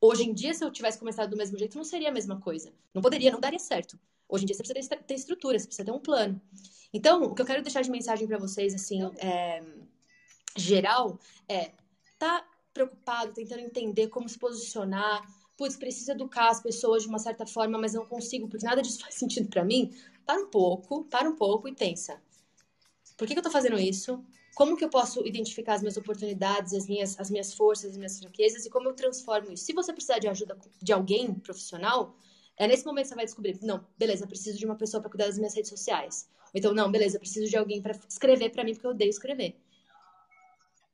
Hoje 0.00 0.24
em 0.24 0.34
dia, 0.34 0.52
se 0.52 0.64
eu 0.64 0.70
tivesse 0.70 0.98
começado 0.98 1.30
do 1.30 1.36
mesmo 1.36 1.56
jeito, 1.56 1.76
não 1.76 1.84
seria 1.84 2.08
a 2.08 2.12
mesma 2.12 2.40
coisa. 2.40 2.72
Não 2.92 3.00
poderia, 3.00 3.30
não 3.30 3.38
daria 3.38 3.58
certo. 3.58 3.98
Hoje 4.28 4.44
em 4.44 4.46
dia 4.46 4.56
você 4.56 4.62
precisa 4.62 4.96
ter 4.96 5.14
estrutura, 5.14 5.58
você 5.58 5.66
precisa 5.66 5.84
ter 5.84 5.92
um 5.92 6.00
plano. 6.00 6.40
Então, 6.92 7.22
o 7.22 7.34
que 7.34 7.42
eu 7.42 7.46
quero 7.46 7.62
deixar 7.62 7.82
de 7.82 7.90
mensagem 7.90 8.26
para 8.26 8.38
vocês, 8.38 8.74
assim, 8.74 9.00
é, 9.18 9.62
geral, 10.56 11.18
é 11.48 11.72
tá 12.18 12.46
preocupado, 12.72 13.32
tentando 13.32 13.60
entender 13.60 14.08
como 14.08 14.28
se 14.28 14.38
posicionar. 14.38 15.22
Putz, 15.56 15.76
precisa 15.76 16.12
educar 16.12 16.48
as 16.48 16.60
pessoas 16.60 17.02
de 17.02 17.08
uma 17.08 17.18
certa 17.18 17.46
forma, 17.46 17.78
mas 17.78 17.94
não 17.94 18.06
consigo, 18.06 18.48
porque 18.48 18.64
nada 18.64 18.82
disso 18.82 19.00
faz 19.02 19.14
sentido 19.14 19.48
para 19.48 19.64
mim. 19.64 19.94
Para 20.24 20.40
um 20.40 20.46
pouco, 20.46 21.04
para 21.04 21.28
um 21.28 21.36
pouco 21.36 21.68
e 21.68 21.74
pensa. 21.74 22.20
Por 23.16 23.26
que, 23.26 23.34
que 23.34 23.38
eu 23.38 23.44
tô 23.44 23.50
fazendo 23.50 23.78
isso? 23.78 24.24
Como 24.54 24.76
que 24.76 24.84
eu 24.84 24.90
posso 24.90 25.26
identificar 25.26 25.74
as 25.74 25.80
minhas 25.80 25.96
oportunidades, 25.96 26.74
as 26.74 26.86
minhas, 26.86 27.18
as 27.18 27.30
minhas 27.30 27.54
forças, 27.54 27.92
as 27.92 27.96
minhas 27.96 28.18
fraquezas 28.18 28.66
e 28.66 28.70
como 28.70 28.88
eu 28.88 28.94
transformo 28.94 29.50
isso? 29.50 29.64
Se 29.64 29.72
você 29.72 29.92
precisar 29.92 30.18
de 30.18 30.28
ajuda 30.28 30.58
de 30.80 30.92
alguém 30.92 31.32
profissional, 31.34 32.14
é 32.56 32.66
nesse 32.66 32.84
momento 32.84 33.04
que 33.04 33.08
você 33.08 33.14
vai 33.14 33.24
descobrir, 33.24 33.58
não, 33.62 33.86
beleza, 33.98 34.26
preciso 34.26 34.58
de 34.58 34.66
uma 34.66 34.76
pessoa 34.76 35.00
para 35.00 35.10
cuidar 35.10 35.26
das 35.26 35.38
minhas 35.38 35.54
redes 35.54 35.70
sociais. 35.70 36.28
Então, 36.54 36.74
não, 36.74 36.90
beleza, 36.90 37.18
preciso 37.18 37.48
de 37.48 37.56
alguém 37.56 37.80
para 37.80 37.98
escrever 38.08 38.50
para 38.50 38.62
mim 38.62 38.74
porque 38.74 38.86
eu 38.86 38.90
odeio 38.90 39.08
escrever. 39.08 39.56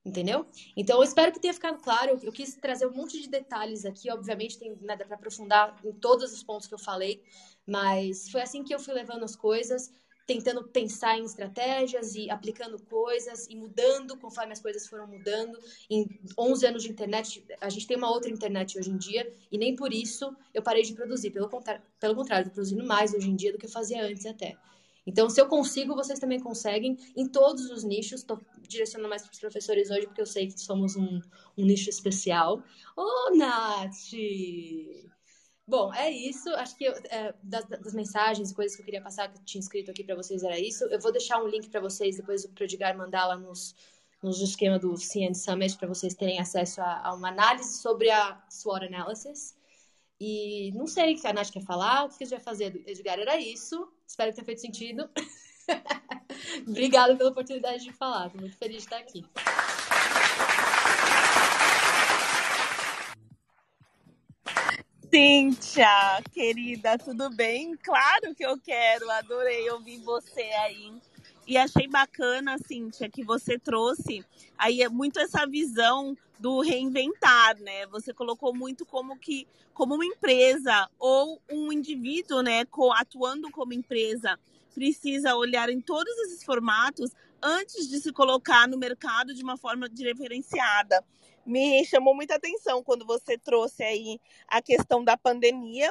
Entendeu? 0.05 0.47
Então, 0.77 0.99
eu 0.99 1.03
espero 1.03 1.33
que 1.33 1.40
tenha 1.40 1.53
ficado 1.53 1.83
claro. 1.83 2.18
Eu 2.23 2.33
quis 2.33 2.55
trazer 2.57 2.87
um 2.87 2.94
monte 2.94 3.21
de 3.21 3.29
detalhes 3.29 3.85
aqui. 3.85 4.11
Obviamente, 4.11 4.59
tem 4.59 4.75
nada 4.81 5.05
para 5.05 5.16
aprofundar 5.16 5.79
em 5.85 5.92
todos 5.92 6.33
os 6.33 6.42
pontos 6.42 6.66
que 6.66 6.73
eu 6.73 6.79
falei, 6.79 7.23
mas 7.66 8.31
foi 8.31 8.40
assim 8.40 8.64
que 8.64 8.75
eu 8.75 8.79
fui 8.79 8.94
levando 8.94 9.25
as 9.25 9.37
coisas. 9.37 9.92
Tentando 10.29 10.62
pensar 10.62 11.19
em 11.19 11.25
estratégias 11.25 12.14
e 12.14 12.29
aplicando 12.29 12.79
coisas 12.85 13.47
e 13.49 13.57
mudando 13.57 14.14
conforme 14.19 14.53
as 14.53 14.61
coisas 14.61 14.87
foram 14.87 15.07
mudando. 15.07 15.59
Em 15.88 16.07
11 16.37 16.67
anos 16.67 16.83
de 16.83 16.91
internet, 16.91 17.43
a 17.59 17.71
gente 17.71 17.87
tem 17.87 17.97
uma 17.97 18.11
outra 18.11 18.31
internet 18.31 18.79
hoje 18.79 18.91
em 18.91 18.99
dia 18.99 19.33
e 19.51 19.57
nem 19.57 19.75
por 19.75 19.91
isso 19.91 20.37
eu 20.53 20.62
parei 20.62 20.83
de 20.83 20.93
produzir. 20.93 21.31
Pelo 21.31 21.49
contrário, 21.49 21.83
pelo 21.99 22.14
contrário, 22.14 22.43
estou 22.43 22.57
produzindo 22.57 22.87
mais 22.87 23.14
hoje 23.14 23.31
em 23.31 23.35
dia 23.35 23.53
do 23.53 23.59
que 23.59 23.64
eu 23.64 23.71
fazia 23.71 24.05
antes 24.05 24.27
até. 24.27 24.55
Então, 25.07 25.31
se 25.31 25.41
eu 25.41 25.47
consigo, 25.47 25.95
vocês 25.95 26.19
também 26.19 26.38
conseguem 26.38 26.99
em 27.17 27.27
todos 27.27 27.71
os 27.71 27.83
nichos. 27.83 28.21
Estou 28.21 28.38
direcionando 28.69 29.09
mais 29.09 29.23
para 29.23 29.33
os 29.33 29.41
professores 29.41 29.88
hoje, 29.88 30.07
porque 30.07 30.21
eu 30.21 30.27
sei 30.27 30.49
que 30.49 30.61
somos 30.61 30.95
um, 30.95 31.23
um 31.57 31.64
nicho 31.64 31.88
especial. 31.88 32.62
Ô, 32.95 33.03
oh, 33.03 33.35
Nath! 33.35 34.12
Bom, 35.68 35.92
é 35.92 36.11
isso. 36.11 36.48
Acho 36.54 36.74
que 36.74 36.85
eu, 36.85 36.94
é, 37.11 37.35
das, 37.42 37.66
das, 37.66 37.92
mensagens, 37.92 38.52
coisas 38.52 38.74
que 38.74 38.81
eu 38.81 38.87
queria 38.87 39.02
passar, 39.02 39.31
que 39.31 39.38
eu 39.38 39.44
tinha 39.44 39.61
escrito 39.61 39.90
aqui 39.90 40.02
para 40.02 40.16
vocês, 40.16 40.42
era 40.42 40.59
isso. 40.59 40.85
Eu 40.85 40.98
vou 40.98 41.12
deixar 41.12 41.42
um 41.42 41.46
link 41.46 41.68
para 41.68 41.78
vocês 41.78 42.16
depois 42.16 42.46
o 42.46 42.50
Edgar 42.59 42.96
mandar 42.96 43.26
lá 43.26 43.37
nos, 43.37 43.76
nos 44.22 44.40
esquema 44.40 44.78
do 44.78 44.96
CN 44.96 45.35
Summit 45.35 45.76
para 45.76 45.87
vocês 45.87 46.14
terem 46.14 46.40
acesso 46.40 46.81
a, 46.81 47.09
a, 47.09 47.14
uma 47.14 47.28
análise 47.28 47.83
sobre 47.83 48.09
a 48.11 48.42
SWOT 48.48 48.87
Analysis. 48.87 49.59
E 50.18 50.72
não 50.72 50.87
sei 50.87 51.14
o 51.14 51.20
que 51.20 51.26
a 51.26 51.35
Nath 51.35 51.50
quer 51.50 51.62
falar, 51.62 52.04
o 52.04 52.09
que 52.09 52.14
a 52.14 52.26
gente 52.26 52.31
vai 52.31 52.40
fazer, 52.40 52.83
Edgar, 52.87 53.18
era 53.18 53.38
isso. 53.38 53.92
Espero 54.07 54.31
que 54.31 54.37
tenha 54.37 54.46
feito 54.46 54.62
sentido. 54.62 55.11
Obrigada 56.66 57.14
pela 57.14 57.28
oportunidade 57.28 57.85
de 57.85 57.92
falar, 57.92 58.28
estou 58.28 58.40
muito 58.40 58.57
feliz 58.57 58.78
de 58.78 58.85
estar 58.85 58.96
aqui. 58.96 59.22
Cíntia, 65.11 66.23
querida, 66.33 66.99
tudo 66.99 67.31
bem? 67.31 67.75
Claro 67.79 68.35
que 68.35 68.44
eu 68.44 68.59
quero, 68.59 69.11
adorei 69.11 69.71
ouvir 69.71 69.99
você 70.01 70.42
aí. 70.42 70.92
E 71.47 71.57
achei 71.57 71.88
bacana, 71.88 72.59
Cíntia, 72.59 73.09
que 73.09 73.25
você 73.25 73.59
trouxe 73.59 74.23
aí 74.59 74.87
muito 74.90 75.18
essa 75.18 75.47
visão 75.47 76.14
do 76.38 76.61
reinventar, 76.61 77.59
né? 77.59 77.87
Você 77.87 78.12
colocou 78.12 78.55
muito 78.55 78.85
como 78.85 79.18
que 79.18 79.49
como 79.73 79.94
uma 79.94 80.05
empresa 80.05 80.90
ou 80.99 81.40
um 81.49 81.73
indivíduo, 81.73 82.42
né, 82.42 82.64
atuando 82.97 83.49
como 83.51 83.73
empresa, 83.73 84.37
precisa 84.75 85.37
olhar 85.37 85.71
em 85.71 85.81
todos 85.81 86.12
esses 86.18 86.42
formatos 86.42 87.12
antes 87.40 87.88
de 87.88 88.01
se 88.01 88.12
colocar 88.12 88.66
no 88.68 88.77
mercado 88.77 89.33
de 89.33 89.42
uma 89.42 89.57
forma 89.57 89.88
diferenciada 89.88 91.03
me 91.49 91.83
chamou 91.87 92.15
muita 92.15 92.35
atenção 92.35 92.85
quando 92.85 93.07
você 93.07 93.39
trouxe 93.39 93.83
aí 93.83 94.21
a 94.47 94.61
questão 94.61 95.03
da 95.03 95.17
pandemia, 95.17 95.91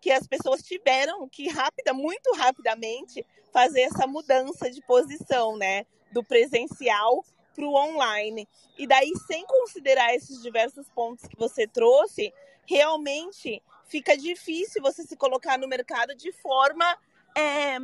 que 0.00 0.10
as 0.10 0.26
pessoas 0.26 0.62
tiveram 0.62 1.28
que 1.28 1.48
rápida, 1.48 1.92
muito 1.92 2.32
rapidamente, 2.34 3.24
fazer 3.52 3.82
essa 3.82 4.06
mudança 4.06 4.70
de 4.70 4.80
posição, 4.86 5.56
né, 5.58 5.84
do 6.10 6.24
presencial 6.24 7.22
para 7.54 7.64
o 7.64 7.74
online. 7.74 8.48
E 8.78 8.86
daí, 8.86 9.12
sem 9.26 9.46
considerar 9.46 10.14
esses 10.14 10.42
diversos 10.42 10.88
pontos 10.88 11.26
que 11.26 11.36
você 11.36 11.66
trouxe, 11.66 12.32
realmente 12.66 13.62
fica 13.86 14.16
difícil 14.16 14.80
você 14.80 15.04
se 15.04 15.14
colocar 15.14 15.58
no 15.58 15.68
mercado 15.68 16.14
de 16.14 16.32
forma 16.32 16.86
é, 17.36 17.76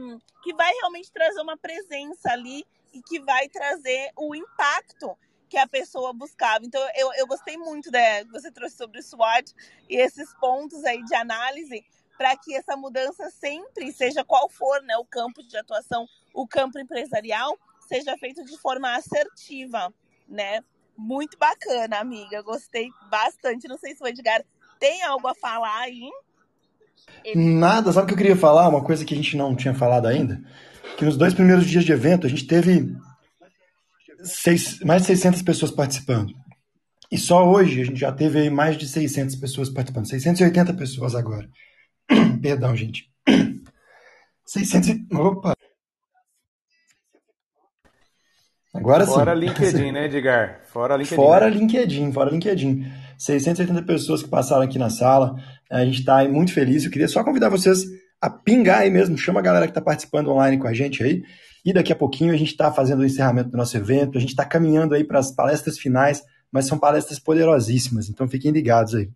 que 0.42 0.54
vai 0.54 0.72
realmente 0.76 1.12
trazer 1.12 1.40
uma 1.42 1.58
presença 1.58 2.32
ali 2.32 2.64
e 2.92 3.02
que 3.02 3.20
vai 3.20 3.48
trazer 3.50 4.10
o 4.16 4.34
impacto 4.34 5.16
que 5.50 5.58
a 5.58 5.66
pessoa 5.66 6.12
buscava. 6.12 6.64
Então, 6.64 6.80
eu, 6.96 7.10
eu 7.18 7.26
gostei 7.26 7.56
muito 7.56 7.90
da 7.90 8.24
que 8.24 8.30
você 8.30 8.50
trouxe 8.52 8.76
sobre 8.76 9.00
o 9.00 9.02
SWOT 9.02 9.52
e 9.88 9.96
esses 9.96 10.32
pontos 10.34 10.84
aí 10.84 11.04
de 11.04 11.14
análise 11.14 11.84
para 12.16 12.36
que 12.36 12.54
essa 12.54 12.76
mudança 12.76 13.28
sempre, 13.30 13.90
seja 13.92 14.24
qual 14.24 14.48
for 14.48 14.80
né, 14.82 14.96
o 14.96 15.04
campo 15.04 15.42
de 15.42 15.56
atuação, 15.56 16.06
o 16.32 16.46
campo 16.46 16.78
empresarial, 16.78 17.58
seja 17.88 18.16
feito 18.16 18.44
de 18.44 18.56
forma 18.58 18.94
assertiva, 18.94 19.92
né? 20.28 20.62
Muito 20.96 21.36
bacana, 21.36 21.98
amiga. 21.98 22.42
Gostei 22.42 22.88
bastante. 23.10 23.66
Não 23.66 23.78
sei 23.78 23.96
se 23.96 24.02
o 24.02 24.06
Edgar 24.06 24.44
tem 24.78 25.02
algo 25.02 25.26
a 25.26 25.34
falar 25.34 25.80
aí. 25.80 26.10
Nada, 27.34 27.90
sabe 27.90 28.04
o 28.04 28.06
que 28.08 28.12
eu 28.12 28.18
queria 28.18 28.36
falar? 28.36 28.68
Uma 28.68 28.84
coisa 28.84 29.04
que 29.04 29.14
a 29.14 29.16
gente 29.16 29.36
não 29.36 29.56
tinha 29.56 29.74
falado 29.74 30.06
ainda. 30.06 30.40
Que 30.98 31.04
nos 31.06 31.16
dois 31.16 31.32
primeiros 31.32 31.66
dias 31.66 31.84
de 31.84 31.92
evento 31.92 32.26
a 32.26 32.30
gente 32.30 32.46
teve 32.46 32.94
seis, 34.22 34.80
mais 34.80 35.02
de 35.02 35.08
600 35.08 35.42
pessoas 35.42 35.70
participando. 35.70 36.32
E 37.10 37.18
só 37.18 37.48
hoje 37.50 37.80
a 37.80 37.84
gente 37.84 38.00
já 38.00 38.12
teve 38.12 38.38
aí 38.38 38.50
mais 38.50 38.76
de 38.76 38.86
600 38.86 39.34
pessoas 39.36 39.68
participando. 39.68 40.08
680 40.08 40.74
pessoas 40.74 41.14
agora. 41.14 41.48
Perdão, 42.40 42.76
gente. 42.76 43.10
600 44.46 44.90
Opa! 45.12 45.54
Agora 48.72 49.04
sim. 49.04 49.12
Fora 49.12 49.34
LinkedIn, 49.34 49.92
né, 49.92 50.04
Edgar? 50.06 50.60
Fora 50.66 50.96
LinkedIn. 50.96 51.16
Fora 51.16 51.48
LinkedIn, 51.48 52.12
fora 52.12 52.30
LinkedIn. 52.30 52.92
680 53.18 53.82
pessoas 53.82 54.22
que 54.22 54.28
passaram 54.28 54.62
aqui 54.62 54.78
na 54.78 54.88
sala. 54.88 55.36
A 55.70 55.84
gente 55.84 56.00
está 56.00 56.26
muito 56.28 56.52
feliz. 56.52 56.84
Eu 56.84 56.90
queria 56.90 57.08
só 57.08 57.24
convidar 57.24 57.48
vocês 57.48 57.84
a 58.20 58.28
pingar 58.28 58.80
aí 58.80 58.90
mesmo. 58.90 59.16
Chama 59.16 59.40
a 59.40 59.42
galera 59.42 59.66
que 59.66 59.70
está 59.70 59.80
participando 59.80 60.30
online 60.30 60.58
com 60.58 60.68
a 60.68 60.72
gente 60.72 61.02
aí. 61.02 61.22
E 61.64 61.72
daqui 61.72 61.92
a 61.92 61.96
pouquinho 61.96 62.32
a 62.32 62.36
gente 62.36 62.50
está 62.50 62.72
fazendo 62.72 63.00
o 63.00 63.04
encerramento 63.04 63.50
do 63.50 63.56
nosso 63.56 63.76
evento, 63.76 64.16
a 64.16 64.20
gente 64.20 64.30
está 64.30 64.44
caminhando 64.44 64.94
aí 64.94 65.04
para 65.04 65.18
as 65.18 65.30
palestras 65.30 65.78
finais, 65.78 66.22
mas 66.50 66.66
são 66.66 66.78
palestras 66.78 67.18
poderosíssimas, 67.18 68.08
então 68.08 68.26
fiquem 68.26 68.50
ligados 68.50 68.94
aí. 68.94 69.10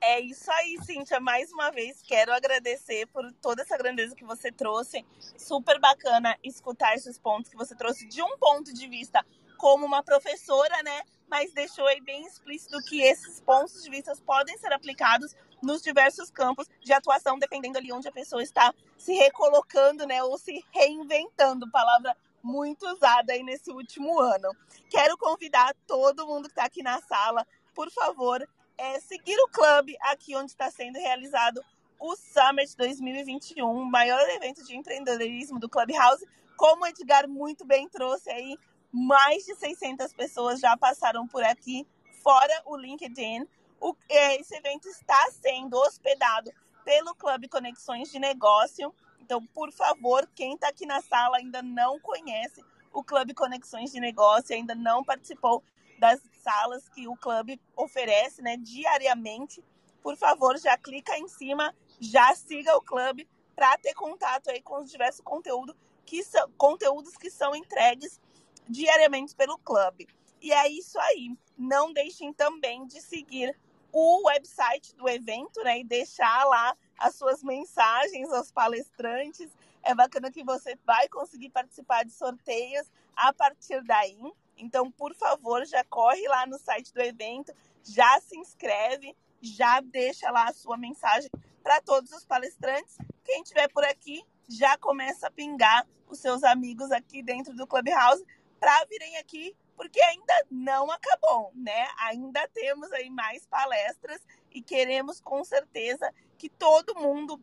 É 0.00 0.20
isso 0.20 0.50
aí, 0.50 0.78
Cíntia. 0.84 1.20
Mais 1.20 1.52
uma 1.52 1.70
vez, 1.70 2.00
quero 2.02 2.32
agradecer 2.32 3.06
por 3.08 3.30
toda 3.42 3.62
essa 3.62 3.76
grandeza 3.76 4.14
que 4.16 4.24
você 4.24 4.50
trouxe. 4.50 5.04
Super 5.36 5.78
bacana 5.78 6.36
escutar 6.42 6.94
esses 6.94 7.18
pontos 7.18 7.50
que 7.50 7.56
você 7.56 7.74
trouxe 7.74 8.08
de 8.08 8.22
um 8.22 8.38
ponto 8.38 8.72
de 8.72 8.88
vista 8.88 9.24
como 9.58 9.84
uma 9.84 10.02
professora, 10.02 10.82
né? 10.82 11.02
Mas 11.28 11.52
deixou 11.52 11.86
aí 11.86 12.00
bem 12.00 12.24
explícito 12.26 12.78
que 12.88 13.02
esses 13.02 13.40
pontos 13.40 13.82
de 13.82 13.90
vista 13.90 14.12
podem 14.24 14.56
ser 14.58 14.72
aplicados 14.72 15.34
nos 15.62 15.82
diversos 15.82 16.30
campos 16.30 16.68
de 16.80 16.92
atuação, 16.92 17.38
dependendo 17.38 17.78
ali 17.78 17.92
onde 17.92 18.08
a 18.08 18.12
pessoa 18.12 18.42
está 18.42 18.72
se 18.96 19.12
recolocando, 19.12 20.06
né, 20.06 20.22
ou 20.22 20.38
se 20.38 20.64
reinventando, 20.72 21.70
palavra 21.70 22.16
muito 22.42 22.86
usada 22.88 23.32
aí 23.32 23.42
nesse 23.42 23.70
último 23.70 24.18
ano. 24.20 24.48
Quero 24.88 25.18
convidar 25.18 25.74
todo 25.86 26.26
mundo 26.26 26.44
que 26.44 26.52
está 26.52 26.64
aqui 26.64 26.82
na 26.82 27.00
sala, 27.02 27.46
por 27.74 27.90
favor, 27.90 28.46
é, 28.76 29.00
seguir 29.00 29.36
o 29.40 29.48
clube 29.48 29.96
aqui 30.00 30.34
onde 30.36 30.52
está 30.52 30.70
sendo 30.70 30.98
realizado 30.98 31.60
o 32.00 32.14
Summit 32.14 32.76
2021, 32.76 33.84
maior 33.84 34.20
evento 34.30 34.64
de 34.64 34.76
empreendedorismo 34.76 35.58
do 35.58 35.68
Clubhouse. 35.68 36.24
Como 36.56 36.84
o 36.84 36.86
Edgar 36.86 37.28
muito 37.28 37.64
bem 37.64 37.88
trouxe 37.88 38.30
aí, 38.30 38.56
mais 38.92 39.44
de 39.44 39.54
600 39.54 40.12
pessoas 40.12 40.60
já 40.60 40.76
passaram 40.76 41.26
por 41.26 41.42
aqui, 41.44 41.86
fora 42.22 42.62
o 42.64 42.76
LinkedIn. 42.76 43.46
O, 43.80 43.94
é, 44.08 44.40
esse 44.40 44.54
evento 44.56 44.88
está 44.88 45.30
sendo 45.30 45.76
hospedado 45.78 46.50
pelo 46.84 47.14
Clube 47.14 47.48
Conexões 47.48 48.10
de 48.10 48.18
Negócio. 48.18 48.94
Então, 49.20 49.44
por 49.46 49.70
favor, 49.70 50.28
quem 50.34 50.54
está 50.54 50.68
aqui 50.68 50.86
na 50.86 51.00
sala 51.02 51.36
ainda 51.36 51.62
não 51.62 52.00
conhece 52.00 52.64
o 52.92 53.04
Clube 53.04 53.34
Conexões 53.34 53.92
de 53.92 54.00
Negócio, 54.00 54.54
ainda 54.54 54.74
não 54.74 55.04
participou 55.04 55.62
das 55.98 56.20
salas 56.42 56.88
que 56.88 57.06
o 57.06 57.16
clube 57.16 57.60
oferece 57.76 58.40
né, 58.40 58.56
diariamente, 58.56 59.62
por 60.02 60.16
favor, 60.16 60.56
já 60.58 60.76
clica 60.78 61.16
em 61.18 61.28
cima, 61.28 61.74
já 62.00 62.34
siga 62.34 62.76
o 62.76 62.80
clube 62.80 63.28
para 63.54 63.76
ter 63.78 63.94
contato 63.94 64.48
aí 64.48 64.62
com 64.62 64.80
os 64.80 64.90
diversos 64.90 65.20
conteúdo 65.20 65.76
que 66.06 66.22
são, 66.22 66.50
conteúdos 66.56 67.16
que 67.16 67.30
são 67.30 67.54
entregues 67.54 68.20
diariamente 68.68 69.34
pelo 69.34 69.58
clube. 69.58 70.06
E 70.40 70.52
é 70.52 70.68
isso 70.68 70.98
aí. 71.00 71.36
Não 71.56 71.92
deixem 71.92 72.32
também 72.32 72.86
de 72.86 73.00
seguir 73.00 73.56
o 73.92 74.26
website 74.26 74.94
do 74.94 75.08
evento, 75.08 75.62
né? 75.64 75.80
E 75.80 75.84
deixar 75.84 76.44
lá 76.44 76.76
as 76.98 77.14
suas 77.14 77.42
mensagens 77.42 78.32
aos 78.32 78.52
palestrantes. 78.52 79.50
É 79.82 79.94
bacana 79.94 80.30
que 80.30 80.44
você 80.44 80.76
vai 80.84 81.08
conseguir 81.08 81.50
participar 81.50 82.04
de 82.04 82.12
sorteios 82.12 82.86
a 83.16 83.32
partir 83.32 83.82
daí. 83.84 84.20
Então, 84.56 84.90
por 84.90 85.14
favor, 85.14 85.64
já 85.66 85.84
corre 85.84 86.26
lá 86.28 86.46
no 86.46 86.58
site 86.58 86.92
do 86.92 87.00
evento, 87.00 87.52
já 87.84 88.20
se 88.20 88.36
inscreve, 88.36 89.16
já 89.40 89.80
deixa 89.80 90.30
lá 90.30 90.48
a 90.48 90.52
sua 90.52 90.76
mensagem 90.76 91.30
para 91.62 91.80
todos 91.80 92.12
os 92.12 92.24
palestrantes. 92.24 92.98
Quem 93.24 93.42
estiver 93.42 93.68
por 93.68 93.84
aqui 93.84 94.24
já 94.48 94.76
começa 94.78 95.28
a 95.28 95.30
pingar 95.30 95.86
os 96.08 96.18
seus 96.18 96.42
amigos 96.42 96.90
aqui 96.90 97.22
dentro 97.22 97.54
do 97.54 97.66
Clubhouse 97.66 98.24
para 98.58 98.84
virem 98.86 99.16
aqui 99.18 99.56
porque 99.78 100.00
ainda 100.02 100.34
não 100.50 100.90
acabou, 100.90 101.52
né? 101.54 101.88
Ainda 102.00 102.48
temos 102.48 102.90
aí 102.92 103.08
mais 103.08 103.46
palestras 103.46 104.20
e 104.50 104.60
queremos 104.60 105.20
com 105.20 105.44
certeza 105.44 106.12
que 106.36 106.48
todo 106.48 106.96
mundo 106.96 107.40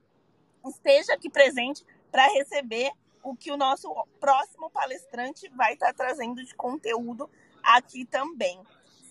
esteja 0.68 1.14
aqui 1.14 1.30
presente 1.30 1.86
para 2.12 2.28
receber 2.28 2.92
o 3.24 3.36
que 3.36 3.52
o 3.52 3.58
nosso 3.58 3.90
próximo 4.20 4.70
palestrante 4.70 5.50
vai 5.50 5.74
estar 5.74 5.88
tá 5.88 5.94
trazendo 5.94 6.44
de 6.44 6.54
conteúdo 6.56 7.30
aqui 7.64 8.06
também. 8.06 8.62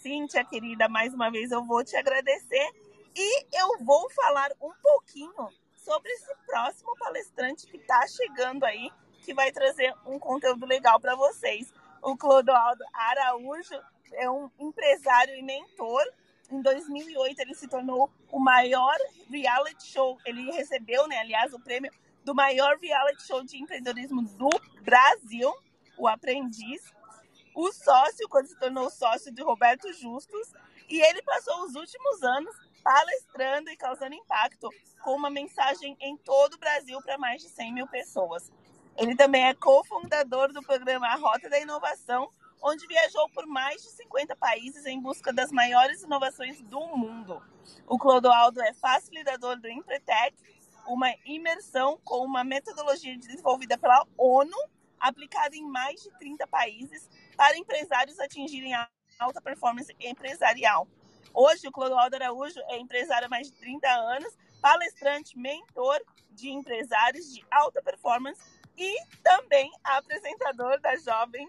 Cíntia, 0.03 0.45
querida, 0.45 0.87
mais 0.87 1.15
uma 1.15 1.31
vez 1.31 1.51
eu 1.51 1.65
vou 1.65 1.83
te 1.83 1.97
agradecer 1.97 2.71
e 3.17 3.47
eu 3.53 3.79
vou 3.85 4.11
falar 4.11 4.51
um 4.61 4.73
pouquinho 4.83 5.49
sobre 5.77 6.13
esse 6.13 6.35
próximo 6.47 6.95
palestrante 6.99 7.67
que 7.67 7.79
está 7.79 8.07
chegando 8.07 8.65
aí, 8.65 8.91
que 9.23 9.33
vai 9.33 9.51
trazer 9.51 9.95
um 10.05 10.19
conteúdo 10.19 10.67
legal 10.67 11.01
para 11.01 11.17
vocês. 11.17 11.73
O 12.05 12.19
Clodoaldo 12.19 12.85
Araújo 12.93 13.81
é 14.13 14.31
um 14.31 14.51
empresário 14.59 15.35
e 15.37 15.43
mentor. 15.43 16.05
Em 16.51 16.61
2008, 16.61 17.41
ele 17.41 17.55
se 17.55 17.67
tornou 17.67 18.13
o 18.31 18.39
maior 18.39 18.95
reality 19.31 19.87
show. 19.87 20.19
Ele 20.27 20.53
recebeu, 20.53 21.09
né, 21.09 21.21
aliás, 21.21 21.55
o 21.55 21.61
prêmio 21.61 21.91
do 22.23 22.35
maior 22.35 22.77
reality 22.79 23.27
show 23.27 23.43
de 23.43 23.57
empreendedorismo 23.57 24.21
do 24.21 24.51
Brasil, 24.83 25.51
o 25.97 26.07
Aprendiz. 26.07 26.83
O 27.57 27.73
sócio, 27.73 28.29
quando 28.29 28.49
se 28.49 28.59
tornou 28.59 28.91
sócio 28.91 29.33
de 29.33 29.43
Roberto 29.43 29.91
Justus, 29.95 30.53
e 30.91 31.01
ele 31.01 31.23
passou 31.23 31.65
os 31.65 31.75
últimos 31.75 32.23
anos 32.23 32.55
palestrando 32.83 33.71
e 33.71 33.77
causando 33.79 34.15
impacto 34.15 34.69
com 35.03 35.17
uma 35.17 35.31
mensagem 35.31 35.97
em 35.99 36.19
todo 36.19 36.53
o 36.53 36.59
Brasil 36.59 37.01
para 37.01 37.17
mais 37.17 37.41
de 37.41 37.49
100 37.49 37.73
mil 37.73 37.87
pessoas. 37.89 38.53
Ele 38.97 39.17
também 39.17 39.45
é 39.45 39.55
cofundador 39.55 40.53
do 40.53 40.63
programa 40.63 41.13
Rota 41.17 41.49
da 41.49 41.59
Inovação, 41.59 42.31
onde 42.63 42.87
viajou 42.87 43.29
por 43.31 43.45
mais 43.45 43.83
de 43.83 43.91
50 43.91 44.37
países 44.37 44.87
em 44.87 45.01
busca 45.01 45.33
das 45.33 45.51
maiores 45.51 46.03
inovações 46.03 46.63
do 46.63 46.81
mundo. 46.97 47.43
O 47.89 47.99
Clodoaldo 47.99 48.63
é 48.63 48.73
facilitador 48.73 49.61
do 49.61 49.69
Empretec, 49.69 50.37
uma 50.87 51.13
imersão 51.27 51.99
com 52.05 52.25
uma 52.25 52.45
metodologia 52.45 53.19
desenvolvida 53.19 53.77
pela 53.77 54.07
ONU, 54.17 54.57
aplicada 54.99 55.57
em 55.57 55.65
mais 55.65 56.01
de 56.01 56.11
30 56.19 56.47
países, 56.47 57.11
para 57.37 57.59
empresários 57.59 58.21
atingirem 58.21 58.75
a 58.75 58.89
alta 59.19 59.41
performance 59.41 59.95
empresarial. 60.01 60.87
Hoje, 61.33 61.67
o 61.67 61.73
Clodoaldo 61.73 62.15
Araújo 62.15 62.61
é 62.69 62.79
empresário 62.79 63.27
há 63.27 63.29
mais 63.29 63.49
de 63.49 63.55
30 63.55 63.89
anos, 63.89 64.39
palestrante, 64.63 65.37
mentor 65.37 66.01
de 66.31 66.49
empresários 66.49 67.33
de 67.33 67.45
alta 67.51 67.83
performance 67.83 68.41
e 68.77 68.97
também 69.23 69.71
apresentador 69.83 70.81
da 70.81 70.97
Jovem 70.97 71.43